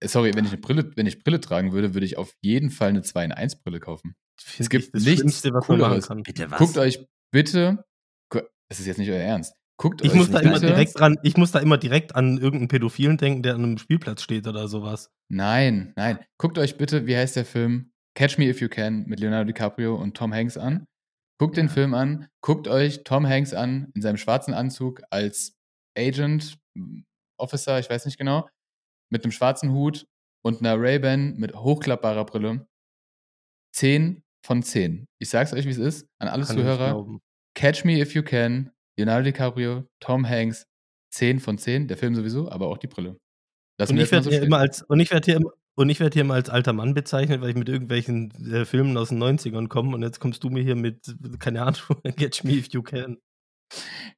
Äh, 0.04 0.08
Sorry, 0.08 0.34
wenn 0.34 0.44
ich 0.44 0.52
eine 0.52 0.60
Brille, 0.60 0.90
wenn 0.96 1.06
ich 1.06 1.22
Brille 1.22 1.40
tragen 1.40 1.72
würde, 1.72 1.94
würde 1.94 2.06
ich 2.06 2.18
auf 2.18 2.34
jeden 2.42 2.70
Fall 2.70 2.90
eine 2.90 3.02
2 3.02 3.24
in 3.24 3.32
1 3.32 3.62
Brille 3.62 3.80
kaufen. 3.80 4.14
Find 4.40 4.70
gibt 4.70 4.94
das 4.94 5.04
nichts 5.04 5.20
Schlimmste, 5.20 5.52
was 5.52 5.68
man 5.68 5.78
machen 5.80 6.00
kann. 6.00 6.22
Bitte 6.22 6.50
was? 6.50 6.58
Guckt 6.58 6.78
euch 6.78 7.06
bitte, 7.32 7.84
das 8.30 8.80
ist 8.80 8.86
jetzt 8.86 8.98
nicht 8.98 9.10
euer 9.10 9.20
Ernst. 9.20 9.54
Guckt 9.76 10.04
Ich 10.04 10.10
euch 10.10 10.16
muss 10.16 10.30
da 10.30 10.40
immer 10.40 10.54
bitte, 10.54 10.66
direkt 10.66 10.98
dran, 10.98 11.18
ich 11.22 11.36
muss 11.36 11.50
da 11.50 11.58
immer 11.58 11.78
direkt 11.78 12.14
an 12.14 12.38
irgendeinen 12.38 12.68
Pädophilen 12.68 13.16
denken, 13.16 13.42
der 13.42 13.54
an 13.54 13.64
einem 13.64 13.78
Spielplatz 13.78 14.22
steht 14.22 14.46
oder 14.46 14.68
sowas. 14.68 15.10
Nein, 15.28 15.92
nein. 15.96 16.18
Guckt 16.38 16.58
euch 16.58 16.76
bitte, 16.76 17.06
wie 17.06 17.16
heißt 17.16 17.36
der 17.36 17.44
Film? 17.44 17.92
Catch 18.16 18.38
Me 18.38 18.48
If 18.48 18.60
You 18.60 18.68
Can 18.68 19.04
mit 19.06 19.18
Leonardo 19.18 19.46
DiCaprio 19.46 19.96
und 19.96 20.16
Tom 20.16 20.32
Hanks 20.32 20.56
an. 20.56 20.86
Guckt 21.38 21.56
den. 21.56 21.68
Film 21.68 21.94
an. 21.94 22.28
Guckt 22.40 22.68
euch 22.68 23.02
Tom 23.02 23.26
Hanks 23.26 23.52
an 23.52 23.90
in 23.94 24.02
seinem 24.02 24.16
schwarzen 24.16 24.54
Anzug 24.54 25.02
als 25.10 25.56
Agent, 25.98 26.56
Officer, 27.36 27.80
ich 27.80 27.90
weiß 27.90 28.06
nicht 28.06 28.18
genau, 28.18 28.48
mit 29.14 29.24
einem 29.24 29.32
schwarzen 29.32 29.72
Hut 29.72 30.06
und 30.42 30.60
einer 30.60 30.78
Ray-Ban 30.78 31.36
mit 31.36 31.54
hochklappbarer 31.54 32.26
Brille. 32.26 32.66
10 33.72 34.22
von 34.44 34.62
10. 34.62 35.06
Ich 35.18 35.30
sag's 35.30 35.52
euch, 35.52 35.64
wie 35.64 35.70
es 35.70 35.78
ist, 35.78 36.08
an 36.18 36.28
alle 36.28 36.44
Kann 36.44 36.56
Zuhörer. 36.56 37.06
Catch 37.54 37.84
Me 37.84 38.00
If 38.00 38.14
You 38.14 38.22
Can, 38.22 38.70
Leonardo 38.98 39.24
DiCaprio, 39.24 39.84
Tom 40.00 40.28
Hanks, 40.28 40.66
10 41.12 41.38
von 41.40 41.58
10. 41.58 41.88
Der 41.88 41.96
Film 41.96 42.14
sowieso, 42.14 42.50
aber 42.50 42.66
auch 42.66 42.78
die 42.78 42.88
Brille. 42.88 43.18
Und 43.80 43.98
ich 43.98 44.08
so 44.08 44.30
hier 44.30 44.42
immer 44.42 44.58
als 44.58 44.82
und 44.82 45.00
ich 45.00 45.10
werde 45.10 45.24
hier 45.24 45.36
immer 45.36 45.52
und 45.76 45.90
ich 45.90 45.98
werde 45.98 46.14
hier 46.14 46.22
immer 46.22 46.34
als 46.34 46.50
alter 46.50 46.72
Mann 46.72 46.94
bezeichnet, 46.94 47.40
weil 47.40 47.50
ich 47.50 47.56
mit 47.56 47.68
irgendwelchen 47.68 48.30
äh, 48.52 48.64
Filmen 48.64 48.96
aus 48.96 49.08
den 49.08 49.22
90ern 49.22 49.68
komme 49.68 49.94
und 49.94 50.02
jetzt 50.02 50.20
kommst 50.20 50.44
du 50.44 50.50
mir 50.50 50.62
hier 50.62 50.76
mit, 50.76 51.16
keine 51.40 51.62
Ahnung, 51.62 51.80
Catch 52.16 52.44
Me 52.44 52.52
If 52.52 52.68
You 52.72 52.82
Can. 52.82 53.18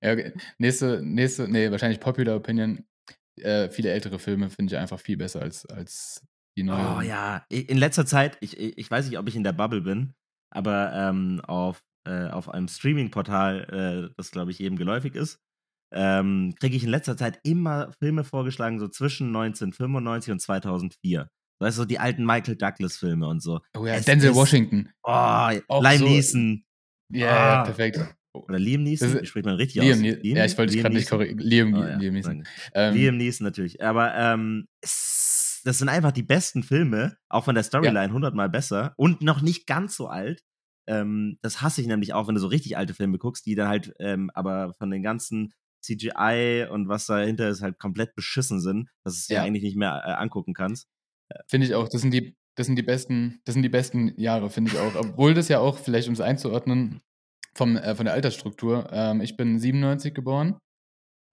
Ja, 0.02 0.12
okay. 0.12 0.32
Nächste, 0.58 1.00
nächste, 1.02 1.48
nee, 1.48 1.70
wahrscheinlich 1.70 2.00
Popular 2.00 2.36
Opinion. 2.36 2.84
Äh, 3.40 3.68
viele 3.70 3.90
ältere 3.92 4.18
Filme 4.18 4.50
finde 4.50 4.74
ich 4.74 4.78
einfach 4.80 4.98
viel 5.00 5.16
besser 5.16 5.42
als, 5.42 5.66
als 5.66 6.24
die 6.56 6.62
neue. 6.62 6.96
Oh 6.96 7.00
ja, 7.02 7.44
in 7.50 7.76
letzter 7.78 8.06
Zeit, 8.06 8.38
ich, 8.40 8.58
ich 8.58 8.90
weiß 8.90 9.08
nicht, 9.08 9.18
ob 9.18 9.28
ich 9.28 9.36
in 9.36 9.44
der 9.44 9.52
Bubble 9.52 9.82
bin, 9.82 10.14
aber 10.54 10.92
ähm, 10.94 11.40
auf, 11.46 11.82
äh, 12.08 12.28
auf 12.28 12.48
einem 12.48 12.68
Streaming-Portal, 12.68 14.08
äh, 14.10 14.14
das 14.16 14.30
glaube 14.30 14.50
ich 14.52 14.58
jedem 14.58 14.78
geläufig 14.78 15.14
ist, 15.14 15.38
ähm, 15.94 16.54
kriege 16.58 16.76
ich 16.76 16.84
in 16.84 16.90
letzter 16.90 17.16
Zeit 17.16 17.38
immer 17.44 17.92
Filme 17.98 18.24
vorgeschlagen, 18.24 18.78
so 18.80 18.88
zwischen 18.88 19.28
1995 19.28 20.32
und 20.32 20.40
2004. 20.40 21.28
Weißt 21.60 21.78
du, 21.78 21.82
so 21.82 21.86
die 21.86 21.98
alten 21.98 22.24
Michael 22.26 22.56
Douglas-Filme 22.56 23.26
und 23.28 23.40
so. 23.40 23.60
Oh 23.76 23.86
ja, 23.86 23.94
es 23.94 24.04
Denzel 24.04 24.30
ist- 24.30 24.36
Washington. 24.36 24.90
Oh, 25.04 25.10
Liam 25.80 25.98
so- 25.98 26.04
Neeson. 26.06 26.64
Ja, 27.12 27.26
ja, 27.26 27.60
Ah. 27.60 27.64
perfekt. 27.64 27.98
Oder 28.44 28.58
Liam 28.58 28.82
Neeson? 28.82 29.20
Wie 29.20 29.26
spricht 29.26 29.46
man 29.46 29.56
richtig 29.56 29.82
Liam, 29.82 29.92
aus? 29.94 30.00
Ne- 30.00 30.18
ja, 30.22 30.44
ich 30.44 30.56
wollte 30.58 30.72
dich 30.72 30.82
gerade 30.82 30.94
nicht 30.94 31.08
korrigieren. 31.10 31.38
Liam, 31.40 31.74
Oh, 31.74 31.78
ja, 31.86 31.96
Liam 31.96 32.14
Neeson. 32.14 32.44
Ähm, 32.74 32.94
Liam 32.94 33.16
Neeson 33.16 33.44
natürlich. 33.44 33.82
Aber 33.82 34.14
ähm, 34.14 34.68
das 34.82 35.78
sind 35.78 35.88
einfach 35.88 36.12
die 36.12 36.22
besten 36.22 36.62
Filme, 36.62 37.16
auch 37.28 37.44
von 37.44 37.54
der 37.54 37.64
Storyline 37.64 38.12
hundertmal 38.12 38.48
besser 38.48 38.94
und 38.96 39.22
noch 39.22 39.42
nicht 39.42 39.66
ganz 39.66 39.96
so 39.96 40.06
alt. 40.08 40.42
Ähm, 40.88 41.38
das 41.42 41.62
hasse 41.62 41.80
ich 41.80 41.86
nämlich 41.88 42.12
auch, 42.14 42.28
wenn 42.28 42.36
du 42.36 42.40
so 42.40 42.46
richtig 42.46 42.76
alte 42.76 42.94
Filme 42.94 43.18
guckst, 43.18 43.44
die 43.46 43.56
dann 43.56 43.68
halt 43.68 43.92
ähm, 43.98 44.30
aber 44.34 44.74
von 44.74 44.90
den 44.90 45.02
ganzen 45.02 45.52
CGI 45.84 46.66
und 46.70 46.88
was 46.88 47.06
dahinter 47.06 47.48
ist, 47.48 47.62
halt 47.62 47.78
komplett 47.78 48.14
beschissen 48.14 48.60
sind, 48.60 48.88
dass 49.04 49.14
du 49.14 49.18
es 49.18 49.26
dir 49.26 49.34
Ja. 49.34 49.42
eigentlich 49.42 49.62
nicht 49.64 49.76
mehr 49.76 50.02
äh, 50.04 50.12
angucken 50.12 50.54
kannst. 50.54 50.88
Finde 51.48 51.66
ich 51.66 51.74
auch. 51.74 51.88
Das 51.88 52.00
sind 52.02 52.12
die, 52.12 52.36
das 52.54 52.66
sind 52.66 52.76
die 52.76 52.82
besten, 52.82 53.40
das 53.44 53.54
sind 53.54 53.62
die 53.62 53.68
besten 53.68 54.12
Jahre, 54.20 54.48
finde 54.50 54.70
ich 54.72 54.78
auch. 54.78 54.94
Obwohl 54.94 55.34
das 55.34 55.48
ja 55.48 55.58
auch, 55.58 55.78
vielleicht 55.78 56.06
um 56.08 56.14
es 56.14 56.20
einzuordnen, 56.20 57.00
vom, 57.56 57.76
äh, 57.76 57.94
von 57.94 58.04
der 58.04 58.14
Altersstruktur. 58.14 58.88
Ähm, 58.92 59.20
ich 59.20 59.36
bin 59.36 59.58
97 59.58 60.14
geboren. 60.14 60.58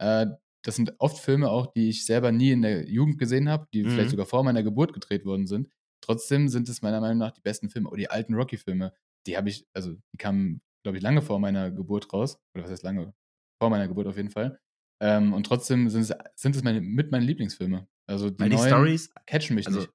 Äh, 0.01 0.27
das 0.65 0.77
sind 0.77 0.93
oft 0.99 1.19
Filme 1.19 1.49
auch, 1.49 1.67
die 1.73 1.89
ich 1.89 2.05
selber 2.05 2.31
nie 2.31 2.51
in 2.51 2.61
der 2.61 2.89
Jugend 2.89 3.17
gesehen 3.19 3.49
habe, 3.49 3.67
die 3.73 3.83
Mhm. 3.83 3.89
vielleicht 3.89 4.11
sogar 4.11 4.25
vor 4.25 4.43
meiner 4.43 4.63
Geburt 4.63 4.93
gedreht 4.93 5.25
worden 5.25 5.45
sind. 5.47 5.69
Trotzdem 6.01 6.47
sind 6.49 6.69
es 6.69 6.81
meiner 6.81 7.01
Meinung 7.01 7.17
nach 7.17 7.31
die 7.31 7.41
besten 7.41 7.69
Filme. 7.69 7.89
Oder 7.89 7.97
die 7.97 8.09
alten 8.09 8.33
Rocky-Filme. 8.33 8.93
Die 9.27 9.37
habe 9.37 9.49
ich, 9.49 9.65
also 9.73 9.93
die 10.13 10.17
kamen, 10.17 10.61
glaube 10.83 10.97
ich, 10.97 11.03
lange 11.03 11.21
vor 11.21 11.39
meiner 11.39 11.71
Geburt 11.71 12.11
raus. 12.13 12.39
Oder 12.55 12.63
was 12.65 12.71
heißt 12.71 12.83
lange? 12.83 13.13
Vor 13.61 13.69
meiner 13.69 13.87
Geburt 13.87 14.07
auf 14.07 14.17
jeden 14.17 14.29
Fall. 14.29 14.59
Ähm, 15.01 15.33
und 15.33 15.45
trotzdem 15.45 15.89
sind 15.89 16.01
es, 16.01 16.13
sind 16.35 16.55
es 16.55 16.63
meine, 16.63 16.81
mit 16.81 17.11
meinen 17.11 17.23
Lieblingsfilme. 17.23 17.87
Also 18.09 18.29
die, 18.29 18.39
Weil 18.39 18.49
die 18.49 18.55
neuen 18.55 18.67
Stories, 18.67 19.13
catchen 19.25 19.55
mich 19.55 19.67
also 19.67 19.79
nicht. 19.81 19.91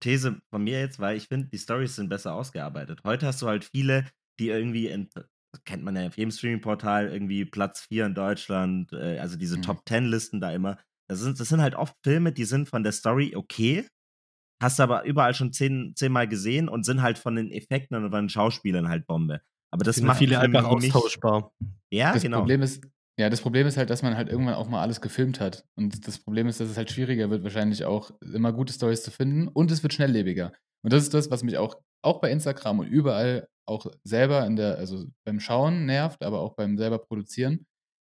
These 0.00 0.40
von 0.50 0.62
mir 0.62 0.80
jetzt, 0.80 1.00
weil 1.00 1.16
ich 1.16 1.26
finde, 1.26 1.48
die 1.48 1.58
Stories 1.58 1.96
sind 1.96 2.08
besser 2.08 2.34
ausgearbeitet. 2.34 3.00
Heute 3.04 3.26
hast 3.26 3.42
du 3.42 3.46
halt 3.46 3.64
viele, 3.64 4.06
die 4.38 4.48
irgendwie, 4.48 4.86
in, 4.88 5.08
das 5.52 5.64
kennt 5.64 5.82
man 5.82 5.96
ja 5.96 6.06
auf 6.06 6.16
jedem 6.16 6.30
Streaming-Portal, 6.30 7.08
irgendwie 7.12 7.44
Platz 7.44 7.86
4 7.88 8.06
in 8.06 8.14
Deutschland, 8.14 8.92
äh, 8.92 9.18
also 9.18 9.36
diese 9.36 9.58
Mhm. 9.58 9.62
Top-10-Listen 9.62 10.40
da 10.40 10.52
immer. 10.52 10.78
Das 11.08 11.20
sind, 11.20 11.40
das 11.40 11.48
sind 11.48 11.62
halt 11.62 11.74
oft 11.74 11.94
Filme, 12.04 12.32
die 12.32 12.44
sind 12.44 12.68
von 12.68 12.82
der 12.82 12.92
Story 12.92 13.34
okay, 13.34 13.86
hast 14.62 14.78
du 14.78 14.82
aber 14.82 15.04
überall 15.04 15.34
schon 15.34 15.52
zehn, 15.52 15.94
zehnmal 15.96 16.28
gesehen 16.28 16.68
und 16.68 16.84
sind 16.84 17.00
halt 17.02 17.18
von 17.18 17.36
den 17.36 17.50
Effekten 17.50 17.96
und 17.96 18.10
von 18.10 18.24
den 18.24 18.28
Schauspielern 18.28 18.88
halt 18.88 19.06
Bombe. 19.06 19.40
Aber 19.70 19.84
das 19.84 20.00
macht 20.00 20.18
viele 20.18 20.38
einfach 20.38 20.64
austauschbar. 20.64 21.52
Ja, 21.90 22.12
das 22.12 22.22
genau. 22.22 22.38
Problem 22.38 22.62
ist, 22.62 22.82
ja, 23.18 23.28
das 23.30 23.40
Problem 23.40 23.66
ist 23.66 23.76
halt, 23.76 23.90
dass 23.90 24.02
man 24.02 24.16
halt 24.16 24.28
irgendwann 24.28 24.54
auch 24.54 24.68
mal 24.68 24.80
alles 24.80 25.00
gefilmt 25.00 25.40
hat. 25.40 25.64
Und 25.76 26.06
das 26.06 26.18
Problem 26.18 26.46
ist, 26.46 26.60
dass 26.60 26.68
es 26.70 26.76
halt 26.76 26.90
schwieriger 26.90 27.30
wird, 27.30 27.42
wahrscheinlich 27.42 27.84
auch 27.84 28.10
immer 28.20 28.52
gute 28.52 28.72
Stories 28.72 29.02
zu 29.02 29.10
finden 29.10 29.48
und 29.48 29.70
es 29.70 29.82
wird 29.82 29.92
schnelllebiger. 29.94 30.52
Und 30.82 30.92
das 30.92 31.02
ist 31.02 31.14
das, 31.14 31.30
was 31.30 31.42
mich 31.42 31.58
auch, 31.58 31.80
auch 32.02 32.20
bei 32.20 32.30
Instagram 32.30 32.80
und 32.80 32.88
überall 32.88 33.48
auch 33.66 33.86
selber 34.04 34.46
in 34.46 34.56
der, 34.56 34.78
also 34.78 35.06
beim 35.24 35.40
Schauen 35.40 35.86
nervt, 35.86 36.22
aber 36.22 36.40
auch 36.40 36.54
beim 36.54 36.78
selber 36.78 36.98
produzieren. 36.98 37.66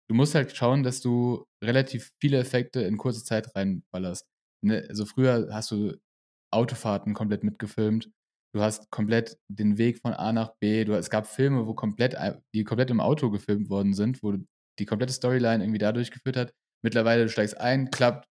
Du 0.08 0.14
musst 0.14 0.34
halt 0.34 0.56
schauen, 0.56 0.82
dass 0.82 1.00
du 1.00 1.46
relativ 1.62 2.10
viele 2.20 2.38
Effekte 2.38 2.82
in 2.82 2.96
kurze 2.98 3.24
Zeit 3.24 3.54
reinballerst. 3.54 4.26
Ne? 4.64 4.84
Also 4.88 5.04
früher 5.06 5.48
hast 5.52 5.70
du 5.70 5.96
Autofahrten 6.52 7.14
komplett 7.14 7.44
mitgefilmt. 7.44 8.10
Du 8.54 8.60
hast 8.60 8.90
komplett 8.90 9.38
den 9.48 9.78
Weg 9.78 10.00
von 10.00 10.12
A 10.12 10.32
nach 10.32 10.54
B. 10.60 10.84
Du, 10.84 10.92
es 10.92 11.08
gab 11.08 11.26
Filme, 11.26 11.66
wo 11.66 11.74
komplett, 11.74 12.16
die 12.54 12.64
komplett 12.64 12.90
im 12.90 13.00
Auto 13.00 13.30
gefilmt 13.30 13.70
worden 13.70 13.94
sind, 13.94 14.22
wo 14.22 14.36
die 14.78 14.86
komplette 14.86 15.12
Storyline 15.12 15.64
irgendwie 15.64 15.78
da 15.78 15.92
durchgeführt 15.92 16.36
hat. 16.36 16.52
Mittlerweile, 16.82 17.22
du 17.24 17.28
steigst 17.30 17.58
ein, 17.58 17.90
klappt, 17.90 18.28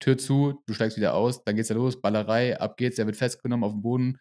Tür 0.00 0.18
zu, 0.18 0.62
du 0.66 0.74
steigst 0.74 0.96
wieder 0.96 1.14
aus, 1.14 1.44
dann 1.44 1.56
geht's 1.56 1.68
ja 1.68 1.76
los, 1.76 2.00
Ballerei, 2.00 2.60
ab 2.60 2.76
geht's, 2.76 2.98
er 2.98 3.06
wird 3.06 3.16
festgenommen 3.16 3.64
auf 3.64 3.72
dem 3.72 3.82
Boden. 3.82 4.18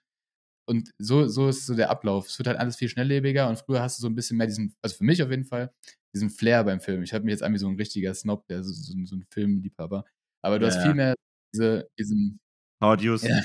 Und 0.72 0.92
so, 0.98 1.28
so 1.28 1.50
ist 1.50 1.66
so 1.66 1.76
der 1.76 1.90
Ablauf. 1.90 2.28
Es 2.28 2.40
wird 2.40 2.48
halt 2.48 2.58
alles 2.58 2.78
viel 2.78 2.88
schnelllebiger 2.90 3.50
und 3.50 3.60
früher 3.60 3.82
hast 3.82 4.00
du 4.00 4.02
so 4.02 4.08
ein 4.08 4.16
bisschen 4.16 4.38
mehr 4.38 4.48
diesen, 4.48 4.74
also 4.82 4.96
für 4.96 5.04
mich 5.04 5.22
auf 5.22 5.30
jeden 5.30 5.46
Fall, 5.46 5.72
diesen 6.16 6.30
Flair 6.30 6.64
beim 6.64 6.80
Film. 6.82 7.04
Ich 7.04 7.14
habe 7.14 7.26
mich 7.26 7.34
jetzt 7.34 7.44
an 7.44 7.54
wie 7.54 7.58
so 7.58 7.68
ein 7.68 7.76
richtiger 7.76 8.14
Snob, 8.14 8.48
der 8.48 8.64
so, 8.64 8.72
so, 8.74 8.94
so 9.06 9.16
ein 9.16 9.26
Filmliebhaber. 9.32 10.06
Aber 10.44 10.60
du 10.60 10.66
Ja, 10.66 10.72
hast 10.72 10.82
viel 10.82 10.94
mehr 10.96 11.14
diese, 11.54 11.88
diesen, 12.00 12.40
Hughes. 12.82 13.24
ja. 13.24 13.42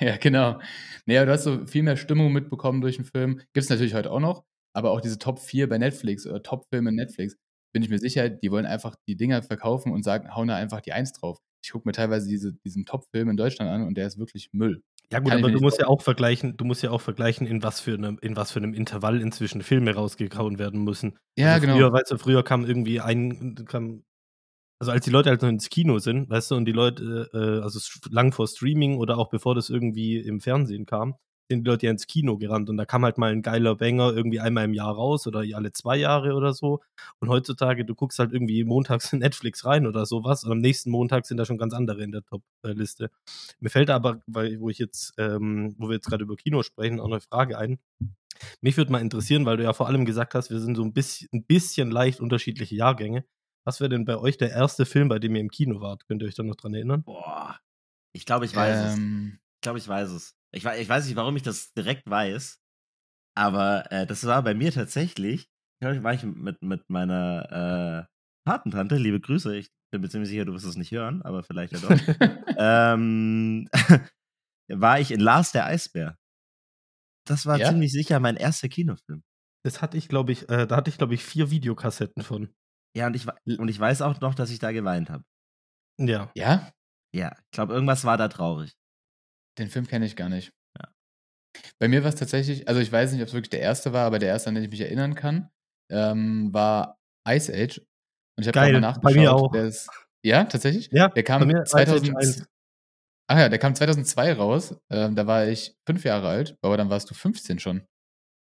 ja, 0.00 0.16
genau. 0.16 0.60
Aber 1.08 1.26
du 1.26 1.32
hast 1.32 1.44
so 1.44 1.66
viel 1.66 1.82
mehr 1.82 1.96
Stimmung 1.96 2.32
mitbekommen 2.32 2.80
durch 2.80 2.96
den 2.96 3.04
Film. 3.04 3.38
Gibt 3.38 3.64
es 3.64 3.68
natürlich 3.70 3.94
heute 3.94 4.10
auch 4.10 4.20
noch, 4.20 4.44
aber 4.74 4.90
auch 4.90 5.00
diese 5.00 5.18
Top 5.18 5.38
4 5.38 5.68
bei 5.68 5.78
Netflix 5.78 6.26
oder 6.26 6.42
Top-Filme 6.42 6.90
in 6.90 6.96
Netflix, 6.96 7.36
bin 7.72 7.82
ich 7.82 7.88
mir 7.90 7.98
sicher, 7.98 8.28
die 8.28 8.50
wollen 8.50 8.66
einfach 8.66 8.96
die 9.08 9.16
Dinger 9.16 9.42
verkaufen 9.42 9.92
und 9.92 10.02
sagen, 10.02 10.34
hauen 10.34 10.48
da 10.48 10.56
einfach 10.56 10.80
die 10.80 10.92
Eins 10.92 11.12
drauf. 11.12 11.38
Ich 11.64 11.70
gucke 11.70 11.88
mir 11.88 11.92
teilweise 11.92 12.28
diese, 12.28 12.52
diesen 12.64 12.84
Top-Film 12.84 13.28
in 13.30 13.36
Deutschland 13.36 13.70
an 13.70 13.86
und 13.86 13.96
der 13.96 14.06
ist 14.06 14.18
wirklich 14.18 14.48
Müll. 14.52 14.82
Ja 15.12 15.18
gut, 15.18 15.32
aber 15.32 15.50
du 15.50 15.60
musst 15.60 15.80
ja 15.80 15.88
auch 15.88 16.02
vergleichen, 16.02 16.56
du 16.56 16.64
musst 16.64 16.82
ja 16.82 16.90
auch 16.90 17.00
vergleichen, 17.00 17.46
in 17.46 17.62
was 17.62 17.80
für 17.80 17.94
einem, 17.94 18.18
in 18.20 18.36
was 18.36 18.52
für 18.52 18.60
einem 18.60 18.74
Intervall 18.74 19.20
inzwischen 19.20 19.62
Filme 19.62 19.94
rausgehauen 19.94 20.58
werden 20.58 20.84
müssen. 20.84 21.18
Ja, 21.36 21.54
also 21.54 21.62
genau. 21.62 21.76
Früher, 21.78 21.92
weißt 21.92 22.10
du, 22.12 22.18
früher 22.18 22.42
kam 22.44 22.64
irgendwie 22.64 23.00
ein, 23.00 23.56
kam, 23.66 24.04
also 24.78 24.92
als 24.92 25.04
die 25.04 25.10
Leute 25.10 25.30
halt 25.30 25.42
noch 25.42 25.48
ins 25.48 25.68
Kino 25.68 25.98
sind, 25.98 26.30
weißt 26.30 26.52
du, 26.52 26.54
und 26.54 26.64
die 26.64 26.72
Leute, 26.72 27.28
äh, 27.34 27.62
also 27.62 27.80
lang 28.10 28.32
vor 28.32 28.46
Streaming 28.46 28.98
oder 28.98 29.18
auch 29.18 29.30
bevor 29.30 29.54
das 29.54 29.68
irgendwie 29.68 30.18
im 30.18 30.40
Fernsehen 30.40 30.86
kam, 30.86 31.16
sind 31.50 31.64
die 31.64 31.70
Leute 31.70 31.86
ja 31.86 31.92
ins 31.92 32.06
Kino 32.06 32.38
gerannt 32.38 32.70
und 32.70 32.76
da 32.76 32.84
kam 32.84 33.04
halt 33.04 33.18
mal 33.18 33.32
ein 33.32 33.42
geiler 33.42 33.74
Banger 33.74 34.14
irgendwie 34.14 34.38
einmal 34.38 34.64
im 34.64 34.72
Jahr 34.72 34.94
raus 34.94 35.26
oder 35.26 35.40
alle 35.54 35.72
zwei 35.72 35.96
Jahre 35.96 36.34
oder 36.34 36.54
so. 36.54 36.80
Und 37.18 37.28
heutzutage, 37.28 37.84
du 37.84 37.94
guckst 37.94 38.20
halt 38.20 38.32
irgendwie 38.32 38.62
montags 38.64 39.12
in 39.12 39.18
Netflix 39.20 39.64
rein 39.64 39.86
oder 39.86 40.06
sowas 40.06 40.44
und 40.44 40.52
am 40.52 40.58
nächsten 40.58 40.90
Montag 40.90 41.26
sind 41.26 41.38
da 41.38 41.44
schon 41.44 41.58
ganz 41.58 41.74
andere 41.74 42.02
in 42.02 42.12
der 42.12 42.22
Top-Liste. 42.24 43.10
Mir 43.58 43.68
fällt 43.70 43.90
aber, 43.90 44.20
weil, 44.26 44.60
wo 44.60 44.70
ich 44.70 44.78
jetzt, 44.78 45.12
ähm, 45.18 45.74
wo 45.76 45.88
wir 45.88 45.94
jetzt 45.96 46.06
gerade 46.06 46.22
über 46.22 46.36
Kino 46.36 46.62
sprechen, 46.62 47.00
auch 47.00 47.06
eine 47.06 47.20
Frage 47.20 47.58
ein. 47.58 47.78
Mich 48.60 48.76
würde 48.76 48.92
mal 48.92 49.00
interessieren, 49.00 49.44
weil 49.44 49.56
du 49.56 49.64
ja 49.64 49.72
vor 49.72 49.88
allem 49.88 50.04
gesagt 50.04 50.34
hast, 50.34 50.50
wir 50.50 50.60
sind 50.60 50.76
so 50.76 50.84
ein 50.84 50.92
bisschen, 50.92 51.28
ein 51.32 51.44
bisschen 51.44 51.90
leicht 51.90 52.20
unterschiedliche 52.20 52.74
Jahrgänge. 52.76 53.24
Was 53.64 53.80
wäre 53.80 53.90
denn 53.90 54.04
bei 54.06 54.16
euch 54.16 54.38
der 54.38 54.50
erste 54.50 54.86
Film, 54.86 55.08
bei 55.08 55.18
dem 55.18 55.34
ihr 55.34 55.40
im 55.40 55.50
Kino 55.50 55.80
wart? 55.80 56.06
Könnt 56.06 56.22
ihr 56.22 56.28
euch 56.28 56.34
da 56.36 56.42
noch 56.42 56.56
dran 56.56 56.74
erinnern? 56.74 57.02
Boah. 57.02 57.58
Ich 58.12 58.24
glaube, 58.24 58.44
ich 58.44 58.56
weiß 58.56 58.92
es. 58.92 58.96
Ähm, 58.96 59.38
Ich 59.56 59.60
glaube, 59.62 59.78
ich 59.78 59.86
weiß 59.86 60.10
es. 60.10 60.34
Ich, 60.52 60.64
ich 60.64 60.88
weiß 60.88 61.06
nicht, 61.06 61.16
warum 61.16 61.36
ich 61.36 61.42
das 61.42 61.72
direkt 61.72 62.08
weiß, 62.08 62.60
aber 63.36 63.90
äh, 63.92 64.06
das 64.06 64.26
war 64.26 64.42
bei 64.42 64.54
mir 64.54 64.72
tatsächlich, 64.72 65.42
ich 65.42 65.80
glaube, 65.80 66.02
war 66.02 66.14
ich 66.14 66.24
mit, 66.24 66.60
mit 66.62 66.88
meiner 66.90 68.06
äh, 68.08 68.14
Patentante, 68.46 68.96
liebe 68.96 69.20
Grüße, 69.20 69.56
ich 69.56 69.70
bin 69.92 70.00
mir 70.00 70.08
ziemlich 70.08 70.28
sicher, 70.30 70.44
du 70.44 70.52
wirst 70.52 70.66
es 70.66 70.76
nicht 70.76 70.92
hören, 70.92 71.22
aber 71.22 71.42
vielleicht 71.42 71.72
ja 71.72 71.78
doch, 71.78 71.90
ähm, 72.58 73.68
war 74.68 75.00
ich 75.00 75.10
in 75.10 75.20
Lars 75.20 75.52
der 75.52 75.66
Eisbär. 75.66 76.16
Das 77.26 77.46
war 77.46 77.58
Ja? 77.58 77.68
ziemlich 77.68 77.92
sicher 77.92 78.18
mein 78.18 78.36
erster 78.36 78.68
Kinofilm. 78.68 79.22
Das 79.64 79.82
hatte 79.82 79.96
ich, 79.98 80.08
glaube 80.08 80.32
ich, 80.32 80.48
äh, 80.48 80.66
da 80.66 80.76
hatte 80.76 80.90
ich, 80.90 80.98
glaube 80.98 81.14
ich, 81.14 81.22
vier 81.22 81.50
Videokassetten 81.50 82.22
von. 82.22 82.52
Ja, 82.96 83.06
und 83.06 83.14
ich, 83.14 83.26
und 83.58 83.68
ich 83.68 83.78
weiß 83.78 84.02
auch 84.02 84.20
noch, 84.20 84.34
dass 84.34 84.50
ich 84.50 84.58
da 84.58 84.72
geweint 84.72 85.10
habe. 85.10 85.24
Ja. 85.98 86.30
ja, 86.34 86.72
Ja, 87.14 87.36
ich 87.36 87.50
glaube, 87.52 87.74
irgendwas 87.74 88.04
war 88.04 88.16
da 88.16 88.28
traurig. 88.28 88.74
Den 89.58 89.68
Film 89.68 89.86
kenne 89.86 90.06
ich 90.06 90.16
gar 90.16 90.28
nicht. 90.28 90.52
Ja. 90.78 90.88
Bei 91.78 91.88
mir 91.88 92.02
war 92.02 92.10
es 92.10 92.16
tatsächlich, 92.16 92.68
also 92.68 92.80
ich 92.80 92.90
weiß 92.90 93.12
nicht, 93.12 93.22
ob 93.22 93.28
es 93.28 93.34
wirklich 93.34 93.50
der 93.50 93.60
erste 93.60 93.92
war, 93.92 94.06
aber 94.06 94.18
der 94.18 94.28
erste, 94.28 94.48
an 94.48 94.54
den 94.54 94.64
ich 94.64 94.70
mich 94.70 94.80
erinnern 94.80 95.14
kann, 95.14 95.50
ähm, 95.90 96.52
war 96.52 96.98
Ice 97.28 97.52
Age. 97.52 97.78
Und 98.36 98.42
ich 98.42 98.46
habe 98.48 98.54
Geil, 98.54 98.72
mal 98.72 98.80
bei 98.80 98.80
nachgeschaut. 98.80 99.14
mir 99.16 99.32
auch. 99.32 99.52
Der 99.52 99.64
ist, 99.66 99.88
ja, 100.24 100.44
tatsächlich? 100.44 100.88
Ja, 100.92 101.08
Der 101.08 101.14
bei 101.14 101.22
kam 101.22 101.46
mir 101.46 101.62
Ice 101.62 101.76
Age 101.76 101.86
2000, 101.88 102.16
1. 102.16 102.46
Ach 103.28 103.38
ja, 103.38 103.48
der 103.48 103.58
kam 103.58 103.74
2002 103.74 104.32
raus. 104.32 104.74
Ähm, 104.90 105.14
da 105.14 105.26
war 105.26 105.46
ich 105.46 105.76
fünf 105.86 106.04
Jahre 106.04 106.28
alt, 106.28 106.56
aber 106.62 106.76
dann 106.76 106.90
warst 106.90 107.10
du 107.10 107.14
15 107.14 107.58
schon. 107.58 107.86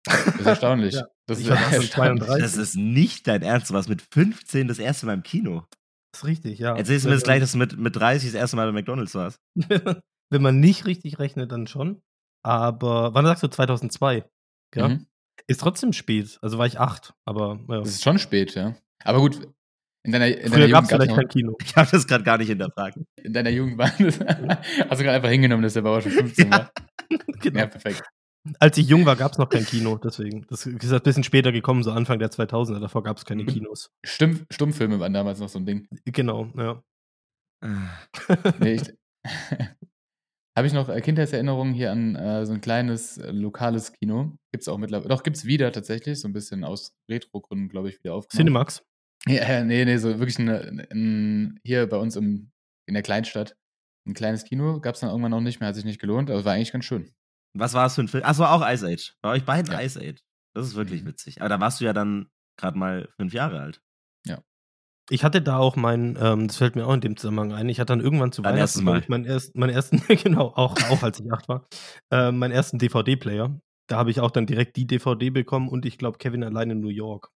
Das 0.06 0.28
ist 0.28 0.45
erstaunlich. 0.45 0.95
Ja, 0.95 1.08
das 1.28 1.39
ist 1.39 1.48
erstaunlich. 1.50 1.91
32. 1.91 2.41
Das 2.41 2.58
ist 2.58 2.76
nicht 2.76 3.28
dein 3.28 3.41
Ernst. 3.43 3.69
Du 3.69 3.74
warst 3.76 3.89
mit 3.89 4.02
15 4.02 4.67
das 4.67 4.80
erste 4.80 5.06
Mal 5.06 5.13
im 5.13 5.24
Kino. 5.24 5.65
Das 6.12 6.22
ist 6.22 6.26
richtig, 6.26 6.60
ja. 6.60 6.76
Erzählst 6.76 7.06
du 7.06 7.10
mir 7.10 7.15
das 7.15 7.24
gleich, 7.24 7.39
dass 7.39 7.52
du 7.52 7.60
mit, 7.60 7.78
mit 7.78 7.96
30 7.96 8.31
das 8.31 8.40
erste 8.40 8.56
Mal 8.56 8.65
bei 8.67 8.71
McDonalds 8.71 9.13
warst? 9.13 9.40
Wenn 10.30 10.42
man 10.42 10.60
nicht 10.60 10.86
richtig 10.86 11.19
rechnet, 11.19 11.52
dann 11.52 11.67
schon. 11.67 12.02
Aber, 12.44 13.13
wann 13.13 13.25
sagst 13.25 13.44
du 13.44 13.48
2002? 13.48 14.23
Ja. 14.75 14.90
Mhm. 14.90 15.06
Ist 15.48 15.62
trotzdem 15.62 15.94
spät. 15.94 16.38
Also 16.42 16.58
war 16.58 16.67
ich 16.67 16.80
acht, 16.80 17.13
aber 17.25 17.60
ja. 17.69 17.80
Das 17.80 17.90
ist 17.90 18.04
schon 18.04 18.19
spät, 18.19 18.56
ja. 18.56 18.75
Aber 19.04 19.19
gut, 19.19 19.42
in 20.06 20.12
deiner, 20.12 20.27
in 20.27 20.52
Früher 20.52 20.67
gab 20.69 20.84
Jugend 20.84 20.92
es 20.92 20.98
vielleicht 20.98 21.15
kein 21.15 21.27
Kino. 21.27 21.58
Ich 21.63 21.75
habe 21.75 21.90
das 21.92 22.08
gerade 22.08 22.23
gar 22.23 22.38
nicht 22.38 22.48
hinterfragt. 22.50 22.98
in 23.21 23.34
deiner 23.34 23.50
Jugend 23.50 23.77
war 23.77 23.90
das, 23.98 24.19
hast 24.19 25.00
du 25.00 25.04
gerade 25.04 25.12
einfach 25.12 25.30
hingenommen, 25.30 25.63
dass 25.63 25.73
der 25.73 25.82
Bauer 25.82 26.02
schon 26.02 26.12
15 26.12 26.52
war. 26.52 26.71
Genau. 27.42 27.60
Ja, 27.62 27.65
perfekt. 27.67 28.04
Als 28.60 28.77
ich 28.77 28.88
jung 28.88 29.06
war, 29.06 29.15
gab 29.15 29.32
es 29.32 29.38
noch 29.40 29.50
kein 29.50 29.65
Kino, 29.65 29.98
deswegen. 29.98 30.46
Das 30.50 30.65
ist 30.65 30.92
ein 30.94 31.02
bisschen 31.02 31.23
später 31.23 31.52
gekommen, 31.52 31.82
so 31.84 31.92
Anfang 31.92 32.19
der 32.19 32.30
2000er. 32.30 32.80
Davor 32.80 33.02
gab 33.04 33.17
es 33.17 33.25
keine 33.25 33.44
Mhm. 33.44 33.48
Kinos. 33.48 33.92
Stumm, 34.06 34.46
Stummfilme 34.52 35.00
waren 35.00 35.13
damals 35.13 35.40
noch 35.40 35.50
so 35.50 35.58
ein 35.58 35.65
Ding. 35.65 35.88
Genau, 36.06 36.52
ja. 36.56 36.84
Nee, 38.60 38.73
ich, 38.75 38.94
habe 40.60 40.68
ich 40.68 40.74
noch 40.74 40.90
äh, 40.90 41.02
Kindheitserinnerungen 41.02 41.74
hier 41.74 41.92
an 41.92 42.16
äh, 42.16 42.46
so 42.46 42.54
ein 42.54 42.62
kleines 42.62 43.18
äh, 43.18 43.32
lokales 43.32 43.92
Kino. 43.94 44.38
Gibt 44.52 44.62
es 44.62 44.68
auch 44.68 44.78
mittlerweile. 44.78 45.10
Doch, 45.10 45.24
gibt 45.24 45.38
es 45.38 45.46
wieder 45.46 45.72
tatsächlich. 45.72 46.20
So 46.20 46.28
ein 46.28 46.34
bisschen 46.34 46.64
aus 46.64 46.94
Retro-Gründen, 47.10 47.70
glaube 47.70 47.90
ich, 47.90 48.00
wieder 48.04 48.14
aufgenommen. 48.14 48.48
Cinemax. 48.48 48.84
Ja, 49.28 49.66
nee, 49.66 49.84
nee, 49.84 49.98
so 49.98 50.18
wirklich 50.18 50.40
ein, 50.40 50.48
ein, 50.92 51.60
hier 51.66 51.88
bei 51.88 51.98
uns 51.98 52.16
im, 52.16 52.52
in 52.88 52.94
der 52.94 53.04
Kleinstadt. 53.04 53.58
Ein 54.08 54.14
kleines 54.14 54.46
Kino 54.46 54.80
gab 54.80 54.96
es 54.96 55.02
dann 55.02 55.10
irgendwann 55.10 55.32
noch 55.32 55.42
nicht 55.42 55.60
mehr, 55.60 55.68
hat 55.68 55.76
sich 55.76 55.84
nicht 55.84 56.00
gelohnt, 56.00 56.32
aber 56.32 56.46
war 56.46 56.54
eigentlich 56.54 56.72
ganz 56.72 56.86
schön. 56.86 57.12
Was 57.54 57.74
war 57.74 57.86
es 57.88 57.96
für 57.96 58.02
ein 58.02 58.08
Film? 58.08 58.24
Achso, 58.24 58.46
auch 58.46 58.66
Ice 58.66 58.86
Age. 58.88 59.14
Bei 59.22 59.32
euch 59.32 59.44
beiden 59.44 59.74
Ja. 59.74 59.82
Ice 59.82 60.00
Age. 60.00 60.22
Das 60.56 60.66
ist 60.68 60.76
wirklich 60.76 61.04
Mhm. 61.04 61.08
witzig. 61.08 61.42
Aber 61.42 61.50
da 61.50 61.60
warst 61.60 61.82
du 61.82 61.86
ja 61.86 61.92
dann 61.92 62.28
gerade 62.58 62.78
mal 62.78 63.10
fünf 63.18 63.34
Jahre 63.34 63.60
alt. 63.60 63.82
Ich 65.12 65.24
hatte 65.24 65.42
da 65.42 65.58
auch 65.58 65.76
meinen, 65.76 66.18
ähm, 66.22 66.48
das 66.48 66.58
fällt 66.58 66.76
mir 66.76 66.86
auch 66.86 66.94
in 66.94 67.02
dem 67.02 67.18
Zusammenhang 67.18 67.52
ein, 67.54 67.68
ich 67.70 67.80
hatte 67.80 67.94
dann 67.94 68.02
irgendwann 68.02 68.32
zu 68.32 68.42
Dein 68.42 68.56
Weihnachten 68.56 68.84
Mal. 68.84 69.00
ich, 69.00 69.10
meinen, 69.10 69.26
erst, 69.26 69.56
meinen 69.56 69.72
ersten, 69.72 70.02
genau, 70.24 70.54
auch, 70.56 70.76
auch 70.92 71.02
als 71.04 71.20
ich 71.20 71.32
acht 71.32 71.48
war, 71.50 71.66
äh, 72.12 72.32
meinen 72.32 72.52
ersten 72.52 72.78
DVD-Player. 72.78 73.60
Da 73.88 73.98
habe 73.98 74.12
ich 74.12 74.20
auch 74.20 74.30
dann 74.30 74.46
direkt 74.46 74.76
die 74.78 74.86
DVD 74.86 75.32
bekommen 75.32 75.68
und 75.68 75.86
ich 75.86 75.98
glaube 75.98 76.20
Kevin 76.20 76.44
allein 76.44 76.70
in 76.70 76.80
New 76.80 76.90
York. 76.90 77.30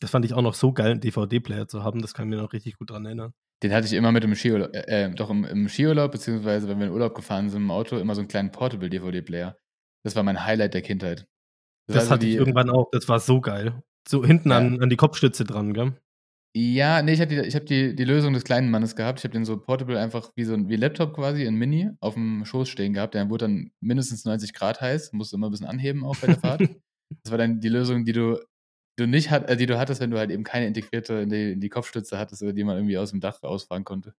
Das 0.00 0.10
fand 0.10 0.24
ich 0.24 0.34
auch 0.34 0.42
noch 0.42 0.54
so 0.54 0.72
geil, 0.72 0.92
einen 0.92 1.00
DVD-Player 1.00 1.68
zu 1.68 1.84
haben, 1.84 2.02
das 2.02 2.12
kann 2.14 2.26
ich 2.26 2.34
mir 2.36 2.42
noch 2.42 2.52
richtig 2.52 2.76
gut 2.76 2.90
dran 2.90 3.04
erinnern. 3.04 3.32
Den 3.62 3.72
hatte 3.74 3.86
ich 3.86 3.92
immer 3.92 4.10
mit 4.10 4.24
im 4.24 4.34
Skiurlaub, 4.34 4.74
äh, 4.74 5.04
äh, 5.04 5.14
doch 5.14 5.28
im, 5.30 5.44
im 5.44 5.68
Skiurlaub, 5.68 6.10
beziehungsweise 6.10 6.66
wenn 6.68 6.78
wir 6.80 6.86
in 6.86 6.92
Urlaub 6.92 7.14
gefahren 7.14 7.50
sind 7.50 7.62
im 7.62 7.70
Auto, 7.70 7.98
immer 7.98 8.14
so 8.14 8.22
einen 8.22 8.28
kleinen 8.28 8.50
Portable-DVD-Player. 8.50 9.56
Das 10.02 10.16
war 10.16 10.22
mein 10.22 10.44
Highlight 10.44 10.72
der 10.74 10.80
Kindheit. 10.82 11.26
Das, 11.86 12.06
so 12.06 12.10
hatte 12.12 12.24
ich 12.26 12.32
die- 12.32 12.36
irgendwann 12.38 12.70
auch, 12.70 12.88
das 12.90 13.06
war 13.08 13.20
so 13.20 13.40
geil. 13.42 13.82
So 14.08 14.24
hinten 14.24 14.50
Ja. 14.50 14.56
an, 14.56 14.82
an 14.82 14.88
die 14.88 14.96
Kopfstütze 14.96 15.44
dran, 15.44 15.74
gell? 15.74 15.92
Ja, 16.54 17.00
nee, 17.02 17.12
ich 17.12 17.20
habe 17.20 17.28
die, 17.32 17.40
ich 17.46 17.54
hab 17.54 17.64
die, 17.66 17.94
die 17.94 18.04
Lösung 18.04 18.32
des 18.32 18.42
kleinen 18.42 18.70
Mannes 18.70 18.96
gehabt. 18.96 19.20
Ich 19.20 19.24
habe 19.24 19.32
den 19.32 19.44
so 19.44 19.56
portable 19.56 20.00
einfach 20.00 20.32
wie 20.34 20.42
so 20.42 20.54
ein 20.54 20.68
wie 20.68 20.74
Laptop 20.74 21.14
quasi 21.14 21.44
in 21.44 21.54
Mini 21.54 21.90
auf 22.00 22.14
dem 22.14 22.44
Schoß 22.44 22.68
stehen 22.68 22.92
gehabt. 22.92 23.14
Der 23.14 23.30
wurde 23.30 23.44
dann 23.44 23.70
mindestens 23.80 24.24
90 24.24 24.52
Grad 24.52 24.80
heiß, 24.80 25.12
musste 25.12 25.36
immer 25.36 25.48
ein 25.48 25.52
bisschen 25.52 25.68
anheben 25.68 26.04
auch 26.04 26.16
bei 26.16 26.26
der 26.26 26.38
Fahrt. 26.38 26.60
das 27.22 27.30
war 27.30 27.38
dann 27.38 27.60
die 27.60 27.68
Lösung, 27.68 28.04
die 28.04 28.12
du, 28.12 28.40
du 28.96 29.06
nicht 29.06 29.30
hat, 29.30 29.48
äh, 29.48 29.56
die 29.56 29.66
du 29.66 29.78
hattest, 29.78 30.00
wenn 30.00 30.10
du 30.10 30.18
halt 30.18 30.32
eben 30.32 30.42
keine 30.42 30.66
integrierte 30.66 31.14
in 31.14 31.30
die, 31.30 31.52
in 31.52 31.60
die 31.60 31.68
Kopfstütze 31.68 32.18
hattest 32.18 32.42
oder 32.42 32.52
die 32.52 32.64
man 32.64 32.76
irgendwie 32.76 32.98
aus 32.98 33.10
dem 33.10 33.20
Dach 33.20 33.40
ausfahren 33.44 33.84
konnte. 33.84 34.14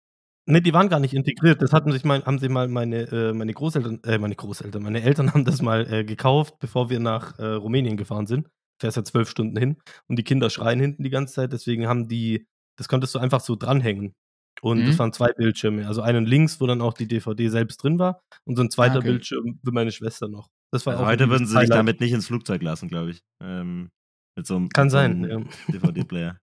Ne, 0.46 0.62
die 0.62 0.72
waren 0.72 0.88
gar 0.88 1.00
nicht 1.00 1.14
integriert. 1.14 1.60
Das 1.60 1.72
hatten 1.74 1.92
sich 1.92 2.02
mal, 2.02 2.24
haben 2.24 2.38
sich 2.38 2.48
mal 2.48 2.66
meine, 2.66 3.02
äh, 3.12 3.32
meine 3.34 3.52
Großeltern, 3.52 4.00
äh, 4.04 4.18
meine 4.18 4.34
Großeltern, 4.36 4.82
meine 4.82 5.02
Eltern 5.02 5.28
haben 5.34 5.44
das 5.44 5.60
mal 5.60 5.86
äh, 5.92 6.04
gekauft, 6.04 6.58
bevor 6.60 6.88
wir 6.88 6.98
nach 6.98 7.38
äh, 7.38 7.44
Rumänien 7.44 7.98
gefahren 7.98 8.26
sind. 8.26 8.48
Fährst 8.80 8.96
ja 8.96 9.04
zwölf 9.04 9.28
Stunden 9.30 9.56
hin 9.56 9.76
und 10.08 10.16
die 10.18 10.24
Kinder 10.24 10.50
schreien 10.50 10.80
hinten 10.80 11.02
die 11.04 11.10
ganze 11.10 11.34
Zeit, 11.34 11.52
deswegen 11.52 11.86
haben 11.86 12.08
die, 12.08 12.46
das 12.78 12.88
konntest 12.88 13.14
du 13.14 13.18
einfach 13.18 13.40
so 13.40 13.56
dranhängen. 13.56 14.14
Und 14.60 14.80
Mhm. 14.82 14.86
das 14.86 14.98
waren 14.98 15.12
zwei 15.12 15.32
Bildschirme. 15.32 15.86
Also 15.88 16.02
einen 16.02 16.26
links, 16.26 16.60
wo 16.60 16.66
dann 16.66 16.80
auch 16.82 16.92
die 16.94 17.08
DVD 17.08 17.48
selbst 17.48 17.82
drin 17.82 17.98
war, 17.98 18.20
und 18.44 18.56
so 18.56 18.62
ein 18.62 18.70
zweiter 18.70 18.96
Ah, 18.96 18.98
okay. 18.98 19.08
Bildschirm 19.08 19.60
für 19.64 19.72
meine 19.72 19.90
Schwester 19.92 20.28
noch. 20.28 20.48
Das 20.72 20.86
war 20.86 20.92
Also 20.94 21.04
auch 21.04 21.08
heute 21.08 21.28
würden 21.30 21.46
sie 21.46 21.52
dich 21.54 21.62
Highlight. 21.62 21.78
damit 21.78 22.00
nicht 22.00 22.12
ins 22.12 22.26
Flugzeug 22.26 22.62
lassen, 22.62 22.88
glaube 22.88 23.10
ich. 23.10 23.22
Ähm, 23.42 23.90
mit 24.36 24.46
so 24.46 24.56
einem, 24.56 24.68
Kann 24.68 24.88
so 24.90 24.94
sein, 24.98 25.24
einem 25.24 25.46
ja. 25.46 25.48
DVD-Player. 26.08 26.38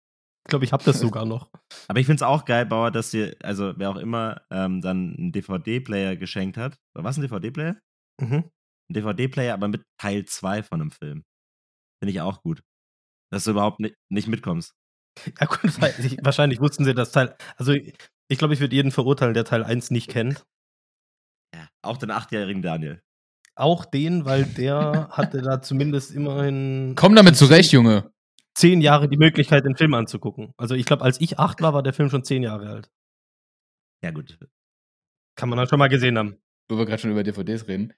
Ich 0.47 0.49
glaube, 0.49 0.65
ich 0.65 0.73
habe 0.73 0.83
das 0.83 0.99
sogar 1.15 1.25
noch. 1.25 1.49
Aber 1.87 1.99
ich 1.99 2.05
finde 2.07 2.17
es 2.17 2.23
auch 2.23 2.45
geil, 2.45 2.65
Bauer, 2.65 2.91
dass 2.91 3.11
dir, 3.11 3.35
also 3.43 3.73
wer 3.77 3.89
auch 3.91 3.97
immer 3.97 4.41
ähm, 4.51 4.81
dann 4.81 5.15
einen 5.17 5.31
DVD-Player 5.31 6.15
geschenkt 6.15 6.57
hat. 6.57 6.77
Was 6.95 7.17
ein 7.17 7.21
DVD-Player? 7.21 7.77
Mhm. 8.21 8.35
Ein 8.89 8.93
DVD-Player, 8.93 9.53
aber 9.53 9.67
mit 9.67 9.83
Teil 9.99 10.25
2 10.25 10.63
von 10.63 10.81
einem 10.81 10.91
Film. 10.91 11.23
Finde 11.99 12.11
ich 12.11 12.21
auch 12.21 12.41
gut. 12.41 12.63
Dass 13.31 13.43
du 13.43 13.51
überhaupt 13.51 13.79
nicht, 13.79 13.95
nicht 14.09 14.27
mitkommst. 14.27 14.73
Ja, 15.39 15.45
gut, 15.45 15.59
wahrscheinlich 16.23 16.59
wussten 16.59 16.85
sie 16.85 16.93
das 16.93 17.11
Teil. 17.11 17.35
Also, 17.57 17.73
ich, 17.73 17.93
ich 18.29 18.37
glaube, 18.37 18.53
ich 18.53 18.59
würde 18.59 18.75
jeden 18.75 18.91
verurteilen, 18.91 19.33
der 19.33 19.45
Teil 19.45 19.63
1 19.63 19.91
nicht 19.91 20.09
kennt. 20.09 20.45
Ja. 21.53 21.67
Auch 21.81 21.97
den 21.97 22.11
achtjährigen 22.11 22.61
Daniel. 22.61 23.01
Auch 23.55 23.85
den, 23.85 24.23
weil 24.25 24.45
der 24.45 25.09
hatte 25.11 25.41
da 25.41 25.61
zumindest 25.61 26.11
immerhin 26.11 26.93
Komm 26.95 27.15
damit 27.15 27.35
zurecht, 27.35 27.71
Junge. 27.73 28.11
zehn 28.53 28.79
Jahre 28.79 29.09
die 29.09 29.17
Möglichkeit, 29.17 29.65
den 29.65 29.75
Film 29.75 29.93
anzugucken. 29.93 30.53
Also 30.57 30.75
ich 30.75 30.85
glaube, 30.85 31.03
als 31.03 31.19
ich 31.19 31.39
acht 31.39 31.61
war, 31.61 31.73
war 31.73 31.83
der 31.83 31.91
Film 31.93 32.09
schon 32.09 32.23
zehn 32.23 32.41
Jahre 32.43 32.69
alt. 32.69 32.91
Ja, 34.01 34.11
gut. 34.11 34.39
Kann 35.35 35.49
man 35.49 35.57
dann 35.57 35.67
schon 35.67 35.79
mal 35.79 35.89
gesehen 35.89 36.17
haben. 36.17 36.37
Wo 36.69 36.77
wir 36.77 36.85
gerade 36.85 37.01
schon 37.01 37.11
über 37.11 37.23
DVDs 37.23 37.67
reden. 37.67 37.93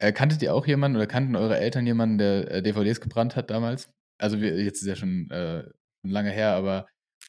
Äh, 0.00 0.12
kanntet 0.12 0.42
ihr 0.42 0.54
auch 0.54 0.66
jemanden 0.66 0.96
oder 0.96 1.06
kannten 1.06 1.36
eure 1.36 1.58
Eltern 1.58 1.86
jemanden, 1.86 2.18
der 2.18 2.50
äh, 2.50 2.62
DVDs 2.62 3.00
gebrannt 3.00 3.36
hat 3.36 3.50
damals? 3.50 3.90
Also 4.18 4.40
wir, 4.40 4.62
jetzt 4.62 4.80
ist 4.80 4.88
ja 4.88 4.96
schon 4.96 5.30
äh, 5.30 5.64
lange 6.02 6.30
her, 6.30 6.54
aber 6.54 6.86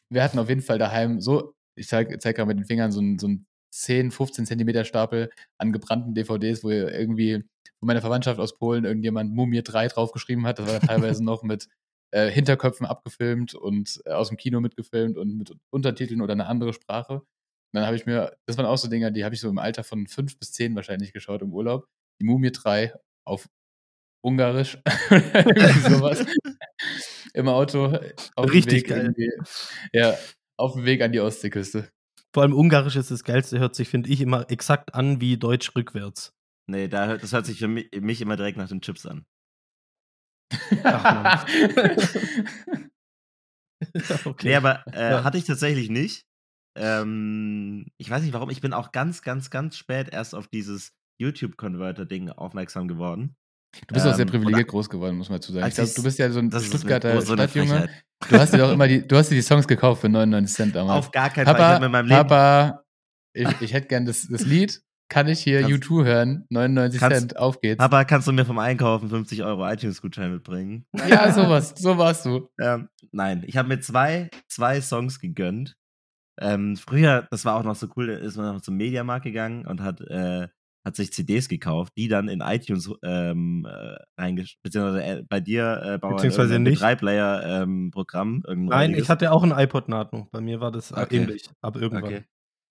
wir 0.10 0.24
hatten 0.24 0.40
auf 0.40 0.50
jeden 0.50 0.62
Fall 0.62 0.78
daheim 0.78 1.20
so, 1.20 1.54
ich 1.78 1.88
zeige 1.88 2.18
zeig 2.20 2.36
gerade 2.36 2.48
mit 2.48 2.58
den 2.58 2.66
Fingern 2.66 2.92
so 2.92 3.02
ein, 3.02 3.20
so 3.20 3.28
ein 3.28 3.46
10, 3.74 4.12
15 4.12 4.46
Zentimeter 4.46 4.86
Stapel 4.86 5.30
an 5.58 5.72
gebrannten 5.74 6.14
DVDs, 6.14 6.64
wo 6.64 6.70
irgendwie 6.70 7.44
von 7.80 7.88
meiner 7.88 8.02
Verwandtschaft 8.02 8.40
aus 8.40 8.58
Polen 8.58 8.86
irgendjemand 8.86 9.34
Mumie 9.34 9.64
3 9.64 9.88
draufgeschrieben 9.88 10.46
hat. 10.46 10.60
Das 10.60 10.68
war 10.68 10.80
teilweise 10.80 11.24
noch 11.24 11.44
mit 11.44 11.68
äh, 12.12 12.30
Hinterköpfen 12.30 12.86
abgefilmt 12.86 13.54
und 13.54 14.02
äh, 14.06 14.12
aus 14.12 14.30
dem 14.30 14.38
Kino 14.38 14.62
mitgefilmt 14.62 15.18
und 15.18 15.38
mit 15.38 15.54
Untertiteln 15.72 16.22
oder 16.22 16.34
eine 16.34 16.48
andere 16.48 16.74
Sprache. 16.74 17.16
Und 17.16 17.26
dann 17.74 17.86
habe 17.86 17.96
ich 17.96 18.06
mir, 18.06 18.38
das 18.46 18.58
waren 18.58 18.66
auch 18.66 18.78
so 18.78 18.90
Dinger, 18.90 19.12
die 19.12 19.24
habe 19.24 19.36
ich 19.36 19.42
so 19.42 19.50
im 19.50 19.60
Alter 19.60 19.84
von 19.84 20.08
fünf 20.08 20.38
bis 20.38 20.52
zehn 20.52 20.76
wahrscheinlich 20.76 21.14
geschaut 21.14 21.42
im 21.42 21.54
Urlaub. 21.54 21.88
Die 22.22 22.28
Mumie 22.28 22.52
3 22.52 22.94
auf 23.26 23.50
Ungarisch. 24.24 24.78
Irgendwie 25.10 25.90
sowas. 25.90 26.24
Im 27.34 27.48
Auto. 27.48 27.98
Auf 28.36 28.52
Richtig 28.54 28.84
dem 28.84 28.84
Weg 28.84 28.88
geil. 28.88 29.14
irgendwie- 29.18 29.32
Ja, 29.92 30.16
auf 30.60 30.74
dem 30.74 30.86
Weg 30.86 31.02
an 31.02 31.12
die 31.12 31.20
Ostseeküste. 31.20 31.90
Vor 32.34 32.44
allem 32.44 32.54
Ungarisch 32.54 32.96
ist 32.96 33.10
das 33.10 33.24
Geilste, 33.24 33.58
hört 33.58 33.74
sich, 33.76 33.90
finde 33.90 34.10
ich, 34.10 34.22
immer 34.22 34.50
exakt 34.52 34.94
an 34.94 35.20
wie 35.20 35.38
Deutsch 35.38 35.76
rückwärts. 35.76 36.32
Nee, 36.70 36.88
da, 36.88 37.08
hört- 37.08 37.24
das 37.24 37.34
hört 37.34 37.48
sich 37.48 37.58
für 37.58 37.68
mich, 37.68 37.90
mich 38.00 38.22
immer 38.22 38.38
direkt 38.38 38.58
nach 38.58 38.70
den 38.70 38.82
Chips 38.82 39.08
an. 39.08 39.26
Ach, 40.84 41.46
okay. 44.26 44.48
Nee, 44.50 44.56
aber 44.56 44.86
äh, 44.94 45.12
Ja. 45.12 45.24
hatte 45.24 45.38
ich 45.40 45.46
tatsächlich 45.46 45.90
nicht. 45.90 46.24
Ähm, 46.78 47.88
ich 47.98 48.10
weiß 48.10 48.22
nicht 48.24 48.34
warum, 48.34 48.50
ich 48.50 48.62
bin 48.62 48.74
auch 48.74 48.92
ganz, 48.92 49.22
ganz, 49.24 49.50
ganz 49.50 49.76
spät 49.78 50.10
erst 50.14 50.36
auf 50.36 50.48
dieses 50.48 50.94
YouTube-Converter-Ding 51.22 52.30
aufmerksam 52.32 52.88
geworden. 52.88 53.36
Du 53.88 53.94
bist 53.94 54.06
auch 54.06 54.14
sehr 54.14 54.26
Ähm, 54.26 54.32
privilegiert 54.32 54.68
groß 54.68 54.90
geworden, 54.90 55.18
muss 55.18 55.30
man 55.30 55.38
dazu 55.40 55.54
sagen. 55.54 55.68
Ich 55.68 55.76
glaube, 55.76 55.86
ich's- 55.88 55.96
du 55.96 56.04
bist 56.04 56.20
ja 56.20 56.30
so 56.30 56.40
ein 56.40 56.52
Stuttgarter 56.52 57.22
so 57.22 57.34
Stadtjunge. 57.36 57.90
Du 58.30 58.38
hast 58.38 58.54
dir 58.54 58.58
doch 58.58 58.72
immer 58.74 58.88
die, 58.88 59.08
du 59.08 59.16
hast 59.16 59.30
dir 59.32 59.36
die 59.36 59.42
Songs 59.42 59.66
gekauft 59.68 60.02
für 60.02 60.10
99 60.10 60.54
Cent 60.56 60.76
damals. 60.76 61.06
Auf 61.06 61.12
gar 61.12 61.30
keinen 61.30 61.46
Fall. 61.46 61.54
Ich 61.56 61.58
Papa, 61.60 61.74
habe 61.76 61.86
in 61.86 61.92
meinem 61.92 62.08
Leben. 62.08 62.18
Papa, 62.28 62.84
ich, 63.34 63.48
ich 63.62 63.74
hätte 63.74 63.88
gern 63.88 64.06
das, 64.06 64.28
das 64.28 64.46
Lied. 64.46 64.82
Kann 65.10 65.28
ich 65.28 65.40
hier 65.42 65.62
Kannst- 65.62 65.84
U2 65.90 66.06
hören? 66.06 66.46
99 66.50 67.00
Kannst- 67.00 67.20
Cent, 67.20 67.38
auf 67.38 67.60
geht's. 67.62 67.78
Papa, 67.80 68.04
kannst 68.06 68.28
du 68.28 68.34
mir 68.34 68.46
vom 68.46 68.60
Einkaufen 68.60 69.10
50 69.10 69.44
Euro 69.44 69.66
iTunes-Gutschein 69.70 70.32
mitbringen? 70.34 70.86
Ja, 71.08 71.32
sowas, 71.34 71.74
so 71.78 71.98
warst 71.98 72.26
du. 72.26 72.50
Ähm, 72.62 72.90
nein, 73.12 73.44
ich 73.46 73.56
habe 73.58 73.68
mir 73.70 73.80
zwei, 73.80 74.30
zwei 74.50 74.80
Songs 74.82 75.20
gegönnt. 75.20 75.76
Ähm, 76.40 76.76
früher, 76.78 77.28
das 77.32 77.44
war 77.46 77.56
auch 77.56 77.64
noch 77.64 77.76
so 77.76 77.88
cool, 77.96 78.10
ist 78.10 78.36
man 78.38 78.54
noch 78.56 78.62
zum 78.62 78.76
Mediamarkt 78.78 79.24
gegangen 79.26 79.66
und 79.68 79.82
hat, 79.82 80.00
äh, 80.02 80.48
hat 80.86 80.96
sich 80.96 81.14
CDs 81.14 81.48
gekauft, 81.48 81.94
die 81.96 82.08
dann 82.08 82.28
in 82.28 82.42
iTunes 82.42 82.90
ähm, 83.04 83.68
äh, 83.70 83.98
reingesch... 84.20 84.58
Beziehungsweise 84.64 85.04
äh, 85.04 85.24
bei 85.28 85.40
dir, 85.40 85.82
äh, 85.84 85.98
Bauer, 86.00 86.16
Beziehungsweise 86.16 86.60
nicht. 86.60 86.82
Drei-Player-Programm. 86.82 88.44
Nein, 88.48 88.96
ich 88.96 89.10
hatte 89.10 89.32
auch 89.32 89.44
ein 89.44 89.52
iPod 89.52 89.90
Nano. 89.90 90.28
Bei 90.32 90.42
mir 90.42 90.60
war 90.60 90.72
das 90.72 90.92
äh, 90.92 91.02
Okay. 91.02 91.18
ähnlich, 91.18 91.50
aber 91.62 91.82
irgendwann. 91.82 92.04
Okay. 92.06 92.24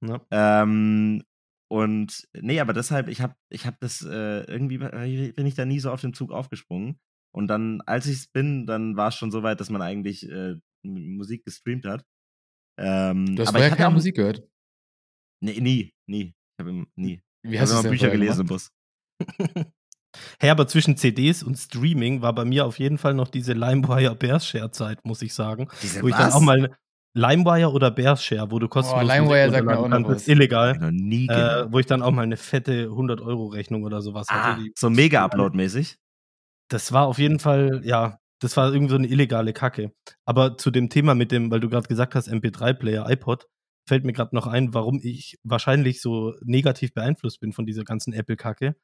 Ne? 0.02 0.20
Ähm, 0.30 1.22
und 1.70 2.28
nee, 2.32 2.58
aber 2.58 2.72
deshalb, 2.72 3.08
ich 3.08 3.20
habe 3.20 3.34
ich 3.48 3.66
hab 3.66 3.78
das 3.80 4.02
äh, 4.02 4.42
irgendwie 4.44 4.78
bin 4.78 5.46
ich 5.46 5.54
da 5.54 5.64
nie 5.64 5.78
so 5.78 5.92
auf 5.92 6.00
den 6.00 6.14
Zug 6.14 6.32
aufgesprungen. 6.32 6.98
Und 7.32 7.46
dann, 7.46 7.80
als 7.82 8.06
ich 8.06 8.16
es 8.16 8.26
bin, 8.26 8.66
dann 8.66 8.96
war 8.96 9.08
es 9.08 9.14
schon 9.14 9.30
so 9.30 9.44
weit, 9.44 9.60
dass 9.60 9.70
man 9.70 9.82
eigentlich 9.82 10.28
äh, 10.28 10.56
Musik 10.82 11.44
gestreamt 11.44 11.84
hat. 11.84 12.04
Ähm, 12.76 13.36
Du 13.36 13.42
hast 13.42 13.50
aber 13.50 13.58
vorher 13.58 13.76
keine 13.76 13.88
auch, 13.88 13.92
Musik 13.92 14.16
gehört. 14.16 14.42
Nee, 15.40 15.60
nie, 15.60 15.94
nie. 16.08 16.34
Ich 16.34 16.58
habe 16.58 16.86
nie. 16.96 17.22
Wie 17.42 17.54
Ich 17.54 17.60
hast 17.60 17.72
habe 17.72 17.84
du 17.84 17.90
Bücher 17.90 18.10
gelesen 18.10 18.42
im 18.42 18.46
Bus. 18.46 18.70
Hey, 20.40 20.50
aber 20.50 20.66
zwischen 20.66 20.96
CDs 20.96 21.42
und 21.42 21.56
Streaming 21.56 22.20
war 22.20 22.34
bei 22.34 22.44
mir 22.44 22.66
auf 22.66 22.80
jeden 22.80 22.98
Fall 22.98 23.14
noch 23.14 23.28
diese 23.28 23.52
LimeWire 23.52 24.16
Bearshare-Zeit, 24.16 25.04
muss 25.04 25.22
ich 25.22 25.34
sagen. 25.34 25.68
Diese 25.82 26.02
Wo 26.02 26.08
ich 26.08 26.16
dann 26.16 26.28
was? 26.28 26.34
auch 26.34 26.40
mal 26.40 26.74
LimeWire 27.14 27.70
oder 27.70 27.90
Bearshare, 27.90 28.50
wo 28.50 28.58
du 28.58 28.68
kostenlos 28.68 29.02
LimeWire 29.02 29.46
Musik 29.46 29.52
sagt 29.52 29.66
mir 29.66 29.78
auch 29.78 29.88
noch 29.88 30.08
was. 30.08 30.28
illegal. 30.28 30.76
noch 30.78 30.90
nie 30.90 31.28
Äh, 31.28 31.66
wo 31.70 31.78
ich 31.78 31.86
dann 31.86 32.02
auch 32.02 32.10
mal 32.10 32.22
eine 32.22 32.36
fette 32.36 32.86
100-Euro-Rechnung 32.86 33.84
oder 33.84 34.00
sowas 34.00 34.26
ah, 34.30 34.56
hatte. 34.56 34.66
So 34.76 34.90
Mega-Upload-mäßig. 34.90 35.96
das 36.68 36.92
war 36.92 37.06
auf 37.06 37.18
jeden 37.18 37.38
Fall, 37.38 37.80
ja, 37.84 38.18
das 38.40 38.56
war 38.56 38.72
irgendwie 38.72 38.90
so 38.90 38.96
eine 38.96 39.08
illegale 39.08 39.52
Kacke. 39.52 39.92
Aber 40.24 40.56
zu 40.56 40.70
dem 40.70 40.88
Thema 40.88 41.14
mit 41.14 41.32
dem, 41.32 41.50
weil 41.50 41.60
du 41.60 41.68
gerade 41.68 41.88
gesagt 41.88 42.14
hast, 42.14 42.28
MP3-Player, 42.28 43.08
iPod, 43.10 43.46
fällt 43.90 44.04
mir 44.04 44.12
gerade 44.12 44.34
noch 44.36 44.46
ein, 44.46 44.72
warum 44.72 45.00
ich 45.02 45.38
wahrscheinlich 45.42 46.00
so 46.00 46.34
negativ 46.42 46.94
beeinflusst 46.94 47.40
bin 47.40 47.52
von 47.52 47.66
dieser 47.66 47.82
ganzen 47.82 48.12
Apple-Kacke. 48.12 48.76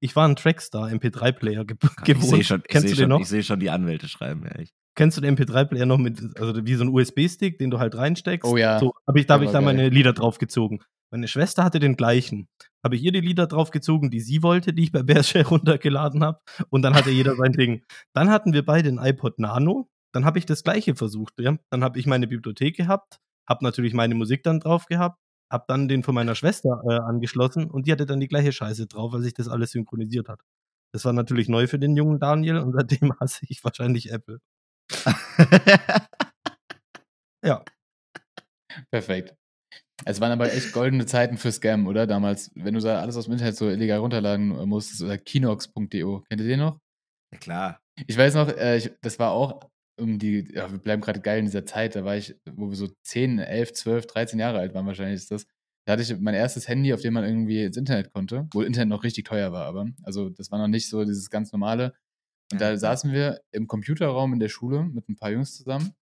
Ich 0.00 0.14
war 0.16 0.26
ein 0.28 0.36
Trackstar 0.36 0.88
MP3-Player 0.88 1.64
ge 1.64 1.76
Ich 1.82 2.04
gewohnt. 2.04 2.28
sehe 2.30 2.44
schon, 2.44 2.60
ich 2.60 2.68
Kennst 2.68 2.86
du 2.86 2.94
den 2.94 2.96
schon, 2.96 3.08
noch? 3.08 3.20
ich 3.20 3.28
seh 3.28 3.42
schon 3.42 3.58
die 3.60 3.70
Anwälte 3.70 4.06
schreiben, 4.08 4.46
ehrlich. 4.46 4.72
Kennst 4.94 5.16
du 5.16 5.20
den 5.20 5.36
MP3-Player 5.36 5.84
noch 5.86 5.98
mit, 5.98 6.20
also 6.38 6.64
wie 6.64 6.74
so 6.76 6.84
ein 6.84 6.90
USB-Stick, 6.90 7.58
den 7.58 7.70
du 7.70 7.80
halt 7.80 7.96
reinsteckst? 7.96 8.48
Oh 8.48 8.56
ja. 8.56 8.78
So, 8.78 8.92
hab 9.06 9.16
ich, 9.16 9.26
da 9.26 9.34
habe 9.34 9.44
ich 9.44 9.50
da 9.50 9.58
geil. 9.58 9.64
meine 9.64 9.88
Lieder 9.88 10.12
drauf 10.12 10.38
gezogen. 10.38 10.80
Meine 11.10 11.26
Schwester 11.28 11.64
hatte 11.64 11.80
den 11.80 11.96
gleichen. 11.96 12.48
habe 12.84 12.94
ich 12.96 13.02
ihr 13.02 13.12
die 13.12 13.20
Lieder 13.20 13.46
draufgezogen, 13.48 14.10
die 14.10 14.20
sie 14.20 14.42
wollte, 14.44 14.72
die 14.72 14.84
ich 14.84 14.92
bei 14.92 15.02
Bearshare 15.02 15.46
runtergeladen 15.48 16.22
habe. 16.22 16.38
Und 16.70 16.82
dann 16.82 16.94
hatte 16.94 17.10
jeder 17.10 17.34
sein 17.34 17.52
Ding. 17.52 17.82
Dann 18.14 18.30
hatten 18.30 18.52
wir 18.52 18.64
beide 18.64 18.88
ein 18.90 18.98
iPod 18.98 19.38
Nano. 19.40 19.88
Dann 20.12 20.24
habe 20.24 20.38
ich 20.38 20.46
das 20.46 20.62
gleiche 20.62 20.94
versucht. 20.94 21.34
Ja? 21.40 21.56
Dann 21.70 21.82
habe 21.82 21.98
ich 21.98 22.06
meine 22.06 22.26
Bibliothek 22.28 22.76
gehabt, 22.76 23.18
habe 23.48 23.64
natürlich 23.64 23.94
meine 23.94 24.14
Musik 24.14 24.42
dann 24.42 24.60
drauf 24.60 24.86
gehabt, 24.86 25.18
habe 25.50 25.64
dann 25.68 25.88
den 25.88 26.02
von 26.02 26.14
meiner 26.14 26.34
Schwester 26.34 26.82
äh, 26.88 26.94
angeschlossen 26.94 27.70
und 27.70 27.86
die 27.86 27.92
hatte 27.92 28.06
dann 28.06 28.20
die 28.20 28.28
gleiche 28.28 28.52
Scheiße 28.52 28.86
drauf, 28.86 29.12
weil 29.12 29.20
sich 29.22 29.34
das 29.34 29.48
alles 29.48 29.72
synchronisiert 29.72 30.28
hat. 30.28 30.40
Das 30.92 31.04
war 31.04 31.12
natürlich 31.12 31.48
neu 31.48 31.66
für 31.66 31.78
den 31.78 31.96
jungen 31.96 32.18
Daniel 32.18 32.58
und 32.58 32.72
seitdem 32.76 33.12
hasse 33.20 33.46
ich 33.48 33.62
wahrscheinlich 33.64 34.10
Apple. 34.10 34.40
ja. 37.44 37.64
Perfekt. 38.90 39.34
Es 40.04 40.20
waren 40.20 40.32
aber 40.32 40.52
echt 40.52 40.72
goldene 40.72 41.06
Zeiten 41.06 41.36
für 41.36 41.52
Scam, 41.52 41.86
oder? 41.86 42.06
Damals, 42.06 42.50
wenn 42.54 42.74
du 42.74 42.80
da 42.80 43.00
alles 43.00 43.16
aus 43.16 43.24
dem 43.24 43.34
Internet 43.34 43.56
so 43.56 43.68
illegal 43.68 43.98
runterladen 43.98 44.48
musstest 44.68 45.02
oder 45.02 45.18
kinox.de. 45.18 45.86
Kennt 46.28 46.40
ihr 46.40 46.48
den 46.48 46.58
noch? 46.58 46.78
Ja, 47.32 47.38
klar. 47.38 47.80
Ich 48.06 48.16
weiß 48.16 48.34
noch, 48.34 48.48
äh, 48.48 48.78
ich, 48.78 48.90
das 49.00 49.18
war 49.18 49.30
auch 49.30 49.70
um 50.02 50.18
die, 50.18 50.46
ja, 50.52 50.70
wir 50.70 50.78
bleiben 50.78 51.02
gerade 51.02 51.20
geil 51.20 51.38
in 51.40 51.46
dieser 51.46 51.64
Zeit, 51.66 51.96
da 51.96 52.04
war 52.04 52.16
ich, 52.16 52.36
wo 52.50 52.68
wir 52.70 52.76
so 52.76 52.88
10, 53.04 53.38
11, 53.38 53.72
12, 53.74 54.06
13 54.06 54.38
Jahre 54.38 54.58
alt 54.58 54.74
waren, 54.74 54.86
wahrscheinlich 54.86 55.16
ist 55.16 55.30
das. 55.30 55.46
Da 55.86 55.94
hatte 55.94 56.02
ich 56.02 56.16
mein 56.20 56.34
erstes 56.34 56.68
Handy, 56.68 56.92
auf 56.94 57.00
dem 57.00 57.14
man 57.14 57.24
irgendwie 57.24 57.64
ins 57.64 57.76
Internet 57.76 58.12
konnte, 58.12 58.48
wo 58.52 58.62
Internet 58.62 58.88
noch 58.90 59.02
richtig 59.04 59.24
teuer 59.26 59.52
war, 59.52 59.66
aber. 59.66 59.88
Also, 60.04 60.30
das 60.30 60.50
war 60.50 60.58
noch 60.58 60.68
nicht 60.68 60.88
so 60.88 61.04
dieses 61.04 61.30
ganz 61.30 61.52
normale. 61.52 61.94
Und 62.52 62.60
da 62.60 62.76
saßen 62.76 63.12
wir 63.12 63.40
im 63.52 63.66
Computerraum 63.66 64.32
in 64.34 64.40
der 64.40 64.48
Schule 64.50 64.84
mit 64.84 65.08
ein 65.08 65.16
paar 65.16 65.30
Jungs 65.32 65.56
zusammen. 65.56 65.94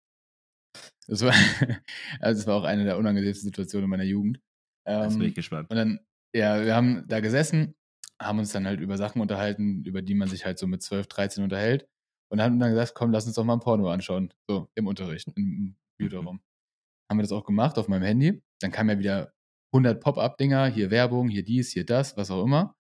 Das 1.06 1.22
war, 1.22 1.32
also 2.20 2.40
das 2.40 2.46
war 2.46 2.56
auch 2.56 2.64
eine 2.64 2.84
der 2.84 2.98
unangenehmsten 2.98 3.46
Situationen 3.48 3.84
in 3.84 3.90
meiner 3.90 4.04
Jugend. 4.04 4.40
Jetzt 4.86 5.14
bin 5.18 5.22
Ähm, 5.22 5.28
ich 5.28 5.34
gespannt. 5.34 5.70
und 5.70 5.76
dann, 5.76 6.00
ja, 6.34 6.64
wir 6.64 6.74
haben 6.74 7.04
da 7.08 7.20
gesessen, 7.20 7.74
haben 8.20 8.38
uns 8.38 8.52
dann 8.52 8.66
halt 8.66 8.80
über 8.80 8.96
Sachen 8.96 9.20
unterhalten, 9.22 9.84
über 9.84 10.02
die 10.02 10.14
man 10.14 10.28
sich 10.28 10.44
halt 10.44 10.58
so 10.58 10.66
mit 10.66 10.82
12, 10.82 11.06
13 11.08 11.44
unterhält. 11.44 11.88
Und 12.30 12.40
haben 12.40 12.58
dann 12.60 12.70
gesagt, 12.70 12.94
komm, 12.94 13.10
lass 13.10 13.26
uns 13.26 13.34
doch 13.34 13.44
mal 13.44 13.54
ein 13.54 13.60
Porno 13.60 13.90
anschauen. 13.90 14.32
So, 14.48 14.68
im 14.74 14.86
Unterricht, 14.86 15.28
im 15.34 15.76
Computerraum. 15.98 16.40
Haben 17.10 17.18
wir 17.18 17.22
das 17.22 17.32
auch 17.32 17.44
gemacht 17.44 17.76
auf 17.76 17.88
meinem 17.88 18.04
Handy. 18.04 18.40
Dann 18.60 18.70
kam 18.70 18.88
ja 18.88 18.98
wieder 18.98 19.32
100 19.72 20.00
Pop-Up-Dinger, 20.00 20.66
hier 20.68 20.90
Werbung, 20.90 21.28
hier 21.28 21.44
dies, 21.44 21.72
hier 21.72 21.84
das, 21.84 22.16
was 22.16 22.30
auch 22.30 22.44
immer. 22.44 22.76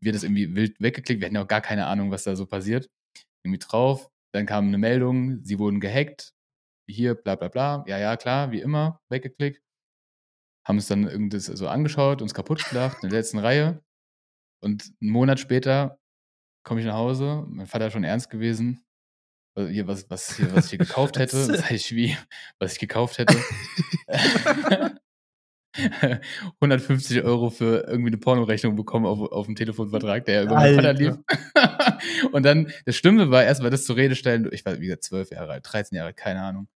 Wir 0.00 0.12
das 0.12 0.24
irgendwie 0.24 0.54
wild 0.54 0.80
weggeklickt. 0.80 1.20
Wir 1.20 1.26
hatten 1.26 1.36
ja 1.36 1.42
auch 1.42 1.48
gar 1.48 1.60
keine 1.60 1.86
Ahnung, 1.86 2.10
was 2.10 2.24
da 2.24 2.34
so 2.36 2.46
passiert. 2.46 2.88
Irgendwie 3.44 3.58
drauf. 3.58 4.10
Dann 4.34 4.46
kam 4.46 4.68
eine 4.68 4.78
Meldung, 4.78 5.44
sie 5.44 5.58
wurden 5.58 5.80
gehackt. 5.80 6.34
Hier, 6.88 7.14
bla 7.14 7.36
bla 7.36 7.48
bla. 7.48 7.84
Ja, 7.86 7.98
ja, 7.98 8.16
klar, 8.16 8.50
wie 8.50 8.60
immer, 8.60 9.00
weggeklickt. 9.10 9.62
Haben 10.66 10.76
uns 10.78 10.88
dann 10.88 11.08
irgendwas 11.08 11.46
so 11.46 11.68
angeschaut, 11.68 12.22
uns 12.22 12.34
kaputt 12.34 12.64
gelacht, 12.68 13.02
in 13.02 13.10
der 13.10 13.18
letzten 13.18 13.38
Reihe. 13.38 13.82
Und 14.62 14.92
einen 15.00 15.10
Monat 15.10 15.40
später 15.40 15.98
komme 16.62 16.80
ich 16.80 16.86
nach 16.86 16.94
Hause, 16.94 17.44
mein 17.48 17.66
Vater 17.66 17.90
schon 17.90 18.04
ernst 18.04 18.30
gewesen. 18.30 18.84
Also 19.54 19.70
hier, 19.70 19.86
was, 19.86 20.08
was, 20.08 20.36
hier, 20.36 20.54
was 20.54 20.64
ich 20.64 20.70
hier 20.70 20.78
gekauft 20.78 21.18
hätte, 21.18 21.36
Was? 21.36 21.60
sag 21.60 21.70
ich 21.72 21.94
wie, 21.94 22.16
was 22.58 22.72
ich 22.74 22.78
gekauft 22.78 23.18
hätte. 23.18 23.36
150 25.74 27.22
Euro 27.22 27.48
für 27.50 27.84
irgendwie 27.86 28.10
eine 28.10 28.18
Pornorechnung 28.18 28.76
bekommen 28.76 29.06
auf, 29.06 29.20
auf 29.32 29.46
dem 29.46 29.54
Telefonvertrag, 29.54 30.24
der 30.26 30.44
über 30.44 30.54
meinen 30.54 30.74
Vater 30.74 30.92
lief. 30.92 31.16
Und 32.32 32.44
dann, 32.44 32.70
das 32.84 32.96
Schlimme 32.96 33.30
war 33.30 33.44
erstmal 33.44 33.70
das 33.70 33.84
zur 33.84 33.96
Rede 33.96 34.14
stellen, 34.14 34.48
ich 34.52 34.64
war, 34.64 34.78
wie 34.78 34.86
gesagt, 34.86 35.04
12 35.04 35.30
Jahre 35.32 35.52
alt, 35.52 35.66
13 35.66 35.96
Jahre, 35.96 36.12
keine 36.12 36.42
Ahnung. 36.42 36.68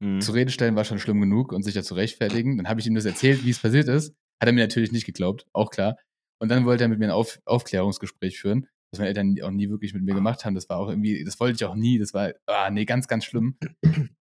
Mhm. 0.00 0.20
Zur 0.20 0.34
Rede 0.34 0.50
stellen 0.50 0.76
war 0.76 0.84
schon 0.84 0.98
schlimm 0.98 1.20
genug 1.20 1.52
und 1.52 1.62
sich 1.62 1.74
dazu 1.74 1.94
rechtfertigen. 1.94 2.58
Dann 2.58 2.68
habe 2.68 2.80
ich 2.80 2.86
ihm 2.86 2.94
das 2.94 3.06
erzählt, 3.06 3.44
wie 3.44 3.50
es 3.50 3.58
passiert 3.58 3.88
ist. 3.88 4.14
Hat 4.40 4.48
er 4.48 4.52
mir 4.52 4.60
natürlich 4.60 4.92
nicht 4.92 5.06
geglaubt, 5.06 5.46
auch 5.52 5.70
klar. 5.70 5.96
Und 6.38 6.50
dann 6.50 6.66
wollte 6.66 6.84
er 6.84 6.88
mit 6.88 6.98
mir 6.98 7.06
ein 7.06 7.12
Auf 7.12 7.38
Aufklärungsgespräch 7.46 8.38
führen, 8.38 8.68
was 8.90 8.98
meine 8.98 9.08
Eltern 9.08 9.36
auch 9.42 9.50
nie 9.50 9.68
wirklich 9.68 9.94
mit 9.94 10.02
mir 10.02 10.14
gemacht 10.14 10.44
haben. 10.44 10.54
Das 10.54 10.68
war 10.68 10.78
auch 10.78 10.88
irgendwie, 10.88 11.24
das 11.24 11.38
wollte 11.40 11.56
ich 11.56 11.64
auch 11.64 11.74
nie. 11.74 11.98
Das 11.98 12.14
war, 12.14 12.32
ah, 12.46 12.70
nee, 12.70 12.84
ganz, 12.84 13.08
ganz 13.08 13.24
schlimm. 13.24 13.56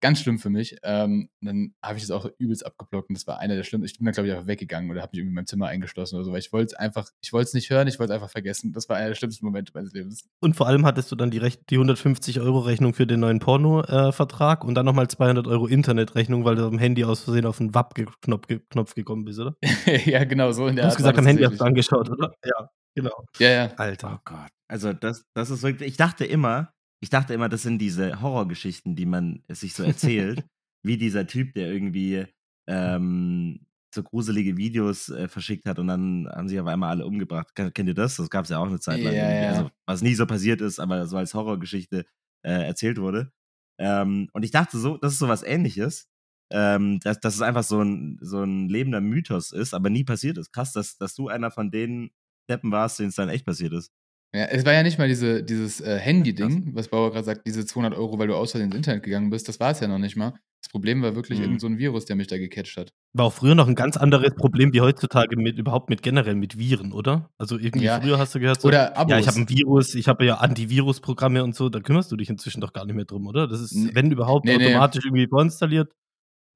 ganz 0.02 0.20
schlimm 0.20 0.40
für 0.40 0.50
mich. 0.50 0.78
Ähm, 0.84 1.30
dann 1.42 1.74
habe 1.84 1.98
ich 1.98 2.04
das 2.04 2.12
auch 2.12 2.30
übelst 2.38 2.66
abgeblockt 2.66 3.10
und 3.10 3.18
das 3.18 3.28
war 3.28 3.40
einer 3.40 3.56
der 3.56 3.64
schlimmsten. 3.64 3.86
Ich 3.86 3.98
bin 3.98 4.06
dann, 4.06 4.14
glaube 4.14 4.28
ich, 4.28 4.34
einfach 4.34 4.48
weggegangen 4.48 4.90
oder 4.90 5.02
habe 5.02 5.12
mich 5.14 5.20
irgendwie 5.20 5.32
in 5.32 5.36
meinem 5.36 5.48
Zimmer 5.48 5.68
eingeschlossen 5.68 6.16
oder 6.16 6.26
so, 6.26 6.32
weil 6.32 6.40
ich 6.40 6.54
wollte 6.54 6.68
es 6.68 6.74
einfach, 6.74 7.10
ich 7.22 7.34
wollte 7.34 7.48
es 7.48 7.54
nicht 7.54 7.70
hören, 7.70 7.88
ich 7.88 8.00
wollte 8.00 8.14
es 8.14 8.16
einfach 8.16 8.30
vergessen. 8.30 8.74
Das 8.74 8.88
war 8.90 8.98
einer 8.98 9.10
der 9.10 9.16
schlimmsten 9.16 9.46
Momente 9.46 9.72
meines 9.76 9.94
Lebens. 9.94 10.30
Und 10.40 10.56
vor 10.56 10.68
allem 10.68 10.86
hattest 10.86 11.12
du 11.12 11.16
dann 11.16 11.32
die, 11.32 11.38
Rech 11.38 11.66
die 11.70 11.76
150 11.76 12.40
Euro 12.40 12.60
Rechnung 12.60 12.94
für 12.94 13.06
den 13.06 13.20
neuen 13.20 13.40
Porno-Vertrag 13.40 14.64
und 14.64 14.76
dann 14.76 14.86
nochmal 14.86 15.08
200 15.08 15.48
Euro 15.48 15.68
Internetrechnung, 15.68 16.46
weil 16.46 16.56
du 16.56 16.66
am 16.66 16.78
Handy 16.78 17.04
aus 17.04 17.22
Versehen 17.22 17.46
auf 17.46 17.58
den 17.58 17.74
WAP-Knopf 17.74 18.48
ge 18.48 18.60
Knopf 18.70 18.96
gekommen 18.96 19.26
bist, 19.26 19.40
oder? 19.40 19.56
ja, 20.06 20.24
genau, 20.24 20.52
so 20.52 20.68
in 20.68 20.76
der 20.76 20.84
Du 20.84 20.88
hast 20.88 20.94
Art 20.94 20.98
gesagt, 20.98 21.18
am 21.20 21.26
Handy 21.26 21.44
hast 21.44 21.60
du 21.60 21.64
angeschaut, 21.64 22.10
oder? 22.10 22.36
Ja, 22.46 22.70
genau. 22.96 23.26
Ja, 23.40 23.50
ja. 23.50 23.70
Oh 23.72 23.76
Alter. 23.78 24.22
Gott. 24.26 24.50
Also 24.68 24.94
das, 24.94 25.26
das 25.36 25.50
ist 25.50 25.64
wirklich, 25.64 25.90
ich 25.90 25.98
dachte 25.98 26.26
immer, 26.26 26.74
ich 27.02 27.10
dachte 27.10 27.34
immer, 27.34 27.50
das 27.50 27.62
sind 27.64 27.80
diese 27.80 28.22
Horrorgeschichten, 28.22 28.96
die 28.96 29.06
man 29.06 29.44
sich 29.50 29.74
so 29.74 29.84
erzählt, 29.84 30.44
wie 30.84 30.98
dieser 30.98 31.28
Typ, 31.28 31.54
der 31.54 31.72
irgendwie 31.72 32.26
ähm, 32.68 33.66
so 33.94 34.02
gruselige 34.04 34.58
Videos 34.58 35.10
äh, 35.10 35.28
verschickt 35.28 35.66
hat 35.68 35.78
und 35.80 35.88
dann 35.88 36.28
haben 36.32 36.48
sich 36.50 36.60
auf 36.60 36.68
einmal 36.68 36.90
alle 36.90 37.06
umgebracht. 37.06 37.54
Ken- 37.56 37.74
Kennt 37.74 37.90
ihr 37.90 37.94
das? 37.94 38.16
Das 38.16 38.30
gab 38.30 38.46
es 38.46 38.50
ja 38.50 38.58
auch 38.58 38.68
eine 38.68 38.80
Zeit 38.80 39.02
lang. 39.02 39.14
Ja, 39.14 39.30
irgendwie. 39.30 39.44
ja. 39.44 39.50
Also, 39.50 39.72
was 39.86 40.02
nie 40.02 40.16
so 40.16 40.26
passiert 40.26 40.62
ist, 40.62 40.80
aber 40.80 41.06
so 41.06 41.18
als 41.18 41.34
Horrorgeschichte 41.34 42.06
äh, 42.44 42.66
erzählt 42.68 42.98
wurde. 43.00 43.32
Ähm, 43.80 44.30
und 44.34 44.44
ich 44.44 44.52
dachte 44.52 44.78
so, 44.80 44.98
das 44.98 45.14
ist 45.14 45.20
so 45.20 45.28
was 45.28 45.44
ähnliches. 45.44 46.08
Ähm, 46.52 47.00
dass, 47.00 47.20
dass 47.20 47.36
es 47.36 47.42
einfach 47.42 47.64
so 47.64 47.82
ein, 47.82 48.18
so 48.22 48.44
ein 48.44 48.70
lebender 48.70 49.02
Mythos 49.02 49.52
ist, 49.52 49.74
aber 49.74 49.90
nie 49.90 50.04
passiert 50.04 50.38
ist. 50.38 50.52
Krass, 50.54 50.72
dass, 50.74 50.98
dass 50.98 51.16
du 51.16 51.28
einer 51.28 51.50
von 51.52 51.72
den 51.72 52.12
Deppen 52.50 52.72
warst, 52.72 53.00
denen 53.00 53.10
es 53.10 53.16
dann 53.16 53.30
echt 53.30 53.46
passiert 53.46 53.74
ist. 53.74 53.92
Ja, 54.36 54.46
es 54.46 54.66
war 54.66 54.74
ja 54.74 54.82
nicht 54.82 54.98
mal 54.98 55.08
diese, 55.08 55.44
dieses 55.44 55.80
äh, 55.80 55.98
Handy-Ding, 56.00 56.72
was 56.74 56.88
Bauer 56.88 57.12
gerade 57.12 57.24
sagt, 57.26 57.46
diese 57.46 57.66
200 57.66 57.94
Euro, 57.98 58.18
weil 58.18 58.28
du 58.28 58.36
aus 58.36 58.52
Versehen 58.52 58.70
ins 58.70 58.76
Internet 58.78 59.04
gegangen 59.04 59.30
bist, 59.30 59.48
das 59.48 59.60
war 59.60 59.72
es 59.72 59.80
ja 59.80 59.88
noch 59.88 60.00
nicht 60.00 60.16
mal. 60.16 60.34
Das 60.64 60.72
Problem 60.72 61.02
war 61.04 61.14
wirklich 61.16 61.38
Mhm. 61.40 61.46
irgend 61.46 61.62
so 61.62 61.68
ein 61.68 61.78
Virus, 61.78 62.06
der 62.06 62.16
mich 62.16 62.28
da 62.28 62.38
gecatcht 62.38 62.78
hat. 62.78 62.94
War 63.14 63.26
auch 63.26 63.34
früher 63.34 63.54
noch 63.54 63.68
ein 63.68 63.76
ganz 63.76 63.96
anderes 63.98 64.34
Problem 64.34 64.74
wie 64.74 64.82
heutzutage 64.82 65.36
mit 65.36 65.60
überhaupt 65.60 65.90
mit 65.90 66.02
generell 66.02 66.34
mit 66.36 66.58
Viren, 66.58 66.94
oder? 66.94 67.30
Also 67.38 67.60
irgendwie 67.60 67.86
Ja. 67.86 68.00
früher 68.02 68.18
hast 68.18 68.34
du 68.34 68.40
gehört 68.40 68.62
so, 68.62 68.70
Oder 68.70 68.98
Abos. 68.98 69.12
ja, 69.12 69.20
ich 69.20 69.28
habe 69.28 69.40
ein 69.40 69.50
Virus, 69.50 69.94
ich 69.94 70.08
habe 70.08 70.26
ja 70.26 70.36
Antivirus-Programme 70.38 71.44
und 71.44 71.54
so, 71.54 71.70
da 71.70 71.80
kümmerst 71.80 72.12
du 72.12 72.16
dich 72.16 72.30
inzwischen 72.30 72.62
doch 72.62 72.74
gar 72.74 72.86
nicht 72.86 72.96
mehr 72.96 73.06
drum, 73.06 73.28
oder? 73.28 73.48
Das 73.48 73.60
ist, 73.62 73.74
Nee. 73.76 73.92
wenn 73.94 74.10
überhaupt, 74.12 74.46
Nee, 74.46 74.58
nee. 74.58 74.68
automatisch 74.70 75.06
irgendwie 75.06 75.28
vorinstalliert. 75.28 75.92